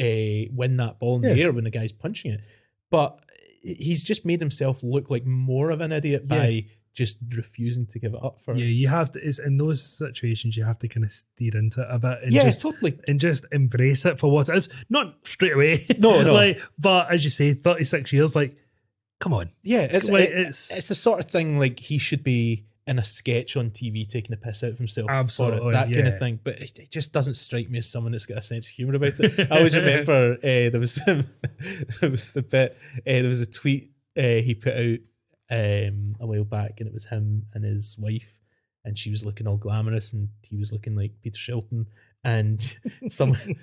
uh, 0.00 0.50
win 0.54 0.76
that 0.78 0.98
ball 0.98 1.16
in 1.16 1.22
the 1.22 1.42
air 1.42 1.52
when 1.52 1.64
the 1.64 1.70
guy's 1.70 1.92
punching 1.92 2.32
it. 2.32 2.40
But 2.90 3.20
he's 3.62 4.02
just 4.02 4.24
made 4.24 4.40
himself 4.40 4.82
look 4.82 5.10
like 5.10 5.26
more 5.26 5.70
of 5.70 5.80
an 5.80 5.92
idiot 5.92 6.26
by 6.26 6.66
just 6.92 7.18
refusing 7.36 7.86
to 7.86 7.98
give 8.00 8.14
it 8.14 8.20
up 8.24 8.40
for. 8.44 8.56
Yeah, 8.56 8.64
you 8.64 8.88
have 8.88 9.12
to. 9.12 9.20
It's 9.20 9.38
in 9.38 9.56
those 9.58 9.82
situations 9.82 10.56
you 10.56 10.64
have 10.64 10.78
to 10.80 10.88
kind 10.88 11.04
of 11.04 11.12
steer 11.12 11.56
into 11.56 11.82
it 11.82 11.86
a 11.90 11.98
bit 11.98 12.18
and 12.24 12.32
yeah, 12.32 12.44
just 12.44 12.62
totally. 12.62 12.98
and 13.06 13.20
just 13.20 13.44
embrace 13.52 14.04
it 14.04 14.18
for 14.18 14.30
what 14.30 14.48
it 14.48 14.56
is. 14.56 14.68
Not 14.88 15.14
straight 15.24 15.52
away. 15.52 15.86
No, 15.98 16.22
no. 16.24 16.32
like, 16.34 16.60
but 16.78 17.12
as 17.12 17.22
you 17.22 17.30
say, 17.30 17.54
thirty 17.54 17.84
six 17.84 18.12
years. 18.12 18.34
Like, 18.34 18.56
come 19.20 19.32
on. 19.34 19.50
Yeah, 19.62 19.82
it's 19.82 20.08
Like, 20.08 20.30
it- 20.30 20.32
it's- 20.38 20.70
it's 20.72 20.88
the 20.88 20.94
sort 20.96 21.20
of 21.20 21.30
thing 21.30 21.58
like 21.58 21.78
he 21.78 21.98
should 21.98 22.24
be 22.24 22.64
in 22.90 22.98
a 22.98 23.04
sketch 23.04 23.56
on 23.56 23.70
TV 23.70 24.06
taking 24.06 24.32
the 24.32 24.36
piss 24.36 24.64
out 24.64 24.70
of 24.70 24.78
himself 24.78 25.06
for 25.06 25.12
Absolutely, 25.12 25.68
it, 25.68 25.72
that 25.72 25.92
kind 25.92 26.08
of 26.08 26.18
thing. 26.18 26.40
But 26.42 26.58
it, 26.60 26.76
it 26.76 26.90
just 26.90 27.12
doesn't 27.12 27.36
strike 27.36 27.70
me 27.70 27.78
as 27.78 27.88
someone 27.88 28.10
that's 28.10 28.26
got 28.26 28.38
a 28.38 28.42
sense 28.42 28.66
of 28.66 28.72
humor 28.72 28.96
about 28.96 29.20
it. 29.20 29.50
I 29.50 29.58
always 29.58 29.76
remember 29.82 30.34
uh, 30.34 30.70
there 30.70 30.80
was 30.80 30.96
there 31.06 32.10
was 32.10 32.32
the 32.32 32.42
bit 32.42 32.76
uh, 32.96 33.00
there 33.04 33.28
was 33.28 33.40
a 33.40 33.46
tweet 33.46 33.92
uh, 34.18 34.42
he 34.42 34.56
put 34.56 34.74
out 34.74 34.98
um, 35.52 36.16
a 36.20 36.26
while 36.26 36.44
back, 36.44 36.80
and 36.80 36.88
it 36.88 36.92
was 36.92 37.06
him 37.06 37.46
and 37.54 37.64
his 37.64 37.96
wife, 37.96 38.40
and 38.84 38.98
she 38.98 39.10
was 39.10 39.24
looking 39.24 39.46
all 39.46 39.56
glamorous, 39.56 40.12
and 40.12 40.28
he 40.42 40.56
was 40.56 40.72
looking 40.72 40.96
like 40.96 41.12
Peter 41.22 41.38
Shilton, 41.38 41.86
and 42.24 42.76
someone 43.08 43.56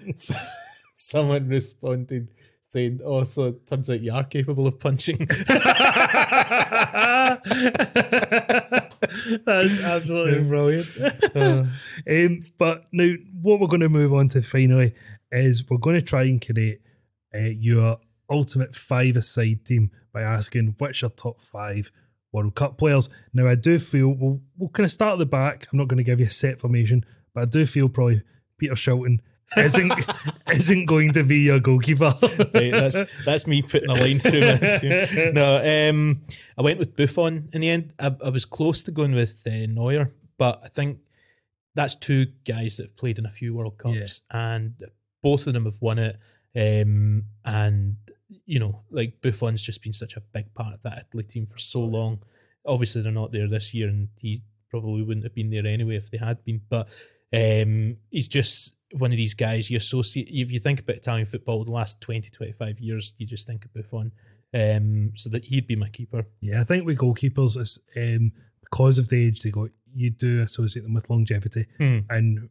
someone 0.96 1.50
responded 1.50 2.30
saying, 2.70 3.02
"Oh, 3.04 3.26
so 3.26 3.48
it 3.48 3.68
turns 3.68 3.90
out 3.90 4.00
you 4.00 4.13
are 4.13 4.24
capable 4.24 4.68
of 4.68 4.80
punching." 4.80 5.28
That's 9.46 9.80
absolutely 9.80 10.44
brilliant. 10.44 10.90
Uh, 11.36 11.66
um, 12.10 12.44
but 12.58 12.86
now, 12.92 13.13
what 13.42 13.60
we're 13.60 13.68
going 13.68 13.82
to 13.82 13.90
move 13.90 14.13
on 14.13 14.30
to 14.30 14.42
finally 14.42 14.94
is 15.32 15.70
we're 15.70 15.78
going 15.78 15.96
to 15.96 16.02
try 16.02 16.24
and 16.24 16.46
create 16.46 16.82
uh, 17.36 17.40
your 17.40 17.98
ultimate 18.30 18.76
five-a-side 18.76 19.66
team 19.66 19.92
by 20.13 20.22
asking 20.22 20.76
which 20.80 21.04
are 21.04 21.10
top 21.10 21.42
five 21.42 21.92
World 22.32 22.56
Cup 22.56 22.78
players. 22.78 23.10
Now, 23.34 23.48
I 23.48 23.56
do 23.56 23.80
feel 23.80 24.10
we'll, 24.10 24.42
we'll 24.58 24.70
kind 24.70 24.86
of 24.86 24.92
start 24.92 25.13
at 25.13 25.20
the 25.20 25.26
back. 25.26 25.68
I'm 25.72 25.78
not 25.78 25.88
going 25.88 25.98
to 25.98 26.04
give 26.04 26.20
you 26.20 26.28
a 26.28 26.32
set 26.32 26.60
formation, 26.60 27.06
but 27.34 27.42
I 27.42 27.46
do 27.46 27.66
feel 27.66 27.90
probably 27.90 28.22
Peter 28.58 28.76
Shilton 28.76 29.20
isn't 29.56 29.94
isn't 30.52 30.86
going 30.86 31.14
to 31.14 31.24
be 31.24 31.40
your 31.40 31.60
goalkeeper. 31.60 32.14
right, 32.22 32.72
that's 32.72 33.02
that's 33.26 33.48
me 33.48 33.62
putting 33.62 33.90
a 33.90 33.94
line 33.94 34.20
through 34.20 34.42
my. 34.42 35.32
No, 35.34 35.90
um, 35.90 36.22
I 36.58 36.62
went 36.62 36.80
with 36.80 36.96
Buffon 36.96 37.50
in 37.54 37.62
the 37.62 37.70
end. 37.70 37.94
I, 38.00 38.16
I 38.24 38.30
was 38.30 38.46
close 38.46 38.84
to 38.84 38.92
going 38.92 39.14
with 39.14 39.42
uh, 39.46 39.68
Neuer, 39.68 40.12
but 40.38 40.62
I 40.64 40.70
think 40.70 41.00
that's 41.76 41.96
two 41.96 42.28
guys 42.46 42.78
that 42.78 42.88
have 42.88 42.98
played 42.98 43.20
in 43.20 43.26
a 43.26 43.32
few 43.32 43.54
World 43.56 43.78
Cups, 43.78 44.22
and 44.32 44.74
both 45.24 45.48
of 45.48 45.54
them 45.54 45.66
have 45.66 45.80
won 45.80 46.00
it. 46.00 46.18
Um, 46.56 47.26
and 47.46 47.98
you 48.46 48.60
know, 48.60 48.82
like 48.90 49.22
Buffon's 49.22 49.62
just 49.62 49.82
been 49.82 49.94
such 49.94 50.18
a 50.18 50.22
big 50.22 50.54
part 50.54 50.74
of 50.74 50.82
that 50.84 51.06
Italy 51.08 51.24
team 51.24 51.48
for 51.48 51.60
so 51.60 51.80
long. 51.80 52.20
Obviously, 52.66 53.02
they're 53.02 53.12
not 53.12 53.32
there 53.32 53.48
this 53.48 53.74
year, 53.74 53.88
and 53.88 54.10
he 54.18 54.42
probably 54.70 55.04
wouldn't 55.04 55.26
have 55.26 55.36
been 55.36 55.50
there 55.50 55.66
anyway 55.66 55.96
if 55.96 56.12
they 56.12 56.18
had 56.18 56.44
been. 56.44 56.62
But 56.68 56.88
um, 57.34 57.98
he's 58.10 58.28
just 58.28 58.74
one 58.93 59.12
of 59.12 59.17
these 59.17 59.34
guys 59.34 59.69
you 59.69 59.78
associate. 59.78 60.28
If 60.30 60.52
you 60.52 60.60
think 60.60 60.80
about 60.80 60.95
Italian 60.97 61.26
football, 61.28 61.63
the 61.65 61.71
last 61.71 62.00
20, 62.02 62.30
25 62.30 62.80
years, 62.80 63.13
you 63.17 63.28
just 63.28 63.45
think 63.47 63.65
of 63.65 63.73
Buffon. 63.73 64.12
Um, 64.54 65.12
so 65.15 65.30
that 65.32 65.43
he'd 65.45 65.67
be 65.67 65.76
my 65.76 65.89
keeper. 65.89 66.26
Yeah, 66.39 66.62
I 66.62 66.63
think 66.63 66.86
with 66.86 66.97
goalkeepers, 66.97 67.58
it's, 67.58 67.78
um, 67.97 68.32
because 68.62 68.97
of 68.97 69.10
the 69.10 69.26
age 69.28 69.41
they 69.41 69.52
got, 69.52 69.69
you 69.93 70.10
do 70.10 70.41
associate 70.41 70.84
them 70.84 70.93
with 70.93 71.10
longevity. 71.10 71.67
Hmm. 71.78 72.00
And 72.10 72.50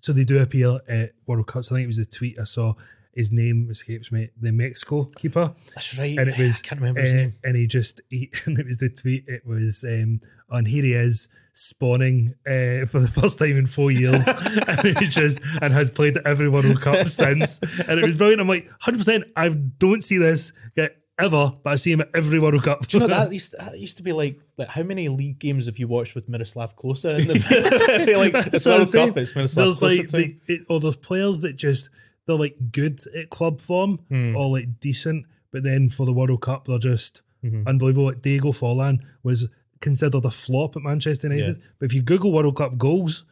so 0.00 0.12
they 0.12 0.24
do 0.24 0.40
appear 0.40 0.80
at 0.88 1.12
World 1.26 1.46
Cups. 1.46 1.70
I 1.70 1.76
think 1.76 1.84
it 1.84 1.88
was 1.88 1.96
the 1.98 2.06
tweet 2.06 2.38
I 2.40 2.44
saw. 2.44 2.74
His 3.14 3.32
name 3.32 3.68
escapes 3.70 4.12
me. 4.12 4.28
The 4.38 4.52
Mexico 4.52 5.04
keeper, 5.04 5.54
That's 5.74 5.96
right. 5.96 6.18
and 6.18 6.28
it 6.28 6.36
was 6.38 6.60
I 6.62 6.66
can't 6.68 6.80
remember 6.80 7.00
his 7.00 7.12
uh, 7.12 7.16
name. 7.16 7.34
and 7.44 7.56
he 7.56 7.66
just 7.66 8.00
he, 8.10 8.30
and 8.44 8.58
it 8.58 8.66
was 8.66 8.76
the 8.78 8.90
tweet. 8.90 9.24
It 9.26 9.46
was 9.46 9.84
um, 9.84 10.20
on 10.50 10.66
here 10.66 10.82
he 10.82 10.92
is 10.92 11.28
spawning 11.60 12.34
uh, 12.46 12.84
for 12.86 13.00
the 13.00 13.10
first 13.12 13.38
time 13.38 13.56
in 13.56 13.66
four 13.66 13.90
years, 13.90 14.26
and 14.68 14.98
he 14.98 15.06
just 15.08 15.40
and 15.62 15.72
has 15.72 15.90
played 15.90 16.16
at 16.16 16.26
every 16.26 16.48
World 16.48 16.80
Cup 16.80 17.08
since. 17.08 17.58
And 17.88 17.98
it 17.98 18.06
was 18.06 18.16
brilliant. 18.16 18.40
I'm 18.40 18.48
like, 18.48 18.70
hundred 18.80 18.98
percent. 18.98 19.24
I 19.36 19.48
don't 19.48 20.04
see 20.04 20.18
this 20.18 20.52
get 20.76 20.96
ever, 21.18 21.50
but 21.64 21.70
I 21.70 21.76
see 21.76 21.92
him 21.92 22.02
at 22.02 22.10
every 22.14 22.38
World 22.38 22.62
Cup. 22.62 22.86
Do 22.86 22.96
you 22.96 23.00
know 23.00 23.06
that 23.08 23.32
used 23.32 23.52
to, 23.52 23.56
that 23.56 23.78
used 23.78 23.96
to 23.96 24.02
be 24.02 24.12
like 24.12 24.38
like 24.58 24.68
how 24.68 24.82
many 24.82 25.08
league 25.08 25.38
games 25.38 25.66
have 25.66 25.78
you 25.78 25.88
watched 25.88 26.14
with 26.14 26.28
Miroslav 26.28 26.76
Klose 26.76 27.18
in 27.18 27.26
them? 27.26 27.36
like 28.18 28.34
it's 28.52 28.64
That's 28.64 28.66
what 28.66 28.94
World. 28.94 29.08
Cup, 29.14 29.16
it's 29.16 29.34
Miroslav 29.34 29.64
there's 29.64 29.80
Klose 29.80 30.12
like 30.12 30.36
the, 30.46 30.52
it, 30.54 30.60
or 30.68 30.78
there's 30.78 30.96
players 30.96 31.40
that 31.40 31.56
just 31.56 31.88
they're 32.26 32.36
like 32.36 32.56
good 32.70 33.00
at 33.16 33.30
club 33.30 33.60
form 33.60 34.00
Hmm. 34.10 34.36
or 34.36 34.50
like 34.50 34.78
decent, 34.80 35.24
but 35.52 35.62
then 35.62 35.88
for 35.88 36.04
the 36.04 36.12
World 36.12 36.40
Cup 36.42 36.66
they're 36.66 36.78
just 36.78 37.22
Mhm. 37.44 37.66
unbelievable. 37.66 38.06
Like 38.06 38.22
Diego 38.22 38.50
Forlan 38.52 38.98
was 39.22 39.46
considered 39.80 40.24
a 40.24 40.30
flop 40.30 40.76
at 40.76 40.82
Manchester 40.82 41.28
United, 41.32 41.60
but 41.78 41.86
if 41.86 41.92
you 41.94 42.02
Google 42.02 42.32
World 42.32 42.56
Cup 42.56 42.76
goals, 42.78 43.24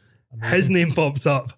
his 0.45 0.69
name 0.71 0.93
pops 0.93 1.27
up 1.27 1.53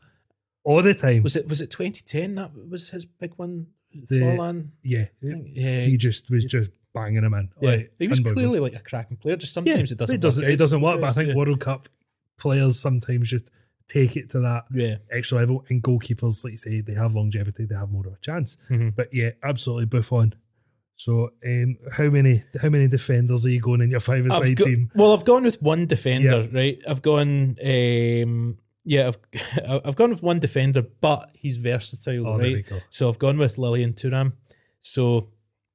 all 0.65 0.83
the 0.83 0.95
time. 0.95 1.23
Was 1.23 1.37
it 1.37 1.49
was 1.49 1.61
it 1.61 1.71
2010 1.71 2.35
that 2.37 2.51
was 2.69 2.89
his 2.91 3.05
big 3.05 3.33
one? 3.37 3.67
The- 4.09 4.21
Forlan. 4.21 4.69
yeah, 4.83 5.07
Yeah, 5.23 5.81
he 5.83 5.97
just 5.97 6.29
was 6.31 6.45
just 6.45 6.71
banging 6.93 7.25
him 7.25 7.33
in. 7.35 7.49
yeah. 7.61 7.71
Like, 7.71 7.93
he 7.99 8.09
was 8.09 8.21
clearly 8.21 8.61
like 8.61 8.75
a 8.75 8.81
cracking 8.81 9.17
player. 9.17 9.37
Just 9.37 9.53
yeah, 9.57 9.63
sometimes 9.63 9.93
it 9.93 9.99
doesn't. 9.99 10.15
It 10.17 10.21
doesn't. 10.21 10.45
Work 10.45 10.53
It 10.53 10.57
doesn't 10.57 10.81
work. 10.83 11.01
But 11.01 11.11
I 11.11 11.13
think 11.15 11.29
Yeah. 11.29 11.35
World 11.35 11.61
Cup 11.61 11.89
players 12.39 12.79
sometimes 12.79 13.31
just 13.31 13.51
take 13.89 14.17
it 14.17 14.29
to 14.31 14.41
that 14.41 14.65
Yeah. 14.75 14.97
extra 15.11 15.39
level. 15.39 15.65
And 15.71 15.83
goalkeepers, 15.83 16.45
like 16.45 16.51
you 16.53 16.57
say, 16.59 16.81
they 16.83 16.93
have 16.95 17.15
longevity, 17.15 17.65
they 17.65 17.75
have 17.77 17.91
more 17.91 18.07
of 18.07 18.13
a 18.13 18.19
chance. 18.21 18.59
Mhm. 18.69 18.95
But 18.95 19.09
yeah, 19.15 19.31
absolutely 19.43 19.87
Buffon. 19.87 20.35
So, 20.97 21.31
um, 21.45 21.77
how 21.93 22.09
many 22.09 22.43
how 22.61 22.69
many 22.71 22.89
defenders 22.89 23.45
are 23.45 23.51
you 23.51 23.61
going 23.61 23.83
in 23.83 23.91
your 23.91 24.01
five 24.01 24.25
I've 24.31 24.39
side 24.39 24.57
go- 24.57 24.65
team? 24.65 24.91
Well, 24.95 25.13
I've 25.13 25.25
gone 25.25 25.45
with 25.45 25.61
one 25.61 25.87
defender, 25.87 26.49
right? 26.53 26.81
I've 26.89 27.03
gone, 27.03 27.57
um, 27.63 28.59
yeah, 28.85 29.11
I've 29.69 29.81
I've 29.85 29.97
gone 29.97 30.11
with 30.11 30.23
one 30.23 30.39
defender, 30.41 30.83
but 30.83 31.31
he's 31.35 31.59
versatile, 31.59 32.27
Oh, 32.27 32.39
right? 32.39 32.65
So 32.91 33.09
I've 33.09 33.19
gone 33.19 33.37
with 33.39 33.59
Lilian 33.59 33.93
Thuram. 33.93 34.33
So 34.83 35.29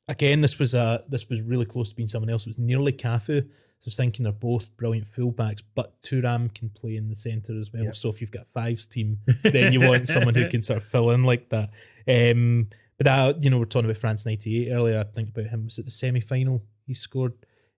again, 0.07 0.41
this 0.41 0.57
was 0.57 0.73
a 0.73 1.03
this 1.07 1.29
was 1.29 1.41
really 1.41 1.65
close 1.65 1.89
to 1.89 1.95
being 1.95 2.09
someone 2.09 2.29
else. 2.29 2.43
It 2.47 2.49
was 2.49 2.59
nearly 2.59 2.91
Cafu. 2.93 3.43
So 3.81 3.85
I 3.85 3.87
was 3.87 3.95
thinking 3.95 4.23
they're 4.23 4.31
both 4.31 4.75
brilliant 4.77 5.07
fullbacks, 5.11 5.61
but 5.73 5.99
Thuram 6.03 6.53
can 6.53 6.69
play 6.69 6.97
in 6.97 7.09
the 7.09 7.15
centre 7.15 7.59
as 7.59 7.73
well. 7.73 7.83
Yeah. 7.85 7.91
So 7.93 8.09
if 8.09 8.21
you've 8.21 8.29
got 8.29 8.45
fives 8.53 8.85
team, 8.85 9.17
then 9.43 9.73
you 9.73 9.81
want 9.81 10.07
someone 10.07 10.35
who 10.35 10.47
can 10.49 10.61
sort 10.61 10.77
of 10.77 10.83
fill 10.83 11.09
in 11.09 11.23
like 11.23 11.49
that. 11.49 11.71
Um, 12.07 12.69
that, 13.03 13.43
you 13.43 13.49
know, 13.49 13.57
we're 13.59 13.65
talking 13.65 13.89
about 13.89 13.99
France 13.99 14.25
'98 14.25 14.71
earlier. 14.71 14.99
I 14.99 15.03
think 15.03 15.29
about 15.29 15.47
him. 15.47 15.65
Was 15.65 15.77
it 15.77 15.85
the 15.85 15.91
semi 15.91 16.21
final 16.21 16.63
he 16.85 16.93
scored? 16.93 17.33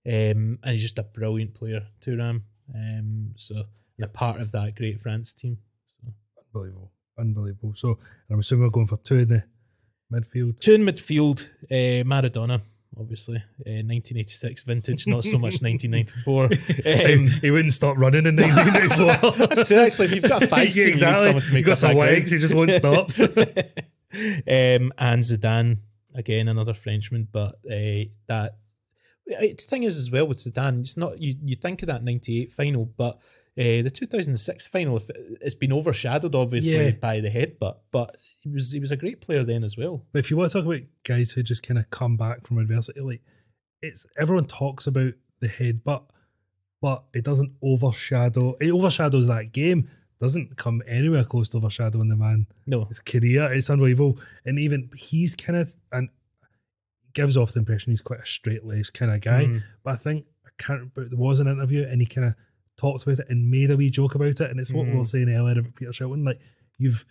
Um, 0.05 0.59
and 0.63 0.73
he's 0.73 0.81
just 0.81 0.99
a 0.99 1.03
brilliant 1.03 1.53
player, 1.53 1.88
Thuram. 2.05 2.41
Um, 2.73 3.33
so 3.38 3.63
a 4.01 4.07
part 4.07 4.41
of 4.41 4.51
that 4.51 4.75
great 4.75 4.99
France 4.99 5.33
team. 5.33 5.57
So. 6.03 6.13
Unbelievable, 6.53 6.91
unbelievable. 7.17 7.73
So, 7.75 7.99
I'm 8.29 8.39
assuming 8.39 8.65
we're 8.65 8.71
going 8.71 8.88
for 8.88 8.97
two 8.97 9.15
in 9.15 9.29
the 9.29 9.43
midfield. 10.12 10.59
Two 10.59 10.73
in 10.73 10.81
midfield, 10.83 11.47
uh, 11.71 12.03
Maradona, 12.03 12.62
obviously, 12.99 13.38
uh, 13.38 13.81
1986 13.86 14.63
vintage, 14.63 15.07
not 15.07 15.23
so 15.23 15.38
much 15.38 15.62
1994. 15.62 16.45
Um, 16.45 17.27
he 17.41 17.51
wouldn't 17.51 17.73
stop 17.73 17.97
running 17.97 18.25
in 18.25 18.36
1994. 18.36 19.47
that's 19.47 19.67
true, 19.67 19.77
actually. 19.77 20.05
If 20.07 20.15
you've 20.15 20.23
got 20.23 20.43
a 20.43 20.47
five 20.47 20.67
Yeah, 20.75 20.86
team, 20.86 20.97
you 20.97 21.05
need 21.05 21.23
someone 21.23 21.43
to 21.43 21.53
make 21.53 21.65
got 21.65 21.77
some 21.77 21.95
legs, 21.95 22.31
he 22.31 22.39
just 22.39 22.53
won't 22.53 22.71
stop. 22.71 23.12
Um, 24.13 24.93
and 24.97 25.23
Zidane, 25.23 25.78
again, 26.15 26.47
another 26.47 26.73
Frenchman, 26.73 27.28
but 27.32 27.56
uh, 27.65 28.06
that. 28.28 28.58
uh, 29.32 29.39
The 29.39 29.54
thing 29.58 29.84
is, 29.84 29.97
as 29.97 30.12
well 30.12 30.28
with 30.28 30.39
Zidane, 30.43 30.82
it's 30.82 30.97
not 30.97 31.20
you. 31.20 31.36
You 31.43 31.55
think 31.55 31.82
of 31.84 31.88
that 31.88 32.03
'98 32.03 32.51
final, 32.51 32.86
but 32.86 33.16
uh, 33.57 33.82
the 33.84 33.91
2006 33.93 34.68
final, 34.68 34.97
if 34.97 35.09
it, 35.09 35.18
it's 35.41 35.55
been 35.55 35.72
overshadowed 35.74 36.34
obviously 36.36 36.74
Yeah. 36.86 36.91
by 36.91 37.20
the 37.20 37.30
headbutt, 37.30 37.78
but 37.91 38.18
he 38.39 38.49
was 38.49 38.72
he 38.72 38.80
was 38.80 38.91
a 38.91 38.97
great 38.97 39.22
player 39.22 39.43
then 39.43 39.64
as 39.64 39.78
well. 39.78 40.05
But 40.11 40.20
if 40.20 40.30
you 40.32 40.38
want 40.38 40.51
to 40.51 40.57
talk 40.59 40.66
about 40.66 40.82
guys 41.03 41.32
who 41.32 41.43
just 41.43 41.64
kind 41.64 41.78
of 41.80 41.89
come 41.89 42.18
back 42.18 42.45
from 42.47 42.57
adversity, 42.57 43.01
like 43.01 43.22
it's 43.82 44.05
everyone 44.20 44.45
talks 44.45 44.88
about 44.88 45.14
the 45.39 45.47
headbutt, 45.49 46.03
but 46.82 47.03
it 47.14 47.24
doesn't 47.24 47.51
overshadow. 47.61 48.55
It 48.59 48.72
overshadows 48.72 49.28
that 49.28 49.51
game. 49.51 49.89
Doesn't 50.24 50.55
come 50.55 50.82
anywhere 50.88 51.26
close 51.26 51.49
to 51.49 51.57
overshadowing 51.57 52.07
the 52.07 52.15
man. 52.15 52.47
No, 52.65 52.86
His 52.86 52.99
career, 52.99 53.51
it's 53.51 53.69
unbelievable. 53.69 54.17
And 54.45 54.57
even 54.57 54.89
he's 54.95 55.36
kind 55.36 55.57
of 55.59 55.76
and 55.91 56.07
gives 57.13 57.36
off 57.36 57.51
the 57.51 57.59
impression 57.59 57.91
he's 57.91 57.99
quite 58.01 58.21
a 58.21 58.26
straight 58.26 58.63
laced 58.65 58.93
kind 58.93 59.11
of 59.11 59.19
guy. 59.19 59.45
Mhm. 59.45 59.63
But 59.84 59.93
I 59.93 59.95
think 59.97 60.26
I 60.45 60.49
can't. 60.57 60.93
But 60.93 61.09
there 61.09 61.19
was 61.19 61.41
an 61.41 61.47
interview, 61.47 61.84
and 61.84 61.99
he 62.01 62.05
kind 62.07 62.28
of 62.28 62.36
talked 62.78 63.03
about 63.03 63.19
it 63.19 63.26
and 63.30 63.51
made 63.51 63.69
a 63.69 63.76
wee 63.76 63.89
joke 63.89 64.15
about 64.15 64.39
it. 64.39 64.49
And 64.49 64.59
it's 64.61 64.71
what 64.71 64.86
we 64.86 64.93
Mm. 64.93 64.97
were 64.99 65.05
saying 65.05 65.28
earlier 65.30 65.59
about 65.59 65.76
Peter 65.76 65.91
Shilton. 65.91 66.26
Like 66.26 66.39
you've 66.78 67.05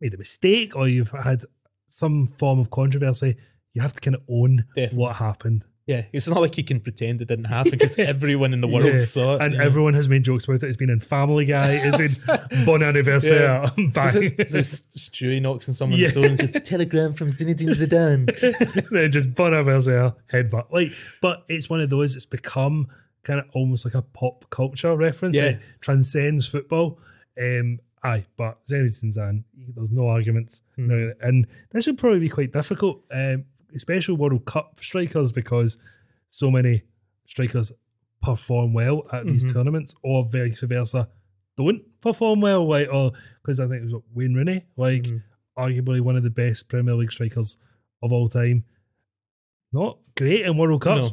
made 0.00 0.14
a 0.14 0.18
mistake, 0.18 0.74
or 0.74 0.88
you've 0.88 1.10
had 1.12 1.44
some 1.88 2.26
form 2.26 2.58
of 2.58 2.70
controversy. 2.70 3.36
You 3.72 3.82
have 3.82 3.92
to 3.92 4.00
kind 4.00 4.16
of 4.16 4.22
own 4.28 4.64
Definitely. 4.74 4.98
what 4.98 5.16
happened. 5.16 5.64
Yeah, 5.88 6.02
it's 6.12 6.28
not 6.28 6.40
like 6.40 6.54
he 6.54 6.62
can 6.62 6.80
pretend 6.80 7.22
it 7.22 7.28
didn't 7.28 7.46
happen 7.46 7.70
because 7.72 7.98
everyone 7.98 8.52
in 8.52 8.60
the 8.60 8.68
world 8.68 8.84
Yeah. 8.92 8.98
saw 8.98 9.34
it. 9.36 9.42
and 9.42 9.54
know. 9.56 9.64
everyone 9.64 9.94
has 9.94 10.08
made 10.08 10.22
jokes 10.22 10.44
about 10.44 10.62
it. 10.62 10.64
It's 10.64 10.76
been 10.76 10.90
in 10.90 11.00
Family 11.00 11.46
Guy. 11.46 11.80
It's 11.82 12.18
been 12.18 12.36
Bon 12.66 12.82
Anniversaire. 12.82 13.64
Is 13.78 13.90
Bang. 13.92 14.22
it, 14.22 14.38
is 14.38 14.50
this 14.52 14.82
Stewie 14.96 15.40
knocks 15.40 15.66
on 15.68 15.74
someone's 15.74 16.02
Yeah. 16.02 16.10
door 16.10 16.26
and 16.26 16.52
goes, 16.52 16.62
telegram 16.68 17.14
from 17.14 17.28
Zinedine 17.28 17.70
Zidane. 17.74 18.88
then 18.90 19.10
just 19.10 19.34
Bon 19.34 19.52
Anniversaire 19.54 20.12
headbutt. 20.32 20.70
Like, 20.70 20.92
but 21.22 21.44
it's 21.48 21.70
one 21.70 21.80
of 21.80 21.88
those. 21.90 22.14
It's 22.16 22.26
become 22.26 22.88
kind 23.24 23.40
of 23.40 23.46
almost 23.54 23.84
like 23.84 23.94
a 23.94 24.02
pop 24.02 24.44
culture 24.50 24.94
reference. 24.94 25.36
Yeah. 25.36 25.44
It 25.44 25.60
transcends 25.80 26.46
football. 26.46 26.98
Um, 27.40 27.80
aye, 28.02 28.26
but 28.36 28.58
Zinedine 28.66 29.14
Zidane, 29.16 29.44
there's 29.74 29.90
no 29.90 30.06
arguments. 30.08 30.60
No, 30.76 31.12
and 31.22 31.46
this 31.70 31.86
would 31.86 31.96
probably 31.98 32.20
be 32.20 32.28
quite 32.28 32.52
difficult, 32.52 33.02
um, 33.10 33.44
especially 33.74 34.16
World 34.16 34.44
Cup 34.44 34.78
strikers, 34.82 35.32
because 35.32 35.76
so 36.30 36.50
many 36.50 36.82
strikers 37.26 37.72
perform 38.22 38.72
well 38.72 39.06
at 39.12 39.26
these 39.26 39.44
Mhm. 39.44 39.52
tournaments, 39.52 39.94
or 40.02 40.24
vice 40.24 40.60
versa, 40.62 41.08
don't 41.56 41.82
perform 42.00 42.40
well. 42.40 42.66
Like, 42.68 42.88
or 42.92 43.12
because 43.42 43.60
I 43.60 43.66
think 43.68 43.82
it 43.82 43.92
was 43.92 44.02
Wayne 44.14 44.34
Rooney, 44.34 44.64
like 44.76 45.04
Mhm. 45.04 45.22
arguably 45.56 46.00
one 46.00 46.16
of 46.16 46.22
the 46.22 46.30
best 46.30 46.68
Premier 46.68 46.94
League 46.94 47.12
strikers 47.12 47.56
of 48.02 48.12
all 48.12 48.28
time. 48.28 48.64
Not 49.72 49.98
great 50.16 50.44
in 50.46 50.56
World 50.56 50.80
Cups, 50.80 51.10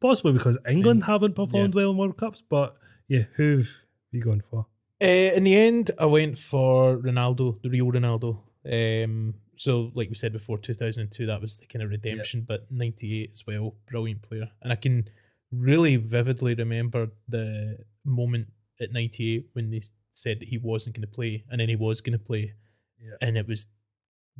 possibly 0.00 0.32
because 0.32 0.56
England 0.68 1.04
haven't 1.04 1.34
performed 1.34 1.74
well 1.74 1.90
in 1.90 1.96
World 1.96 2.16
Cups. 2.16 2.40
But 2.48 2.76
yeah, 3.06 3.24
who've 3.34 3.68
you 4.12 4.22
gone 4.22 4.42
for? 4.50 4.66
Uh, 5.02 5.06
in 5.06 5.44
the 5.44 5.54
end, 5.56 5.90
I 5.98 6.06
went 6.06 6.38
for 6.38 6.96
Ronaldo, 6.96 7.60
the 7.62 7.68
real 7.70 7.86
Ronaldo. 7.92 8.38
Um, 8.64 9.34
so, 9.58 9.90
like 9.94 10.08
we 10.08 10.14
said 10.14 10.32
before, 10.32 10.56
2002, 10.56 11.26
that 11.26 11.40
was 11.40 11.58
the 11.58 11.66
kind 11.66 11.82
of 11.82 11.90
redemption, 11.90 12.44
but 12.46 12.70
98 12.70 13.30
as 13.32 13.46
well, 13.46 13.74
brilliant 13.90 14.22
player. 14.22 14.48
And 14.62 14.72
I 14.72 14.76
can 14.76 15.08
really 15.52 15.96
vividly 15.96 16.54
remember 16.54 17.08
the 17.28 17.78
moment 18.04 18.46
at 18.80 18.92
98 18.92 19.48
when 19.54 19.70
they 19.70 19.82
said 20.14 20.40
that 20.40 20.48
he 20.48 20.58
wasn't 20.58 20.94
going 20.94 21.06
to 21.06 21.12
play 21.12 21.44
and 21.50 21.60
then 21.60 21.68
he 21.68 21.76
was 21.76 22.00
going 22.00 22.16
to 22.16 22.24
play. 22.24 22.54
Yeah. 23.02 23.16
And 23.20 23.36
it 23.36 23.48
was 23.48 23.66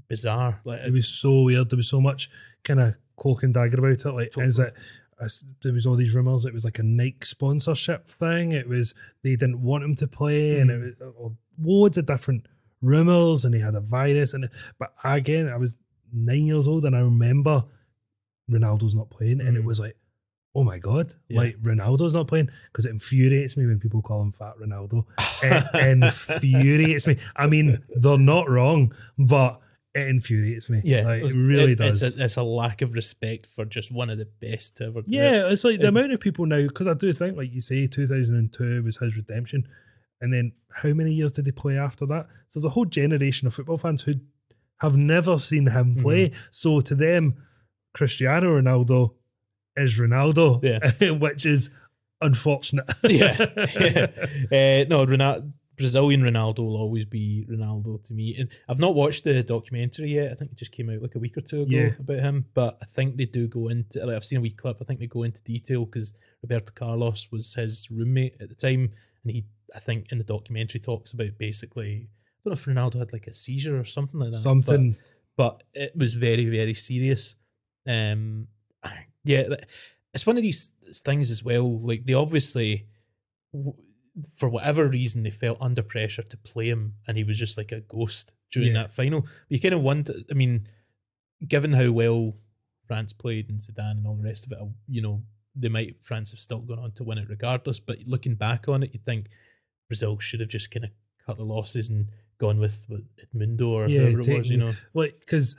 bizarre. 0.08 0.60
Like, 0.64 0.80
It 0.80 0.92
was 0.92 1.08
so 1.08 1.42
weird. 1.42 1.70
There 1.70 1.76
was 1.76 1.88
so 1.88 2.00
much 2.00 2.30
kind 2.62 2.80
of 2.80 2.94
cloak 3.16 3.42
and 3.42 3.52
dagger 3.52 3.78
about 3.78 4.04
it. 4.04 4.14
Like, 4.14 4.38
is 4.38 4.58
it? 4.58 4.74
There 5.64 5.72
was 5.72 5.84
all 5.84 5.96
these 5.96 6.14
rumors. 6.14 6.44
It 6.44 6.54
was 6.54 6.64
like 6.64 6.78
a 6.78 6.84
Nike 6.84 7.26
sponsorship 7.26 8.08
thing. 8.08 8.52
It 8.52 8.68
was 8.68 8.94
they 9.24 9.34
didn't 9.34 9.60
want 9.60 9.82
him 9.82 9.96
to 9.96 10.06
play, 10.06 10.60
and 10.60 10.70
it 10.70 10.78
was 10.78 10.94
uh, 11.00 11.28
loads 11.60 11.98
of 11.98 12.06
different 12.06 12.46
rumors. 12.80 13.44
And 13.44 13.54
he 13.54 13.60
had 13.60 13.74
a 13.74 13.80
virus. 13.80 14.34
And 14.34 14.48
but 14.78 14.92
again, 15.04 15.48
I 15.48 15.56
was 15.56 15.76
nine 16.12 16.44
years 16.44 16.66
old, 16.68 16.84
and 16.84 16.96
I 16.96 17.00
remember 17.00 17.64
Ronaldo's 18.50 18.94
not 18.94 19.10
playing, 19.10 19.40
and 19.40 19.56
it 19.56 19.62
Mm. 19.62 19.66
was 19.66 19.78
like, 19.80 19.96
oh 20.54 20.64
my 20.64 20.78
god, 20.78 21.12
Yeah. 21.28 21.38
like 21.40 21.56
Ronaldo's 21.62 22.14
not 22.14 22.26
playing 22.28 22.48
because 22.72 22.86
it 22.86 22.90
infuriates 22.90 23.56
me 23.56 23.66
when 23.66 23.78
people 23.78 24.00
call 24.02 24.22
him 24.22 24.32
Fat 24.32 24.54
Ronaldo. 24.58 25.04
It 25.42 25.86
infuriates 26.02 27.06
me. 27.06 27.18
I 27.36 27.46
mean, 27.46 27.78
they're 27.94 28.18
not 28.18 28.48
wrong, 28.48 28.94
but 29.18 29.60
it 29.94 30.08
infuriates 30.08 30.68
me. 30.70 30.80
yeah, 30.84 31.02
like, 31.02 31.22
it 31.24 31.34
really 31.34 31.74
does. 31.74 32.02
It's 32.02 32.16
a, 32.16 32.24
it's 32.24 32.36
a 32.36 32.42
lack 32.42 32.82
of 32.82 32.92
respect 32.94 33.46
for 33.54 33.64
just 33.66 33.92
one 33.92 34.10
of 34.10 34.18
the 34.18 34.24
best 34.40 34.76
to 34.78 34.84
ever 34.86 35.02
do 35.02 35.08
it. 35.08 35.12
yeah, 35.12 35.48
it's 35.50 35.64
like 35.64 35.80
the 35.80 35.88
Um, 35.88 35.96
amount 35.96 36.12
of 36.12 36.20
people 36.20 36.46
now, 36.46 36.60
because 36.66 36.86
I 36.86 36.94
do 36.94 37.12
think, 37.12 37.36
like 37.36 37.52
you 37.52 37.60
say, 37.60 37.86
2002 37.86 38.82
was 38.82 38.96
his 38.96 39.16
redemption. 39.16 39.68
And 40.20 40.32
then 40.32 40.52
how 40.72 40.90
many 40.92 41.12
years 41.12 41.32
did 41.32 41.46
he 41.46 41.52
play 41.52 41.78
after 41.78 42.06
that? 42.06 42.26
So 42.50 42.58
there's 42.60 42.64
a 42.64 42.70
whole 42.70 42.84
generation 42.84 43.46
of 43.46 43.54
football 43.54 43.78
fans 43.78 44.02
who 44.02 44.14
have 44.80 44.96
never 44.96 45.36
seen 45.38 45.66
him 45.68 45.94
Mm-hmm. 45.94 46.02
play. 46.02 46.32
So 46.50 46.80
to 46.80 46.94
them, 46.94 47.36
Cristiano 47.94 48.60
Ronaldo 48.60 49.14
is 49.76 49.98
Ronaldo, 49.98 50.62
Yeah. 50.62 51.10
which 51.18 51.46
is 51.46 51.70
unfortunate. 52.20 52.86
yeah, 53.04 53.36
yeah. 53.80 54.06
Uh, 54.50 54.84
no, 54.88 55.06
Ronaldo, 55.06 55.52
Brazilian 55.76 56.22
Ronaldo 56.22 56.58
will 56.58 56.76
always 56.76 57.04
be 57.04 57.46
Ronaldo 57.48 58.02
to 58.06 58.12
me. 58.12 58.34
And 58.36 58.48
I've 58.68 58.80
not 58.80 58.96
watched 58.96 59.22
the 59.24 59.42
documentary 59.44 60.14
yet. 60.14 60.32
I 60.32 60.34
think 60.34 60.50
it 60.52 60.58
just 60.58 60.72
came 60.72 60.90
out 60.90 61.00
like 61.02 61.14
a 61.14 61.20
week 61.20 61.36
or 61.36 61.40
two 61.40 61.62
ago 61.62 61.70
Yeah. 61.70 61.90
about 62.00 62.18
him. 62.20 62.46
But 62.54 62.78
I 62.82 62.86
think 62.86 63.16
they 63.16 63.26
do 63.26 63.46
go 63.46 63.68
into. 63.68 64.04
Like 64.04 64.16
I've 64.16 64.24
seen 64.24 64.38
a 64.38 64.42
wee 64.42 64.50
clip. 64.50 64.78
I 64.80 64.84
think 64.84 64.98
they 64.98 65.06
go 65.06 65.22
into 65.22 65.40
detail 65.42 65.84
because 65.84 66.12
Roberto 66.42 66.72
Carlos 66.74 67.28
was 67.30 67.54
his 67.54 67.88
roommate 67.90 68.34
at 68.40 68.48
the 68.48 68.54
time, 68.56 68.90
and 69.24 69.32
he, 69.32 69.44
I 69.74 69.80
think, 69.80 70.10
in 70.12 70.18
the 70.18 70.24
documentary 70.24 70.80
talks 70.80 71.12
about 71.12 71.36
basically. 71.38 72.08
I 72.44 72.50
don't 72.50 72.52
know 72.52 72.52
if 72.60 72.64
Ronaldo 72.76 72.98
had 73.00 73.12
like 73.12 73.26
a 73.26 73.34
seizure 73.34 73.78
or 73.78 73.84
something 73.84 74.18
like 74.20 74.30
that. 74.30 74.36
but- 74.38 74.42
Something. 74.42 74.96
but 75.36 75.62
it 75.74 75.92
was 75.96 76.14
very 76.14 76.46
very 76.46 76.74
serious 76.74 77.34
um 77.86 78.46
yeah 79.24 79.44
it's 80.14 80.26
one 80.26 80.36
of 80.36 80.42
these 80.42 80.70
things 81.04 81.30
as 81.30 81.42
well 81.44 81.80
like 81.80 82.04
they 82.06 82.12
obviously 82.14 82.86
for 84.36 84.48
whatever 84.48 84.88
reason 84.88 85.22
they 85.22 85.30
felt 85.30 85.58
under 85.60 85.82
pressure 85.82 86.22
to 86.22 86.36
play 86.38 86.68
him 86.68 86.94
and 87.06 87.16
he 87.16 87.24
was 87.24 87.38
just 87.38 87.56
like 87.56 87.72
a 87.72 87.80
ghost 87.82 88.32
during 88.52 88.72
Yeah. 88.74 88.82
that 88.82 88.92
final 88.94 89.22
but 89.22 89.30
you 89.48 89.60
kind 89.60 89.74
of 89.74 89.82
wonder 89.82 90.14
i 90.30 90.34
mean 90.34 90.66
given 91.46 91.72
how 91.72 91.90
well 91.92 92.34
france 92.86 93.12
played 93.12 93.48
and 93.48 93.60
Zidane 93.60 93.98
and 93.98 94.06
all 94.06 94.16
the 94.16 94.24
rest 94.24 94.44
of 94.44 94.52
it 94.52 94.58
you 94.88 95.02
know 95.02 95.22
they 95.54 95.68
might 95.68 95.96
france 96.02 96.30
have 96.30 96.40
still 96.40 96.60
gone 96.60 96.78
on 96.80 96.92
to 96.92 97.04
win 97.04 97.18
it 97.18 97.28
regardless 97.28 97.78
but 97.80 97.98
looking 98.06 98.34
back 98.34 98.68
on 98.68 98.82
it 98.82 98.90
you'd 98.92 99.04
think 99.04 99.26
brazil 99.88 100.18
should 100.18 100.40
have 100.40 100.48
just 100.48 100.70
kind 100.70 100.84
of 100.84 100.90
cut 101.26 101.36
their 101.36 101.46
losses 101.46 101.88
and 101.88 102.06
gone 102.38 102.58
with 102.58 102.84
what, 102.88 103.00
Edmundo 103.34 103.68
or 103.68 103.88
Yeah, 103.88 104.00
whoever 104.02 104.20
it 104.20 104.38
was 104.38 104.48
you 104.50 104.58
know 104.58 104.72
like 104.94 105.18
because 105.20 105.56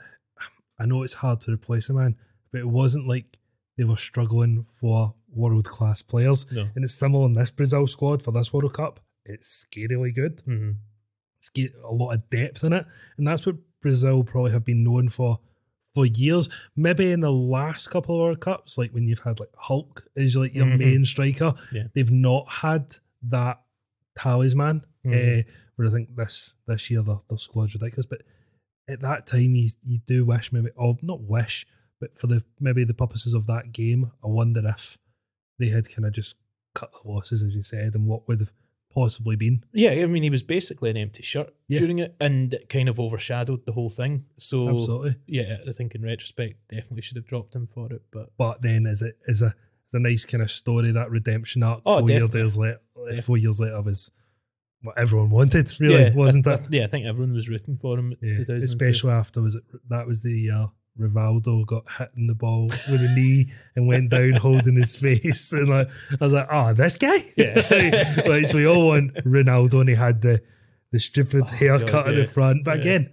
I 0.78 0.86
know 0.86 1.02
it's 1.02 1.12
hard 1.12 1.40
to 1.42 1.52
replace 1.52 1.90
a 1.90 1.92
man, 1.92 2.16
but 2.52 2.60
it 2.62 2.66
wasn't 2.68 3.06
like 3.06 3.36
they 3.76 3.84
were 3.84 3.98
struggling 3.98 4.64
for 4.76 5.12
world 5.30 5.66
class 5.66 6.00
players. 6.00 6.46
no 6.50 6.66
And 6.74 6.82
it's 6.84 6.94
similar 6.94 7.26
in 7.26 7.34
this 7.34 7.50
Brazil 7.50 7.86
squad 7.86 8.22
for 8.22 8.32
this 8.32 8.50
World 8.50 8.72
Cup. 8.72 8.98
It's 9.26 9.66
scarily 9.66 10.14
good. 10.14 10.38
Mhm. 10.46 10.76
It's 11.38 11.50
got 11.50 11.82
a 11.84 11.92
lot 11.92 12.12
of 12.14 12.30
depth 12.30 12.64
in 12.64 12.72
it, 12.72 12.86
and 13.18 13.26
that's 13.28 13.44
what 13.44 13.56
Brazil 13.82 14.24
probably 14.24 14.52
have 14.52 14.64
been 14.64 14.82
known 14.82 15.10
for 15.10 15.38
for 15.94 16.06
years. 16.06 16.48
Maybe 16.76 17.10
in 17.12 17.20
the 17.20 17.32
last 17.32 17.90
couple 17.90 18.14
of 18.14 18.20
World 18.20 18.40
Cups, 18.40 18.78
like 18.78 18.92
when 18.94 19.06
you've 19.06 19.18
had 19.20 19.38
like 19.38 19.50
Hulk 19.58 20.06
is 20.16 20.34
like 20.34 20.54
your 20.54 20.64
Mhm. 20.66 20.78
main 20.78 21.04
striker, 21.04 21.52
Yeah. 21.72 21.88
they've 21.94 22.10
not 22.10 22.48
had 22.48 22.96
that 23.22 23.60
talisman. 24.16 24.82
Mhm. 25.04 25.40
Uh, 25.40 25.42
where 25.76 25.88
I 25.88 25.90
think 25.90 26.14
this 26.16 26.52
this 26.66 26.90
year 26.90 27.02
their, 27.02 27.20
their 27.28 27.38
squad's 27.38 27.74
ridiculous, 27.74 28.06
but 28.06 28.22
at 28.88 29.00
that 29.00 29.26
time 29.26 29.54
you 29.54 29.70
you 29.84 29.98
do 30.06 30.24
wish 30.24 30.52
maybe 30.52 30.68
or 30.76 30.96
not 31.02 31.22
wish, 31.22 31.66
but 32.00 32.18
for 32.20 32.26
the 32.26 32.42
maybe 32.58 32.84
the 32.84 32.94
purposes 32.94 33.32
of 33.34 33.46
that 33.46 33.72
game, 33.72 34.10
I 34.22 34.26
wonder 34.28 34.62
if 34.68 34.98
they 35.58 35.68
had 35.68 35.88
kind 35.88 36.04
of 36.06 36.12
just 36.12 36.34
cut 36.74 36.90
the 36.92 37.08
losses 37.10 37.42
as 37.42 37.54
you 37.54 37.62
said, 37.62 37.94
and 37.94 38.06
what 38.06 38.28
would 38.28 38.40
have 38.40 38.52
possibly 38.92 39.36
been. 39.36 39.62
Yeah, 39.72 39.90
I 39.92 40.06
mean, 40.06 40.22
he 40.24 40.30
was 40.30 40.42
basically 40.42 40.90
an 40.90 40.96
empty 40.96 41.22
shirt 41.22 41.54
Yeah. 41.68 41.78
during 41.78 41.98
it, 42.00 42.14
and 42.20 42.52
it 42.54 42.68
kind 42.68 42.88
of 42.88 42.98
overshadowed 42.98 43.64
the 43.64 43.72
whole 43.72 43.88
thing. 43.90 44.24
So, 44.36 44.68
Absolutely. 44.68 45.14
yeah, 45.28 45.58
I 45.68 45.72
think 45.72 45.94
in 45.94 46.02
retrospect, 46.02 46.68
definitely 46.68 47.02
should 47.02 47.16
have 47.16 47.26
dropped 47.26 47.54
him 47.54 47.68
for 47.68 47.92
it. 47.92 48.02
But 48.10 48.32
But 48.36 48.62
then 48.62 48.86
is 48.86 49.00
it 49.00 49.16
is 49.28 49.42
a 49.42 49.54
is 49.92 49.94
a 49.94 50.00
nice 50.00 50.24
kind 50.24 50.42
of 50.42 50.50
story 50.50 50.92
that 50.92 51.10
redemption 51.10 51.62
arc 51.62 51.82
Oh, 51.86 52.00
four 52.00 52.10
years 52.10 52.56
later 52.58 52.80
uh, 52.96 53.10
Yeah. 53.12 53.20
four 53.22 53.36
years 53.38 53.60
later 53.60 53.80
was 53.82 54.10
what 54.82 54.96
everyone 54.98 55.28
wanted, 55.30 55.72
really, 55.80 56.04
yeah, 56.04 56.14
wasn't 56.14 56.46
I- 56.46 56.54
it? 56.54 56.62
Yeah, 56.70 56.84
I 56.84 56.86
think 56.86 57.04
everyone 57.06 57.34
was 57.34 57.48
rooting 57.48 57.76
for 57.80 57.98
him. 57.98 58.14
Yeah, 58.22 58.54
especially 58.56 59.10
after 59.12 59.42
was 59.42 59.54
it 59.54 59.62
that 59.90 60.06
was 60.06 60.22
the 60.22 60.32
year 60.32 60.68
Rivaldo 60.98 61.66
got 61.66 61.84
hit 61.98 62.10
in 62.16 62.26
the 62.26 62.34
ball 62.34 62.64
with 62.90 63.00
a 63.00 63.14
knee 63.14 63.52
and 63.76 63.86
went 63.86 64.10
down 64.10 64.32
holding 64.40 64.76
his 64.76 64.96
face, 64.96 65.52
and 65.52 65.68
like 65.68 65.88
I 66.20 66.24
was 66.24 66.32
like, 66.32 66.48
oh, 66.50 66.72
this 66.74 66.96
guy, 66.96 67.18
Yeah. 67.36 67.54
like 68.26 68.46
so 68.46 68.56
we 68.56 68.66
all 68.66 68.88
want 68.88 69.14
Ronaldo, 69.24 69.80
and 69.80 69.88
he 69.88 69.94
had 69.94 70.20
the 70.22 70.40
the 70.92 70.98
stupid 70.98 71.42
oh, 71.44 71.46
haircut 71.46 71.88
Oh, 71.88 71.92
God, 71.92 72.08
at 72.08 72.14
yeah. 72.14 72.20
the 72.22 72.28
front, 72.28 72.64
but 72.64 72.76
again, 72.80 73.10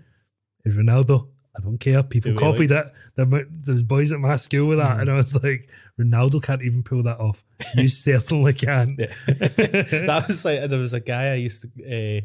it's 0.65 0.75
Ronaldo. 0.75 1.27
I 1.57 1.61
don't 1.61 1.77
care. 1.79 2.03
People 2.03 2.31
way 2.33 2.37
copied 2.37 2.71
it. 2.71 2.85
There 3.15 3.45
there's 3.49 3.81
boys 3.83 4.11
at 4.11 4.19
my 4.19 4.35
school 4.35 4.67
with 4.67 4.77
that, 4.77 4.97
Mhm. 4.97 5.01
and 5.01 5.09
I 5.09 5.15
was 5.15 5.33
like, 5.43 5.67
Ronaldo 5.99 6.41
can't 6.43 6.61
even 6.61 6.83
pull 6.83 7.01
that 7.03 7.19
off. 7.19 7.43
You 7.75 7.89
certainly 7.89 8.53
can. 8.53 8.95
Yeah. 8.99 9.13
that 9.27 10.25
was 10.27 10.45
like 10.45 10.69
there 10.69 10.79
was 10.79 10.93
a 10.93 10.99
guy 10.99 11.31
I 11.31 11.35
used 11.35 11.63
to. 11.63 11.67
Uh, 11.83 12.21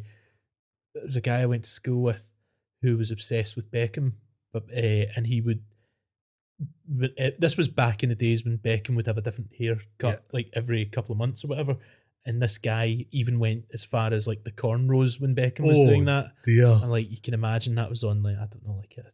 there 0.94 1.06
was 1.06 1.16
a 1.16 1.20
guy 1.22 1.40
I 1.40 1.46
went 1.46 1.64
to 1.64 1.70
school 1.70 2.02
with 2.02 2.28
who 2.82 2.96
was 2.98 3.10
obsessed 3.10 3.56
with 3.56 3.70
Beckham, 3.70 4.12
but 4.52 4.64
uh, 4.76 5.06
and 5.16 5.26
he 5.26 5.40
would. 5.40 5.62
but, 6.86 7.12
uh, 7.18 7.30
this 7.38 7.56
was 7.56 7.68
back 7.68 8.02
in 8.02 8.10
the 8.10 8.14
days 8.14 8.44
when 8.44 8.58
Beckham 8.58 8.94
would 8.96 9.06
have 9.06 9.16
a 9.18 9.22
different 9.22 9.50
haircut, 9.58 9.84
Yeah. 10.02 10.16
like 10.32 10.50
every 10.52 10.84
couple 10.84 11.12
of 11.12 11.18
months 11.18 11.42
or 11.44 11.48
whatever. 11.48 11.76
And 12.24 12.40
this 12.40 12.56
guy 12.58 13.06
even 13.10 13.38
went 13.40 13.64
as 13.74 13.82
far 13.82 14.12
as 14.12 14.28
like 14.28 14.44
the 14.44 14.52
cornrows 14.52 15.20
when 15.20 15.34
Beckham 15.34 15.66
was 15.66 15.78
Oh. 15.80 15.86
doing 15.86 16.04
that. 16.04 16.32
Yeah, 16.46 16.80
And 16.80 16.90
like 16.90 17.10
you 17.10 17.16
can 17.20 17.34
imagine 17.34 17.74
that 17.76 17.90
was 17.90 18.04
on 18.04 18.22
like 18.22 18.36
I 18.36 18.46
don't 18.46 18.64
know, 18.64 18.76
like 18.78 18.94
a 18.98 19.10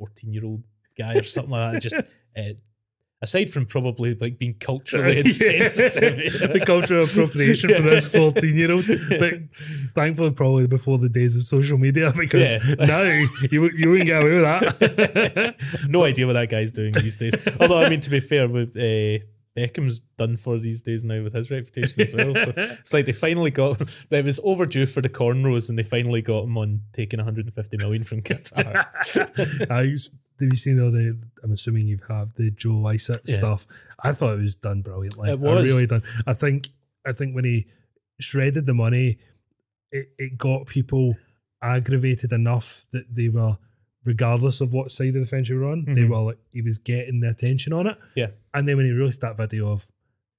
fourteen 0.00 0.32
year 0.32 0.44
old 0.46 0.62
guy 0.98 1.14
or 1.14 1.24
something 1.24 1.50
like 1.52 1.72
that. 1.74 1.82
Just 1.82 1.94
uh, 1.94 2.54
aside 3.22 3.50
from 3.52 3.66
probably 3.66 4.14
like 4.14 4.38
being 4.38 4.54
culturally 4.54 5.16
Yeah. 5.16 5.20
insensitive, 5.64 6.52
the 6.54 6.62
cultural 6.64 7.04
appropriation 7.04 7.68
for 7.74 7.82
this 7.82 8.08
14 8.08 8.56
year 8.56 8.72
old. 8.72 8.86
But 8.86 9.34
thankfully, 9.94 10.30
probably 10.30 10.66
before 10.66 10.96
the 10.98 11.10
days 11.10 11.36
of 11.36 11.42
social 11.42 11.76
media, 11.76 12.12
because 12.16 12.50
Yeah. 12.50 12.74
now 12.86 13.02
you, 13.50 13.70
you 13.76 13.90
wouldn't 13.90 14.06
get 14.06 14.22
away 14.22 14.34
with 14.36 14.44
that. 14.44 15.56
no 15.88 16.04
idea 16.04 16.26
what 16.26 16.32
that 16.40 16.48
guy's 16.48 16.72
doing 16.72 16.92
these 16.92 17.18
days. 17.18 17.34
Although, 17.60 17.82
I 17.84 17.90
mean, 17.90 18.00
to 18.00 18.10
be 18.10 18.20
fair, 18.20 18.48
with 18.48 18.74
uh, 18.76 19.22
Beckham's 19.60 20.00
done 20.16 20.36
for 20.36 20.58
these 20.58 20.80
days 20.80 21.04
now 21.04 21.22
with 21.22 21.34
his 21.34 21.50
reputation 21.50 22.00
as 22.00 22.14
well. 22.14 22.34
So 22.34 22.52
it's 22.56 22.92
like 22.92 23.06
they 23.06 23.12
finally 23.12 23.50
got. 23.50 23.82
It 24.10 24.24
was 24.24 24.40
overdue 24.42 24.86
for 24.86 25.00
the 25.00 25.08
cornrows, 25.08 25.68
and 25.68 25.78
they 25.78 25.82
finally 25.82 26.22
got 26.22 26.44
him 26.44 26.56
on 26.56 26.82
taking 26.92 27.18
150 27.18 27.76
million 27.76 28.04
from 28.04 28.22
Qatar. 28.22 28.86
I 29.70 29.82
used, 29.82 30.10
have 30.40 30.48
you 30.48 30.56
seen 30.56 30.80
all 30.80 30.90
the? 30.90 31.18
I'm 31.42 31.52
assuming 31.52 31.86
you 31.86 31.98
have 32.08 32.16
had 32.16 32.36
the 32.36 32.50
Joe 32.50 32.70
Lycett 32.70 33.22
Yeah. 33.26 33.38
stuff. 33.38 33.66
I 34.02 34.12
thought 34.12 34.38
it 34.38 34.42
was 34.42 34.56
done 34.56 34.82
brilliantly. 34.82 35.30
It 35.30 35.38
was. 35.38 35.60
I 35.60 35.62
really 35.62 35.86
done. 35.86 36.02
I 36.26 36.34
think. 36.34 36.68
I 37.06 37.12
think 37.12 37.34
when 37.34 37.44
he 37.44 37.66
shredded 38.20 38.66
the 38.66 38.74
money, 38.74 39.18
it, 39.90 40.08
it 40.18 40.36
got 40.38 40.66
people 40.66 41.16
aggravated 41.62 42.32
enough 42.32 42.84
that 42.92 43.14
they 43.14 43.28
were, 43.28 43.56
regardless 44.04 44.60
of 44.60 44.72
what 44.72 44.90
side 44.90 45.14
of 45.16 45.20
the 45.22 45.26
fence 45.26 45.48
you 45.48 45.56
were 45.58 45.66
on, 45.70 45.84
they 45.84 46.02
Mhm. 46.02 46.08
were 46.10 46.20
like 46.22 46.38
he 46.52 46.62
was 46.62 46.78
getting 46.78 47.20
the 47.20 47.28
attention 47.30 47.72
on 47.72 47.86
it. 47.86 47.98
Yeah. 48.14 48.30
And 48.54 48.66
then 48.68 48.76
when 48.76 48.86
he 48.86 48.92
released 48.92 49.20
that 49.20 49.36
video 49.36 49.70
of, 49.70 49.82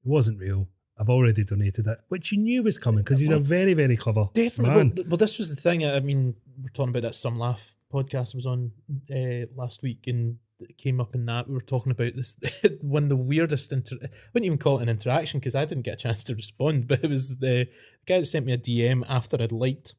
it 0.04 0.10
wasn't 0.10 0.40
real. 0.40 0.68
I've 0.98 1.10
already 1.10 1.44
donated 1.44 1.88
it, 1.88 2.00
which 2.10 2.32
you 2.32 2.38
knew 2.38 2.64
was 2.64 2.78
coming 2.78 3.04
because 3.04 3.20
he's 3.20 3.30
a 3.30 3.40
very, 3.40 3.74
very 3.74 3.98
clever 3.98 4.30
Definitely. 4.34 4.76
man. 4.76 4.94
Well, 4.96 5.06
well, 5.10 5.18
this 5.18 5.38
was 5.40 5.50
the 5.50 5.60
thing. 5.60 5.84
I 5.86 6.00
mean, 6.00 6.36
we're 6.62 6.70
talking 6.70 6.90
about 6.90 7.02
that 7.04 7.16
Some 7.16 7.38
Laugh 7.38 7.62
podcast 7.92 8.36
I 8.36 8.38
was 8.38 8.46
on 8.46 8.72
uh, 9.10 9.46
last 9.56 9.82
week, 9.82 10.06
and 10.08 10.38
it 10.60 10.78
came 10.78 11.02
up 11.02 11.16
in 11.16 11.26
that 11.26 11.48
we 11.48 11.56
were 11.56 11.62
talking 11.62 11.92
about 11.92 12.16
this 12.16 12.38
one 12.82 13.04
of 13.04 13.10
the 13.10 13.16
weirdest. 13.16 13.72
Inter- 13.72 13.98
I 14.04 14.10
wouldn't 14.34 14.46
even 14.46 14.58
call 14.60 14.78
it 14.80 14.84
an 14.84 14.90
interaction 14.90 15.40
because 15.40 15.56
I 15.56 15.66
didn't 15.66 15.84
get 15.86 15.96
a 15.96 15.98
chance 15.98 16.24
to 16.26 16.36
respond, 16.36 16.88
but 16.88 17.04
it 17.04 17.10
was 17.10 17.38
the 17.38 17.68
guy 18.06 18.20
that 18.20 18.26
sent 18.28 18.46
me 18.46 18.54
a 18.54 18.58
DM 18.58 19.04
after 19.08 19.42
I'd 19.42 19.52
liked 19.52 19.96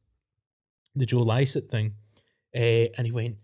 the 0.95 1.07
Joe 1.07 1.21
Lycett 1.23 1.69
thing, 1.71 1.95
uh, 2.55 2.59
and 2.97 3.07
he 3.07 3.11
went 3.11 3.37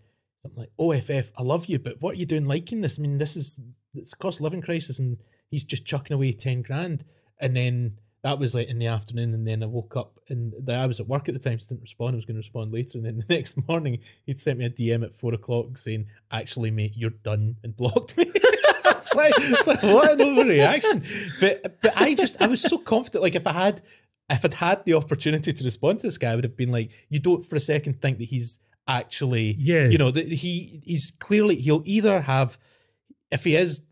something 0.43 0.61
like, 0.61 0.71
oh, 0.79 0.93
"OFF, 0.93 1.33
I 1.37 1.43
love 1.43 1.67
you, 1.67 1.79
but 1.79 2.01
what 2.01 2.17
are 2.17 2.19
you 2.19 2.27
doing 2.27 2.45
liking 2.45 2.81
this? 2.81 2.99
I 2.99 3.03
mean, 3.03 3.19
this 3.19 3.37
is 3.37 3.59
it's 3.95 4.13
a 4.13 4.17
cost 4.17 4.41
living 4.41 4.63
crisis, 4.63 4.99
and 4.99 5.19
he's 5.51 5.65
just 5.65 5.85
chucking 5.85 6.15
away 6.15 6.33
ten 6.33 6.63
grand." 6.63 7.05
And 7.41 7.57
then 7.57 7.99
that 8.23 8.39
was 8.39 8.55
like 8.55 8.69
in 8.69 8.79
the 8.79 8.87
afternoon, 8.87 9.35
and 9.35 9.47
then 9.47 9.63
I 9.63 9.67
woke 9.67 9.97
up 9.97 10.19
and 10.29 10.53
I 10.69 10.87
was 10.87 11.01
at 11.01 11.09
work 11.09 11.29
at 11.29 11.35
the 11.35 11.41
time, 11.41 11.59
so 11.59 11.69
didn't 11.69 11.83
respond. 11.83 12.15
I 12.15 12.17
was 12.17 12.25
going 12.25 12.37
to 12.37 12.41
respond 12.41 12.73
later, 12.73 12.99
and 12.99 13.07
then 13.07 13.25
the 13.27 13.35
next 13.35 13.57
morning 13.69 13.99
he'd 14.27 14.41
sent 14.41 14.59
me 14.59 14.65
a 14.65 14.71
DM 14.71 15.05
at 15.05 15.15
four 15.15 15.35
o'clock 15.35 15.79
saying, 15.79 16.07
"Actually, 16.31 16.71
mate, 16.71 16.95
you're 16.97 17.11
done," 17.11 17.57
and 17.63 17.77
blocked 17.77 18.17
me. 18.17 18.25
it's, 18.35 19.15
like, 19.15 19.35
it's 19.37 19.67
like 19.67 19.83
what 19.83 20.13
an 20.13 20.19
overreaction. 20.19 21.05
But 21.41 21.81
but 21.81 21.93
I 21.97 22.15
just 22.15 22.41
I 22.41 22.47
was 22.47 22.61
so 22.61 22.79
confident. 22.79 23.23
Like 23.23 23.35
if 23.37 23.47
I 23.47 23.53
had 23.53 23.83
if 24.31 24.45
I'd 24.45 24.55
had 24.55 24.85
the 24.85 24.95
opportunity 24.95 25.53
to 25.53 25.65
respond 25.65 26.01
to 26.01 26.07
this 26.07 26.19
guy, 26.19 26.33
I 26.33 26.35
would 26.35 26.45
have 26.45 26.57
been 26.57 26.73
like, 26.73 26.91
you 27.09 27.19
don't 27.19 27.47
for 27.47 27.57
a 27.57 27.61
second 27.61 28.03
think 28.03 28.19
that 28.19 28.25
he's 28.25 28.59
actually 28.89 29.57
Yeah. 29.61 29.89
you 29.89 29.99
know 29.99 30.11
that 30.11 30.27
he 30.27 30.83
he's 30.85 31.13
clearly 31.19 31.57
he'll 31.57 31.83
either 31.85 32.23
have 32.23 32.59
if 33.31 33.45
he 33.45 33.55
is 33.57 33.83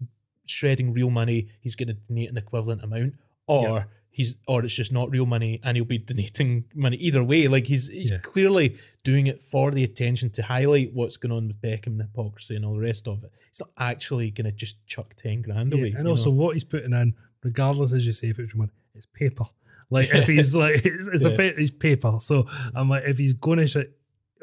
shredding 0.46 0.92
real 0.92 1.10
money, 1.10 1.48
he's 1.60 1.76
going 1.76 1.88
to 1.88 1.94
donate 1.94 2.30
an 2.30 2.36
equivalent 2.38 2.82
amount, 2.82 3.14
or 3.46 3.62
Yeah. 3.78 3.84
he's 4.10 4.36
or 4.48 4.64
it's 4.64 4.74
just 4.74 4.92
not 4.92 5.10
real 5.10 5.26
money 5.26 5.60
and 5.62 5.76
he'll 5.76 5.84
be 5.84 5.98
donating 6.10 6.64
money 6.74 6.96
either 6.96 7.22
way. 7.22 7.46
Like 7.48 7.66
he's 7.66 7.88
he's 7.88 8.10
Yeah. 8.10 8.18
clearly 8.18 8.76
doing 9.04 9.26
it 9.26 9.42
for 9.42 9.70
the 9.70 9.84
attention 9.84 10.30
to 10.30 10.42
highlight 10.42 10.92
what's 10.94 11.16
going 11.16 11.32
on 11.32 11.48
with 11.48 11.60
Beckham, 11.60 11.98
the 11.98 12.04
hypocrisy, 12.04 12.56
and 12.56 12.64
all 12.64 12.74
the 12.74 12.80
rest 12.80 13.06
of 13.06 13.22
it. 13.24 13.30
He's 13.50 13.60
not 13.60 13.70
actually 13.78 14.30
going 14.30 14.46
to 14.46 14.52
just 14.52 14.76
chuck 14.86 15.14
ten 15.16 15.42
grand 15.42 15.72
Yeah, 15.72 15.78
away. 15.80 15.94
and 15.96 16.08
also 16.08 16.30
know? 16.30 16.36
what 16.36 16.54
he's 16.54 16.64
putting 16.64 16.92
in, 16.92 17.14
regardless 17.42 17.92
as 17.92 18.06
you 18.06 18.12
say 18.12 18.28
if 18.28 18.38
it's 18.38 18.54
money, 18.54 18.72
it's 18.94 19.06
paper. 19.12 19.44
Like 19.90 20.08
if 20.14 20.26
he's 20.34 20.54
like 20.56 20.84
it's, 20.84 21.06
it's 21.08 21.24
Yeah. 21.24 21.30
a 21.30 21.36
pa- 21.36 21.60
it's 21.60 21.70
paper. 21.70 22.16
So 22.20 22.46
I'm 22.74 22.88
like 22.88 23.04
if 23.06 23.18
he's 23.18 23.34
going 23.34 23.66
to 23.66 23.88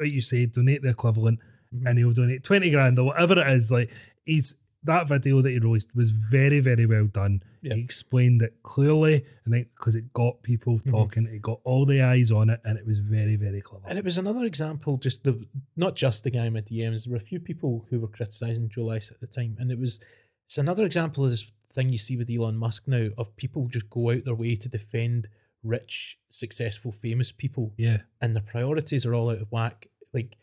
like 0.00 0.12
you 0.12 0.20
say 0.20 0.46
donate 0.46 0.82
the 0.82 0.88
equivalent, 0.90 1.38
Mhm. 1.74 1.86
and 1.88 1.98
he'll 1.98 2.12
donate 2.12 2.42
twenty 2.42 2.70
grand 2.70 2.98
or 2.98 3.06
whatever 3.06 3.40
it 3.40 3.56
is. 3.56 3.70
Like 3.70 3.90
he's 4.24 4.54
that 4.86 5.08
video 5.08 5.40
that 5.40 5.50
he 5.50 5.58
released 5.58 5.94
was 5.94 6.10
very 6.10 6.60
very 6.60 6.84
well 6.86 7.06
done. 7.06 7.42
Yeah. 7.62 7.74
He 7.74 7.80
explained 7.80 8.42
it 8.42 8.54
clearly, 8.62 9.24
and 9.46 9.54
because 9.54 9.94
it 9.96 10.12
got 10.12 10.42
people 10.42 10.78
Mm-hmm. 10.78 10.90
talking, 10.90 11.26
it 11.26 11.40
got 11.40 11.60
all 11.64 11.86
the 11.86 12.02
eyes 12.02 12.30
on 12.30 12.50
it, 12.50 12.60
and 12.64 12.78
it 12.78 12.86
was 12.86 12.98
very 12.98 13.36
very 13.36 13.62
clever. 13.62 13.84
And 13.88 13.98
it 13.98 14.04
was 14.04 14.18
another 14.18 14.44
example, 14.44 14.98
just 14.98 15.24
the 15.24 15.46
not 15.76 15.96
just 15.96 16.22
the 16.24 16.30
guy 16.30 16.46
in 16.46 16.52
my 16.52 16.60
DMs. 16.60 17.04
There 17.04 17.12
were 17.12 17.16
a 17.16 17.20
few 17.20 17.40
people 17.40 17.86
who 17.88 18.00
were 18.00 18.08
criticizing 18.08 18.68
Joe 18.68 18.84
Lycett 18.84 19.12
at 19.16 19.20
the 19.20 19.26
time, 19.26 19.56
and 19.58 19.70
it 19.70 19.78
was 19.78 19.98
it's 20.46 20.58
another 20.58 20.84
example 20.84 21.24
of 21.24 21.30
this 21.30 21.50
thing 21.72 21.88
you 21.90 21.98
see 21.98 22.16
with 22.16 22.30
Elon 22.30 22.56
Musk 22.56 22.86
now 22.86 23.08
of 23.18 23.34
people 23.36 23.66
just 23.68 23.88
go 23.90 24.10
out 24.10 24.24
their 24.24 24.34
way 24.34 24.54
to 24.54 24.68
defend 24.68 25.26
rich, 25.64 26.18
successful, 26.30 26.92
famous 26.92 27.32
people, 27.32 27.72
yeah, 27.76 27.98
and 28.20 28.34
their 28.34 28.42
priorities 28.42 29.06
are 29.06 29.14
all 29.14 29.30
out 29.30 29.40
of 29.40 29.50
whack. 29.50 29.88
Like, 30.12 30.36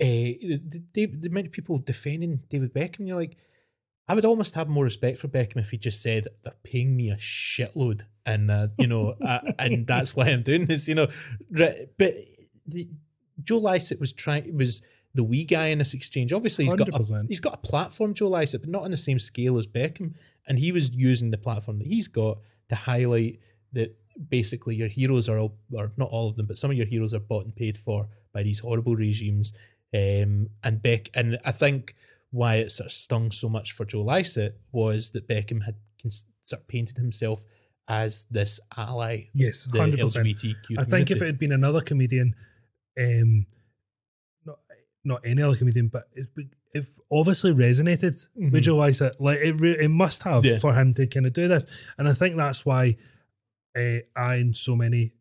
uh, 0.00 0.04
the, 0.04 0.82
the, 0.94 1.28
amount 1.28 1.46
of 1.46 1.52
people 1.52 1.78
defending 1.78 2.40
David 2.48 2.74
Beckham, 2.74 3.06
you're 3.06 3.16
like, 3.16 3.36
I 4.08 4.14
would 4.14 4.24
almost 4.24 4.54
have 4.54 4.68
more 4.68 4.84
respect 4.84 5.18
for 5.18 5.28
Beckham 5.28 5.58
if 5.58 5.70
he 5.70 5.78
just 5.78 6.02
said 6.02 6.28
they're 6.42 6.54
paying 6.64 6.96
me 6.96 7.10
a 7.10 7.16
shitload, 7.16 8.02
and 8.26 8.50
uh, 8.50 8.68
you 8.78 8.86
know, 8.86 9.14
uh, 9.26 9.40
and 9.58 9.86
that's 9.86 10.14
why 10.14 10.26
I'm 10.26 10.42
doing 10.42 10.66
this. 10.66 10.88
You 10.88 10.94
know, 10.94 11.08
but 11.50 11.76
the, 12.66 12.88
Joe 13.42 13.58
Lycett 13.58 14.00
was 14.00 14.12
trying 14.12 14.56
was 14.56 14.82
the 15.14 15.24
wee 15.24 15.44
guy 15.44 15.66
in 15.66 15.78
this 15.78 15.94
exchange. 15.94 16.32
Obviously, 16.32 16.64
he's 16.64 16.74
got 16.74 16.88
a, 16.88 17.24
he's 17.28 17.40
got 17.40 17.54
a 17.54 17.58
platform, 17.58 18.14
Joe 18.14 18.28
Lycett, 18.28 18.62
but 18.62 18.70
not 18.70 18.82
on 18.82 18.90
the 18.90 18.96
same 18.96 19.18
scale 19.18 19.58
as 19.58 19.66
Beckham. 19.66 20.14
And 20.46 20.58
he 20.58 20.72
was 20.72 20.90
using 20.90 21.30
the 21.30 21.38
platform 21.38 21.78
that 21.78 21.86
he's 21.86 22.08
got 22.08 22.38
to 22.68 22.74
highlight 22.74 23.38
that 23.72 23.96
basically 24.28 24.74
your 24.76 24.88
heroes 24.88 25.28
are 25.28 25.38
all, 25.38 25.54
or 25.72 25.92
not 25.96 26.08
all 26.10 26.28
of 26.28 26.36
them, 26.36 26.46
but 26.46 26.58
some 26.58 26.70
of 26.70 26.76
your 26.76 26.86
heroes 26.86 27.14
are 27.14 27.18
bought 27.20 27.44
and 27.44 27.54
paid 27.54 27.76
for 27.78 28.08
by 28.32 28.42
these 28.42 28.58
horrible 28.60 28.96
regimes. 28.96 29.52
Um, 29.94 30.48
and 30.64 30.80
Beck, 30.82 31.10
and 31.14 31.38
I 31.44 31.52
think 31.52 31.94
why 32.30 32.56
it 32.56 32.72
sort 32.72 32.86
of 32.86 32.92
stung 32.92 33.30
so 33.30 33.48
much 33.48 33.72
for 33.72 33.84
Joe 33.84 34.02
Lycett 34.02 34.58
was 34.72 35.10
that 35.10 35.28
Beckham 35.28 35.62
had 35.64 35.74
cons- 36.00 36.24
sort 36.46 36.62
of 36.62 36.68
painted 36.68 36.96
himself 36.96 37.44
as 37.88 38.24
this 38.30 38.58
ally, 38.76 39.24
yes, 39.34 39.68
hundred 39.74 40.00
percent. 40.00 40.26
I 40.78 40.84
think 40.84 41.10
if 41.10 41.20
it 41.20 41.26
had 41.26 41.38
been 41.38 41.52
another 41.52 41.80
comedian, 41.82 42.34
um, 42.98 43.44
not 44.46 44.58
not 45.04 45.20
any 45.26 45.42
other 45.42 45.56
comedian, 45.56 45.88
but 45.88 46.08
it, 46.14 46.28
if 46.72 46.88
obviously 47.10 47.52
resonated 47.52 48.24
with 48.34 48.52
Mhm. 48.54 48.62
Joe 48.62 48.76
Lycett, 48.78 49.20
like 49.20 49.40
it, 49.40 49.52
re- 49.60 49.76
it 49.78 49.90
must 49.90 50.22
have 50.22 50.44
Yeah. 50.44 50.58
for 50.58 50.74
him 50.74 50.94
to 50.94 51.06
kind 51.06 51.26
of 51.26 51.32
do 51.34 51.48
this, 51.48 51.66
and 51.98 52.08
I 52.08 52.14
think 52.14 52.36
that's 52.36 52.64
why 52.64 52.96
uh, 53.76 53.98
I 54.16 54.34
and 54.36 54.56
so 54.56 54.76
many 54.76 55.12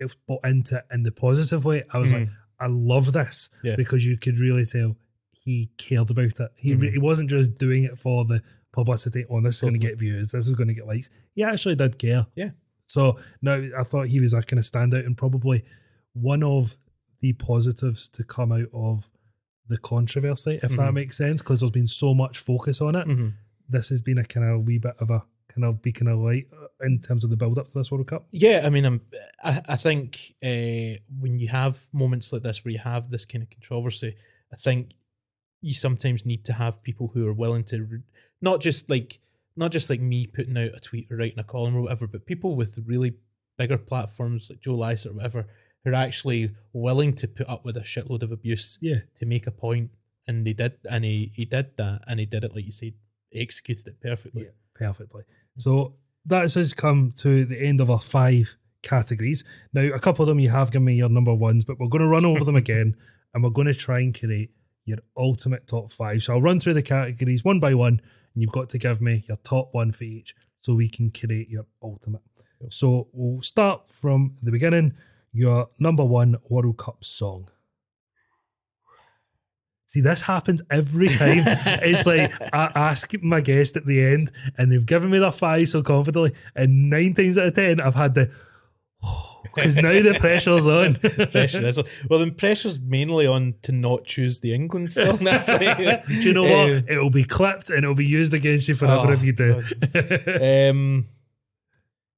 have 0.00 0.16
bought 0.26 0.44
into 0.44 0.76
it 0.76 0.84
in 0.92 1.02
the 1.04 1.12
positive 1.12 1.64
way. 1.64 1.84
I 1.92 1.98
was 1.98 2.12
like, 2.12 2.28
I 2.58 2.66
love 2.66 3.12
this 3.12 3.48
Yeah. 3.62 3.76
because 3.76 4.04
you 4.06 4.16
could 4.16 4.38
really 4.40 4.66
tell 4.66 4.96
he 5.32 5.70
cared 5.76 6.10
about 6.10 6.38
it. 6.40 6.50
He 6.56 6.74
Mhm. 6.74 6.92
he 6.92 6.98
wasn't 6.98 7.30
just 7.30 7.58
doing 7.58 7.84
it 7.84 7.98
for 7.98 8.24
the 8.24 8.42
publicity. 8.72 9.24
Oh, 9.28 9.40
this 9.40 9.56
is 9.56 9.60
going 9.60 9.74
to 9.74 9.78
get 9.78 9.98
views. 9.98 10.30
This 10.32 10.46
is 10.46 10.54
going 10.54 10.68
to 10.68 10.74
get 10.74 10.86
likes. 10.86 11.10
He 11.34 11.42
actually 11.42 11.74
did 11.76 11.98
care. 11.98 12.26
Yeah. 12.36 12.50
So 12.86 13.18
no, 13.40 13.70
I 13.76 13.82
thought 13.84 14.08
he 14.08 14.20
was 14.20 14.32
a 14.34 14.42
kind 14.42 14.58
of 14.58 14.64
standout 14.64 15.04
and 15.06 15.16
probably 15.16 15.64
one 16.14 16.42
of 16.42 16.78
the 17.20 17.32
positives 17.34 18.08
to 18.08 18.24
come 18.24 18.52
out 18.52 18.68
of 18.72 19.10
the 19.68 19.78
controversy, 19.78 20.54
if 20.62 20.70
that 20.70 20.90
Mhm. 20.90 20.94
makes 20.94 21.16
sense, 21.16 21.40
because 21.40 21.60
there's 21.60 21.70
been 21.72 21.86
so 21.86 22.14
much 22.14 22.38
focus 22.38 22.80
on 22.80 22.94
it. 22.96 23.06
Mhm. 23.06 23.34
This 23.68 23.88
has 23.90 24.00
been 24.00 24.18
a 24.18 24.24
kind 24.24 24.46
of 24.46 24.66
wee 24.66 24.78
bit 24.78 24.94
of 24.98 25.08
a 25.10 25.22
kind 25.54 25.64
of 25.64 25.82
beacon 25.82 26.08
of 26.08 26.18
light 26.18 26.46
uh, 26.52 26.66
in 26.86 27.00
terms 27.00 27.24
of 27.24 27.30
the 27.30 27.36
build 27.36 27.58
up 27.58 27.68
to 27.68 27.74
this 27.74 27.90
World 27.90 28.06
Cup. 28.06 28.26
Yeah, 28.30 28.62
I 28.64 28.70
mean, 28.70 28.84
I'm, 28.84 29.00
I, 29.42 29.62
I 29.68 29.76
think 29.76 30.34
uh, 30.42 30.98
when 31.20 31.38
you 31.38 31.48
have 31.48 31.80
moments 31.92 32.32
like 32.32 32.42
this 32.42 32.64
where 32.64 32.72
you 32.72 32.78
have 32.78 33.10
this 33.10 33.24
kind 33.24 33.42
of 33.42 33.50
controversy, 33.50 34.16
I 34.52 34.56
think 34.56 34.92
you 35.60 35.74
sometimes 35.74 36.26
need 36.26 36.44
to 36.46 36.52
have 36.54 36.82
people 36.82 37.10
who 37.14 37.26
are 37.28 37.32
willing 37.32 37.64
to 37.64 37.84
re- 37.84 38.02
not 38.40 38.60
just 38.60 38.90
like 38.90 39.18
not 39.56 39.70
just 39.70 39.90
like 39.90 40.00
me 40.00 40.26
putting 40.26 40.56
out 40.56 40.70
a 40.74 40.80
tweet 40.80 41.10
or 41.10 41.16
writing 41.16 41.38
a 41.38 41.44
column 41.44 41.76
or 41.76 41.82
whatever, 41.82 42.06
but 42.06 42.24
people 42.26 42.56
with 42.56 42.74
really 42.86 43.14
bigger 43.58 43.76
platforms 43.78 44.48
like 44.50 44.60
Joe 44.60 44.74
Lycett 44.74 45.12
or 45.12 45.14
whatever 45.14 45.46
who 45.84 45.90
are 45.90 45.94
actually 45.94 46.50
willing 46.72 47.12
to 47.12 47.28
put 47.28 47.48
up 47.48 47.64
with 47.64 47.76
a 47.76 47.80
shitload 47.80 48.22
of 48.22 48.32
abuse 48.32 48.78
Yeah. 48.80 49.00
to 49.18 49.26
make 49.26 49.46
a 49.46 49.50
point. 49.50 49.90
and 50.26 50.46
they 50.46 50.52
did, 50.52 50.72
and 50.88 51.04
he 51.04 51.32
he 51.34 51.44
did 51.44 51.76
that, 51.76 52.02
and 52.06 52.18
he 52.20 52.26
did 52.26 52.44
it 52.44 52.54
like 52.54 52.64
you 52.64 52.72
said, 52.72 52.94
he 53.30 53.40
executed 53.40 53.86
it 53.88 54.00
perfectly. 54.00 54.42
Yeah, 54.44 54.50
perfectly. 54.74 55.24
So 55.58 55.94
that's 56.24 56.56
us 56.56 56.72
come 56.72 57.12
to 57.18 57.44
the 57.44 57.60
end 57.60 57.80
of 57.80 57.90
our 57.90 58.00
five 58.00 58.56
categories. 58.82 59.44
Now, 59.72 59.82
a 59.82 59.98
couple 59.98 60.22
of 60.22 60.28
them 60.28 60.40
you 60.40 60.50
have 60.50 60.70
given 60.70 60.84
me 60.84 60.94
your 60.94 61.08
number 61.08 61.34
ones, 61.34 61.64
but 61.64 61.78
we're 61.78 61.88
going 61.88 62.02
to 62.02 62.08
run 62.08 62.24
over 62.24 62.44
them 62.44 62.56
again 62.64 62.96
and 63.34 63.42
we're 63.42 63.50
going 63.50 63.66
to 63.66 63.74
try 63.74 64.00
and 64.00 64.18
create 64.18 64.50
your 64.84 64.98
ultimate 65.16 65.66
top 65.66 65.92
five. 65.92 66.22
So 66.22 66.34
I'll 66.34 66.42
run 66.42 66.60
through 66.60 66.74
the 66.74 66.82
categories 66.82 67.44
one 67.44 67.60
by 67.60 67.74
one 67.74 68.00
and 68.34 68.42
you've 68.42 68.52
got 68.52 68.68
to 68.70 68.78
give 68.78 69.00
me 69.00 69.24
your 69.28 69.38
top 69.38 69.68
one 69.72 69.92
for 69.92 70.04
each 70.04 70.34
so 70.60 70.74
we 70.74 70.88
can 70.88 71.10
create 71.10 71.48
your 71.48 71.66
ultimate. 71.82 72.22
So 72.70 73.08
we'll 73.12 73.42
start 73.42 73.90
from 73.90 74.36
the 74.42 74.52
beginning. 74.52 74.94
Your 75.32 75.70
number 75.78 76.04
one 76.04 76.36
World 76.48 76.78
Cup 76.78 77.04
song. 77.04 77.48
See, 79.92 80.00
this 80.00 80.22
happens 80.22 80.62
every 80.70 81.08
time. 81.08 81.42
it's 81.82 82.06
like 82.06 82.32
I 82.54 82.72
ask 82.74 83.12
my 83.22 83.42
guest 83.42 83.76
at 83.76 83.84
the 83.84 84.02
end, 84.02 84.32
and 84.56 84.72
they've 84.72 84.86
given 84.86 85.10
me 85.10 85.18
the 85.18 85.30
five 85.30 85.68
so 85.68 85.82
confidently, 85.82 86.32
and 86.56 86.88
nine 86.88 87.12
times 87.12 87.36
out 87.36 87.48
of 87.48 87.54
ten, 87.54 87.78
I've 87.78 87.94
had 87.94 88.14
the 88.14 88.30
because 89.42 89.76
now 89.76 89.92
the 89.92 90.16
pressure's 90.18 90.66
on. 90.66 90.94
Pressure 91.30 91.66
is 91.66 91.76
on. 91.76 91.84
well, 92.08 92.20
the 92.20 92.30
pressure's 92.30 92.78
mainly 92.80 93.26
on 93.26 93.56
to 93.64 93.72
not 93.72 94.06
choose 94.06 94.40
the 94.40 94.54
England 94.54 94.90
song. 94.92 95.18
That's 95.18 95.46
like, 95.48 96.06
do 96.06 96.14
you 96.14 96.32
know 96.32 96.44
what? 96.44 96.88
It'll 96.90 97.10
be 97.10 97.24
clipped 97.24 97.68
and 97.68 97.80
it'll 97.80 97.94
be 97.94 98.06
used 98.06 98.32
against 98.32 98.68
you 98.68 98.74
forever 98.74 99.08
Oh, 99.08 99.12
if 99.12 99.22
you 99.22 99.34
do. 99.34 99.56
um, 100.40 101.06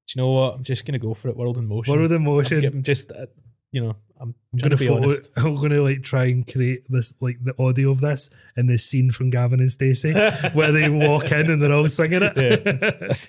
do 0.07 0.13
you 0.15 0.23
know 0.23 0.31
what? 0.31 0.55
I'm 0.55 0.63
just 0.63 0.87
gonna 0.87 1.01
go 1.01 1.13
for 1.13 1.27
it. 1.27 1.37
World 1.37 1.59
in 1.59 1.67
motion. 1.67 1.93
World 1.93 2.13
in 2.13 2.23
motion. 2.23 2.65
I'm 2.65 2.85
just, 2.85 3.11
uh, 3.11 3.27
you 3.73 3.81
know, 3.81 3.97
I'm, 4.21 4.35
I'm 4.53 4.59
gonna 4.59 4.71
to 4.71 4.77
be 4.77 4.87
photo. 4.87 5.05
honest. 5.05 5.31
I'm 5.37 5.57
gonna 5.57 5.83
like 5.83 6.03
try 6.03 6.25
and 6.27 6.51
create 6.51 6.87
this 6.89 7.13
like 7.21 7.39
the 7.43 7.55
audio 7.63 7.91
of 7.91 8.01
this 8.01 8.31
and 8.57 8.69
the 8.69 8.79
scene 8.79 9.11
from 9.11 9.31
Gavin 9.31 9.61
and 9.61 9.71
Stacey 9.71 10.13
where 10.53 10.73
they 10.73 10.89
walk 10.89 11.31
in 11.33 11.51
and 11.51 11.61
they're 11.61 11.73
all 11.73 11.89
singing 11.89 12.23
it. 12.23 13.29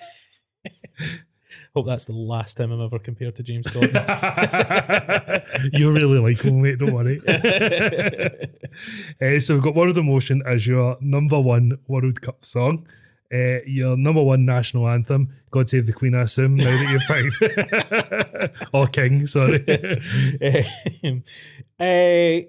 Hope 1.74 1.86
that's 1.86 2.06
the 2.06 2.12
last 2.12 2.56
time 2.56 2.72
I'm 2.72 2.80
ever 2.80 2.98
compared 2.98 3.36
to 3.36 3.42
James 3.42 3.66
Corden. 3.66 4.02
You're 5.74 5.92
really 5.92 6.18
like 6.18 6.40
him, 6.40 6.62
mate. 6.62 6.78
Don't 6.78 6.92
worry. 6.94 7.20
Uh, 9.20 9.38
so 9.40 9.54
we've 9.54 9.62
got 9.62 9.74
World 9.74 9.98
in 9.98 10.06
Motion 10.06 10.42
as 10.46 10.66
your 10.66 10.96
number 11.02 11.38
one 11.38 11.78
World 11.86 12.22
Cup 12.22 12.44
song. 12.46 12.86
Uh, 13.32 13.58
your 13.66 13.96
number 13.96 14.22
one 14.22 14.44
national 14.44 14.88
anthem, 14.88 15.32
God 15.50 15.68
Save 15.68 15.86
the 15.86 15.92
Queen, 15.92 16.14
I 16.14 16.22
assume, 16.22 16.56
now 16.56 16.64
that 16.64 16.90
you're 16.90 18.50
found. 18.50 18.68
or 18.72 18.86
King, 18.86 19.26
sorry. 19.26 19.64
um, 21.04 21.24
uh, 21.80 22.40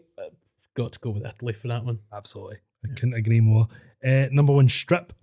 got 0.75 0.93
to 0.93 0.99
go 0.99 1.09
with 1.11 1.25
Italy 1.25 1.53
for 1.53 1.67
that 1.69 1.83
one. 1.83 1.99
Absolutely. 2.13 2.57
I 2.85 2.89
couldn't 2.93 3.15
agree 3.15 3.39
more. 3.41 3.67
Uh, 4.05 4.27
number 4.31 4.53
one 4.53 4.69
strip, 4.69 5.13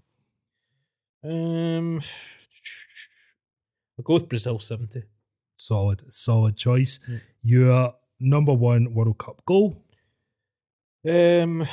Um, 1.23 2.01
I'll 3.99 4.03
go 4.03 4.15
with 4.15 4.29
Brazil 4.29 4.59
70. 4.59 5.05
solid, 5.57 6.03
solid 6.13 6.57
choice. 6.57 6.99
Your 7.43 7.95
number 8.19 8.53
one 8.53 8.93
World 8.95 9.19
Cup 9.19 9.43
goal, 9.47 9.77
Um, 11.09 11.67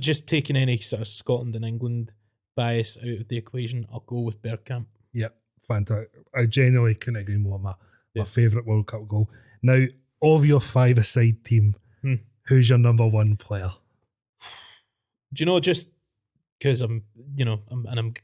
just 0.00 0.26
taking 0.26 0.56
any 0.56 0.78
sort 0.78 1.02
of 1.02 1.08
Scotland 1.08 1.56
and 1.56 1.64
England 1.64 2.12
bias 2.56 2.96
out 2.96 3.20
of 3.20 3.28
the 3.28 3.36
equation, 3.36 3.86
I'll 3.92 4.00
go 4.06 4.20
with 4.20 4.40
Bergkamp. 4.42 4.86
Yep, 5.12 5.34
fantastic. 5.66 6.10
I 6.34 6.46
genuinely 6.46 6.94
couldn't 6.94 7.20
agree 7.20 7.36
more. 7.36 7.58
My, 7.58 7.74
Yeah. 8.14 8.22
my 8.22 8.26
favourite 8.26 8.66
World 8.66 8.86
Cup 8.86 9.08
goal. 9.08 9.28
Now, 9.62 9.86
of 10.22 10.46
your 10.46 10.60
five-a-side 10.60 11.44
team, 11.44 11.74
Hmm. 12.02 12.14
who's 12.46 12.68
your 12.68 12.78
number 12.78 13.06
one 13.06 13.36
player? 13.36 13.72
Do 15.32 15.40
you 15.42 15.46
know 15.46 15.58
just 15.60 15.88
because 16.58 16.80
I'm, 16.80 17.02
you 17.36 17.44
know, 17.44 17.60
I'm, 17.68 17.86
and 17.86 17.98
I'm, 17.98 18.14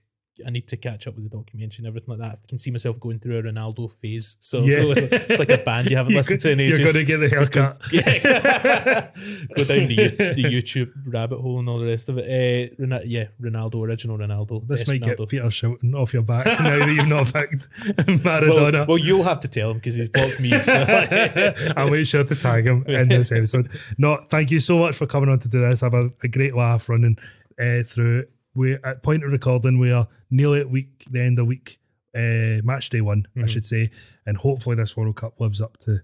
I 0.47 0.51
need 0.51 0.67
to 0.69 0.77
catch 0.77 1.07
up 1.07 1.15
with 1.15 1.25
the 1.31 1.31
documentary 1.37 1.79
and 1.79 1.87
everything 1.87 2.09
like 2.09 2.19
that. 2.19 2.39
I 2.45 2.47
can 2.49 2.59
see 2.59 2.71
myself 2.71 2.99
going 3.01 3.19
through 3.19 3.39
a 3.39 3.43
Ronaldo 3.43 3.91
phase. 4.01 4.37
So 4.41 4.61
Yeah. 4.61 4.79
it's 4.97 5.39
like 5.39 5.51
a 5.51 5.59
band 5.59 5.91
you 5.91 5.97
haven't 5.97 6.15
listened 6.21 6.41
to 6.43 6.51
in 6.51 6.61
ages. 6.61 6.79
You're 6.79 6.93
going 6.93 7.05
to 7.05 7.05
get 7.05 7.19
the 7.19 7.29
haircut. 7.29 7.81
Yeah. 7.93 9.11
Go 9.57 9.65
down 9.65 9.89
the, 9.89 10.09
the 10.37 10.45
YouTube 10.45 10.91
rabbit 11.07 11.41
hole 11.41 11.59
and 11.59 11.69
all 11.69 11.79
the 11.79 11.87
rest 11.87 12.09
of 12.09 12.19
it. 12.19 12.25
Uh, 12.29 12.75
Ron- 12.87 13.03
yeah, 13.07 13.27
Ronaldo, 13.41 13.85
original 13.87 14.19
Ronaldo. 14.19 14.67
This 14.67 14.87
might 14.87 15.01
Ronaldo. 15.03 15.17
get 15.19 15.29
Peter 15.29 15.45
Shilton 15.47 15.95
off 15.95 16.13
your 16.13 16.23
back 16.23 16.47
now 16.47 16.79
that 16.79 16.93
you've 16.93 17.07
not 17.09 17.33
picked 17.33 17.69
well, 17.87 18.17
Maradona. 18.19 18.87
well, 18.87 18.99
you'll 18.99 19.23
have 19.25 19.41
to 19.41 19.49
tell 19.49 19.71
him 19.71 19.79
because 19.79 19.95
he's 19.95 20.09
blocked 20.09 20.41
me. 20.41 20.51
So. 20.63 21.55
I'll 21.77 21.91
make 21.91 22.07
sure 22.07 22.25
to 22.25 22.35
tag 22.35 22.67
him 22.67 22.85
in 22.87 23.09
this 23.09 23.33
episode. 23.33 23.69
No, 23.99 24.19
thank 24.31 24.51
you 24.51 24.61
so 24.61 24.79
much 24.79 24.97
for 24.97 25.07
coming 25.07 25.29
on 25.29 25.39
to 25.41 25.49
do 25.49 25.61
this. 25.61 25.83
I 25.83 25.87
have 25.87 25.95
a, 25.95 26.11
a 26.23 26.29
great 26.29 26.55
laugh 26.55 26.89
running 26.89 27.19
uh, 27.61 27.83
through. 27.85 28.25
We 28.55 28.75
at 28.85 29.03
point 29.03 29.25
of 29.25 29.31
recording, 29.33 29.79
we 29.79 29.93
are 29.93 30.09
nearly 30.31 30.61
at 30.61 30.71
week 30.71 31.05
the 31.11 31.21
end 31.21 31.39
of 31.39 31.47
week 31.47 31.79
uh, 32.15 32.59
match 32.65 32.91
day 32.91 33.01
one, 33.01 33.27
I 33.37 33.41
Mhm. 33.41 33.49
should 33.49 33.65
say, 33.67 33.91
and 34.27 34.37
hopefully 34.37 34.75
this 34.77 34.97
World 34.97 35.15
Cup 35.17 35.41
lives 35.41 35.61
up 35.61 35.77
to 35.85 36.01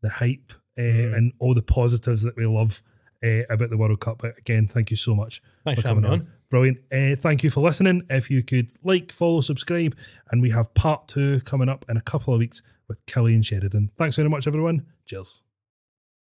the 0.00 0.08
hype 0.08 0.52
uh, 0.78 0.80
Mhm. 0.82 1.14
and 1.16 1.32
all 1.38 1.52
the 1.54 1.60
positives 1.62 2.22
that 2.22 2.36
we 2.36 2.46
love 2.46 2.82
uh, 3.22 3.42
about 3.50 3.68
the 3.70 3.76
World 3.76 4.00
Cup. 4.00 4.18
But 4.22 4.38
again, 4.38 4.66
thank 4.66 4.90
you 4.90 4.96
so 4.96 5.14
much 5.14 5.42
Thanks 5.64 5.82
for 5.82 5.88
coming 5.88 6.04
on. 6.06 6.12
on. 6.20 6.26
Brilliant. 6.50 6.78
Uh, 6.90 7.14
thank 7.16 7.44
you 7.44 7.50
for 7.50 7.60
listening. 7.60 8.02
If 8.10 8.30
you 8.30 8.42
could 8.42 8.72
like, 8.82 9.12
follow, 9.12 9.42
subscribe, 9.42 9.94
and 10.30 10.40
we 10.42 10.50
have 10.50 10.72
part 10.74 11.06
two 11.08 11.40
coming 11.42 11.68
up 11.68 11.84
in 11.88 11.96
a 11.98 12.00
couple 12.00 12.32
of 12.34 12.38
weeks 12.40 12.62
with 12.88 13.04
Cillian 13.06 13.44
Sheridan. 13.44 13.90
Thanks 13.98 14.16
very 14.16 14.28
much, 14.30 14.46
everyone. 14.46 14.86
Cheers. 15.06 15.42